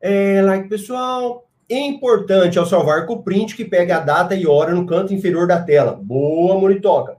É, 0.00 0.42
like, 0.42 0.68
pessoal. 0.68 1.49
Importante 1.70 2.58
ao 2.58 2.66
salvar 2.66 3.06
com 3.06 3.12
o 3.12 3.22
print 3.22 3.54
que 3.54 3.64
pega 3.64 3.98
a 3.98 4.00
data 4.00 4.34
e 4.34 4.44
hora 4.44 4.74
no 4.74 4.84
canto 4.84 5.14
inferior 5.14 5.46
da 5.46 5.62
tela. 5.62 5.92
Boa, 5.92 6.58
Monitoca. 6.58 7.16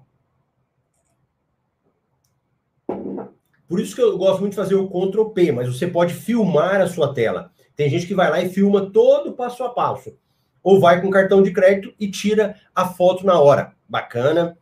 Por 3.65 3.79
isso 3.79 3.95
que 3.95 4.01
eu 4.01 4.17
gosto 4.17 4.41
muito 4.41 4.51
de 4.51 4.57
fazer 4.57 4.75
o 4.75 4.89
Ctrl 4.89 5.29
P, 5.29 5.53
mas 5.53 5.69
você 5.69 5.87
pode 5.87 6.13
filmar 6.13 6.81
a 6.81 6.87
sua 6.87 7.13
tela. 7.13 7.53
Tem 7.77 7.89
gente 7.89 8.05
que 8.05 8.13
vai 8.13 8.29
lá 8.29 8.41
e 8.41 8.49
filma 8.49 8.91
todo 8.91 9.31
passo 9.31 9.63
a 9.63 9.69
passo. 9.69 10.13
Ou 10.61 10.81
vai 10.81 11.01
com 11.01 11.09
cartão 11.09 11.41
de 11.41 11.51
crédito 11.51 11.93
e 11.97 12.11
tira 12.11 12.57
a 12.75 12.85
foto 12.85 13.25
na 13.25 13.39
hora. 13.39 13.71
Bacana. 13.87 14.57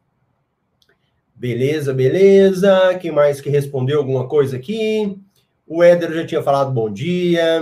Beleza, 1.33 1.91
beleza. 1.91 2.95
Quem 3.01 3.11
mais 3.11 3.41
que 3.41 3.49
respondeu 3.49 3.97
alguma 3.97 4.27
coisa 4.27 4.55
aqui? 4.55 5.17
O 5.65 5.81
Éder 5.81 6.13
já 6.13 6.27
tinha 6.27 6.43
falado 6.43 6.71
bom 6.71 6.91
dia. 6.91 7.59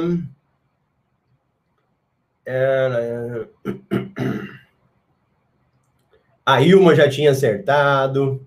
A 6.45 6.61
Ilma 6.61 6.95
já 6.95 7.09
tinha 7.09 7.31
acertado. 7.31 8.45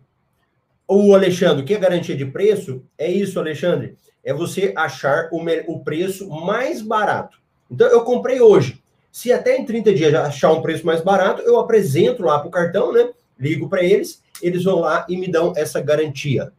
O 0.88 1.14
Alexandre, 1.14 1.62
o 1.62 1.66
que 1.66 1.74
é 1.74 1.78
garantia 1.78 2.16
de 2.16 2.24
preço? 2.24 2.82
É 2.96 3.11
isso, 3.11 3.38
Alexandre 3.38 3.96
é 4.24 4.32
você 4.32 4.72
achar 4.76 5.28
o, 5.32 5.42
o 5.66 5.80
preço 5.80 6.28
mais 6.28 6.82
barato. 6.82 7.38
Então, 7.70 7.88
eu 7.88 8.05
comprei 8.05 8.40
hoje. 8.40 8.82
Se 9.11 9.32
até 9.32 9.57
em 9.57 9.64
30 9.64 9.94
dias 9.94 10.14
achar 10.14 10.53
um 10.53 10.62
preço 10.62 10.86
mais 10.86 11.01
barato, 11.01 11.42
eu 11.42 11.59
apresento 11.59 12.22
lá 12.22 12.38
para 12.38 12.48
o 12.48 12.51
cartão, 12.51 12.92
né? 12.92 13.11
Ligo 13.38 13.68
para 13.68 13.82
eles, 13.82 14.22
eles 14.42 14.64
vão 14.64 14.80
lá 14.80 15.07
e 15.09 15.16
me 15.16 15.28
dão 15.28 15.53
essa 15.57 15.80
garantia. 15.80 16.53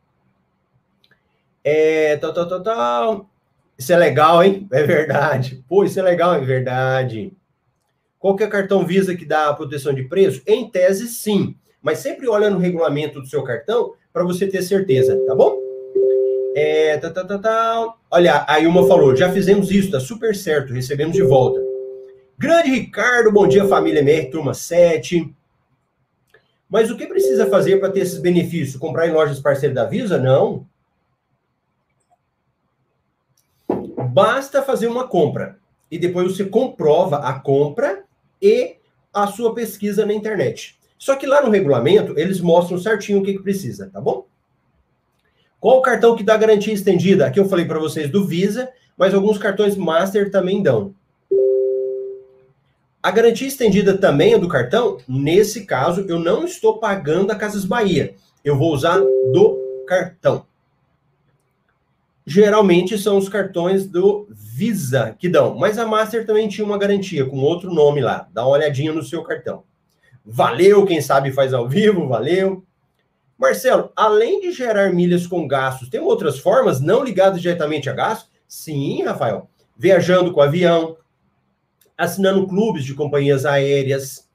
É, 1.63 2.17
tal, 2.17 2.33
tal, 2.33 2.47
tal, 2.47 2.63
tal. 2.63 3.29
Isso 3.81 3.91
é 3.91 3.97
legal, 3.97 4.43
hein? 4.43 4.67
É 4.71 4.83
verdade. 4.83 5.65
Pô, 5.67 5.83
isso 5.83 5.99
é 5.99 6.03
legal, 6.03 6.35
é 6.35 6.39
verdade. 6.39 7.33
Qual 8.19 8.35
que 8.35 8.43
é 8.43 8.47
cartão 8.47 8.85
Visa 8.85 9.15
que 9.15 9.25
dá 9.25 9.51
proteção 9.55 9.91
de 9.91 10.03
preço? 10.03 10.43
Em 10.45 10.69
tese, 10.69 11.07
sim. 11.07 11.55
Mas 11.81 11.97
sempre 11.97 12.27
olha 12.27 12.47
no 12.51 12.59
regulamento 12.59 13.19
do 13.19 13.25
seu 13.25 13.43
cartão 13.43 13.93
para 14.13 14.23
você 14.23 14.45
ter 14.45 14.61
certeza, 14.61 15.19
tá 15.25 15.33
bom? 15.33 15.57
É, 16.55 16.97
tá, 16.97 17.09
tá, 17.09 17.25
tá, 17.25 17.39
tá. 17.39 17.95
Olha, 18.11 18.45
a 18.47 18.59
Ilma 18.59 18.87
falou, 18.87 19.15
já 19.15 19.31
fizemos 19.31 19.71
isso, 19.71 19.89
tá 19.89 19.99
super 19.99 20.35
certo, 20.35 20.73
recebemos 20.73 21.15
de 21.15 21.23
volta. 21.23 21.59
Grande 22.37 22.69
Ricardo, 22.69 23.31
bom 23.31 23.47
dia 23.47 23.65
família 23.65 24.01
MR, 24.01 24.29
turma 24.29 24.53
7. 24.53 25.33
Mas 26.69 26.91
o 26.91 26.95
que 26.95 27.07
precisa 27.07 27.47
fazer 27.47 27.79
para 27.79 27.89
ter 27.89 28.01
esses 28.01 28.19
benefícios? 28.19 28.79
Comprar 28.79 29.07
em 29.07 29.11
lojas 29.11 29.39
parceiras 29.39 29.73
da 29.73 29.85
Visa? 29.85 30.19
Não. 30.19 30.67
Basta 34.01 34.61
fazer 34.61 34.87
uma 34.87 35.07
compra 35.07 35.57
e 35.89 35.97
depois 35.97 36.31
você 36.31 36.45
comprova 36.45 37.17
a 37.17 37.33
compra 37.39 38.03
e 38.41 38.77
a 39.13 39.27
sua 39.27 39.53
pesquisa 39.53 40.05
na 40.05 40.13
internet. 40.13 40.77
Só 40.97 41.15
que 41.15 41.25
lá 41.25 41.41
no 41.41 41.49
regulamento 41.49 42.17
eles 42.17 42.39
mostram 42.39 42.77
certinho 42.77 43.19
o 43.19 43.23
que, 43.23 43.33
que 43.33 43.43
precisa, 43.43 43.89
tá 43.91 43.99
bom? 43.99 44.25
Qual 45.59 45.77
o 45.77 45.81
cartão 45.81 46.15
que 46.15 46.23
dá 46.23 46.37
garantia 46.37 46.73
estendida? 46.73 47.25
Aqui 47.25 47.39
eu 47.39 47.49
falei 47.49 47.65
para 47.65 47.79
vocês 47.79 48.09
do 48.09 48.25
Visa, 48.25 48.69
mas 48.97 49.13
alguns 49.13 49.37
cartões 49.37 49.75
Master 49.75 50.31
também 50.31 50.63
dão. 50.63 50.95
A 53.03 53.09
garantia 53.09 53.47
estendida 53.47 53.97
também 53.97 54.33
é 54.33 54.37
do 54.37 54.47
cartão? 54.47 54.97
Nesse 55.07 55.65
caso, 55.65 56.05
eu 56.07 56.19
não 56.19 56.45
estou 56.45 56.77
pagando 56.77 57.31
a 57.31 57.35
Casas 57.35 57.65
Bahia. 57.65 58.13
Eu 58.43 58.55
vou 58.55 58.71
usar 58.71 58.99
do 58.99 59.59
cartão. 59.87 60.45
Geralmente 62.25 62.97
são 62.97 63.17
os 63.17 63.27
cartões 63.27 63.87
do 63.87 64.27
Visa 64.29 65.15
que 65.17 65.27
dão, 65.27 65.55
mas 65.55 65.77
a 65.77 65.85
Master 65.85 66.25
também 66.25 66.47
tinha 66.47 66.65
uma 66.65 66.77
garantia 66.77 67.25
com 67.25 67.39
outro 67.39 67.73
nome 67.73 67.99
lá. 67.99 68.27
Dá 68.31 68.43
uma 68.43 68.55
olhadinha 68.55 68.93
no 68.93 69.03
seu 69.03 69.23
cartão. 69.23 69.63
Valeu, 70.23 70.85
quem 70.85 71.01
sabe 71.01 71.31
faz 71.31 71.53
ao 71.53 71.67
vivo, 71.67 72.07
valeu. 72.07 72.63
Marcelo, 73.37 73.91
além 73.95 74.39
de 74.39 74.51
gerar 74.51 74.93
milhas 74.93 75.25
com 75.25 75.47
gastos, 75.47 75.89
tem 75.89 75.99
outras 75.99 76.37
formas 76.37 76.79
não 76.79 77.03
ligadas 77.03 77.41
diretamente 77.41 77.89
a 77.89 77.93
gastos? 77.93 78.29
Sim, 78.47 79.03
Rafael. 79.03 79.49
Viajando 79.75 80.31
com 80.31 80.41
avião, 80.41 80.95
assinando 81.97 82.45
clubes 82.47 82.85
de 82.85 82.93
companhias 82.93 83.43
aéreas, 83.43 84.29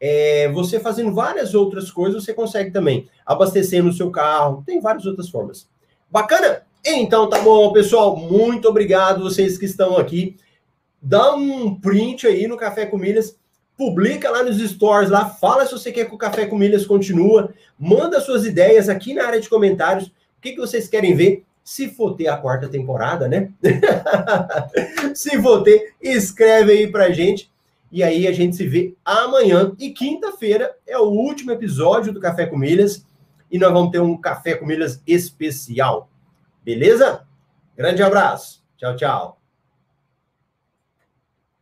é, 0.00 0.48
você 0.50 0.80
fazendo 0.80 1.14
várias 1.14 1.54
outras 1.54 1.90
coisas, 1.90 2.24
você 2.24 2.34
consegue 2.34 2.72
também 2.72 3.08
abastecer 3.24 3.82
no 3.82 3.92
seu 3.92 4.10
carro, 4.10 4.64
tem 4.66 4.80
várias 4.80 5.06
outras 5.06 5.28
formas. 5.28 5.68
Bacana? 6.10 6.67
Então 6.84 7.28
tá 7.28 7.40
bom, 7.40 7.72
pessoal. 7.72 8.16
Muito 8.16 8.68
obrigado 8.68 9.22
vocês 9.22 9.58
que 9.58 9.64
estão 9.64 9.96
aqui. 9.96 10.36
Dá 11.00 11.34
um 11.34 11.74
print 11.74 12.26
aí 12.26 12.46
no 12.46 12.56
Café 12.56 12.86
com 12.86 12.98
Milhas 12.98 13.38
publica 13.78 14.28
lá 14.28 14.42
nos 14.42 14.58
stores, 14.58 15.08
lá, 15.08 15.30
fala 15.30 15.64
se 15.64 15.70
você 15.70 15.92
quer 15.92 16.06
que 16.06 16.14
o 16.14 16.18
Café 16.18 16.46
com 16.46 16.58
Milhas 16.58 16.84
continua, 16.84 17.54
manda 17.78 18.20
suas 18.20 18.44
ideias 18.44 18.88
aqui 18.88 19.14
na 19.14 19.24
área 19.24 19.40
de 19.40 19.48
comentários, 19.48 20.08
o 20.08 20.40
que, 20.42 20.50
que 20.50 20.58
vocês 20.58 20.88
querem 20.88 21.14
ver, 21.14 21.44
Se 21.62 21.86
for 21.86 22.16
ter 22.16 22.28
a 22.28 22.36
quarta 22.38 22.66
temporada, 22.66 23.28
né? 23.28 23.50
se 25.14 25.40
for 25.42 25.62
ter, 25.62 25.92
escreve 26.00 26.72
aí 26.72 26.86
pra 26.90 27.10
gente. 27.10 27.50
E 27.92 28.02
aí 28.02 28.26
a 28.26 28.32
gente 28.32 28.56
se 28.56 28.66
vê 28.66 28.94
amanhã. 29.04 29.72
E 29.78 29.90
quinta-feira 29.90 30.74
é 30.86 30.96
o 30.96 31.10
último 31.10 31.52
episódio 31.52 32.10
do 32.10 32.20
Café 32.20 32.46
com 32.46 32.56
Milhas. 32.56 33.04
E 33.50 33.58
nós 33.58 33.70
vamos 33.70 33.90
ter 33.90 34.00
um 34.00 34.16
Café 34.16 34.54
com 34.54 34.64
Milhas 34.64 35.02
especial. 35.06 36.08
Beleza? 36.68 37.26
Grande 37.74 38.02
abraço. 38.02 38.62
Tchau, 38.76 38.94
tchau. 38.94 39.37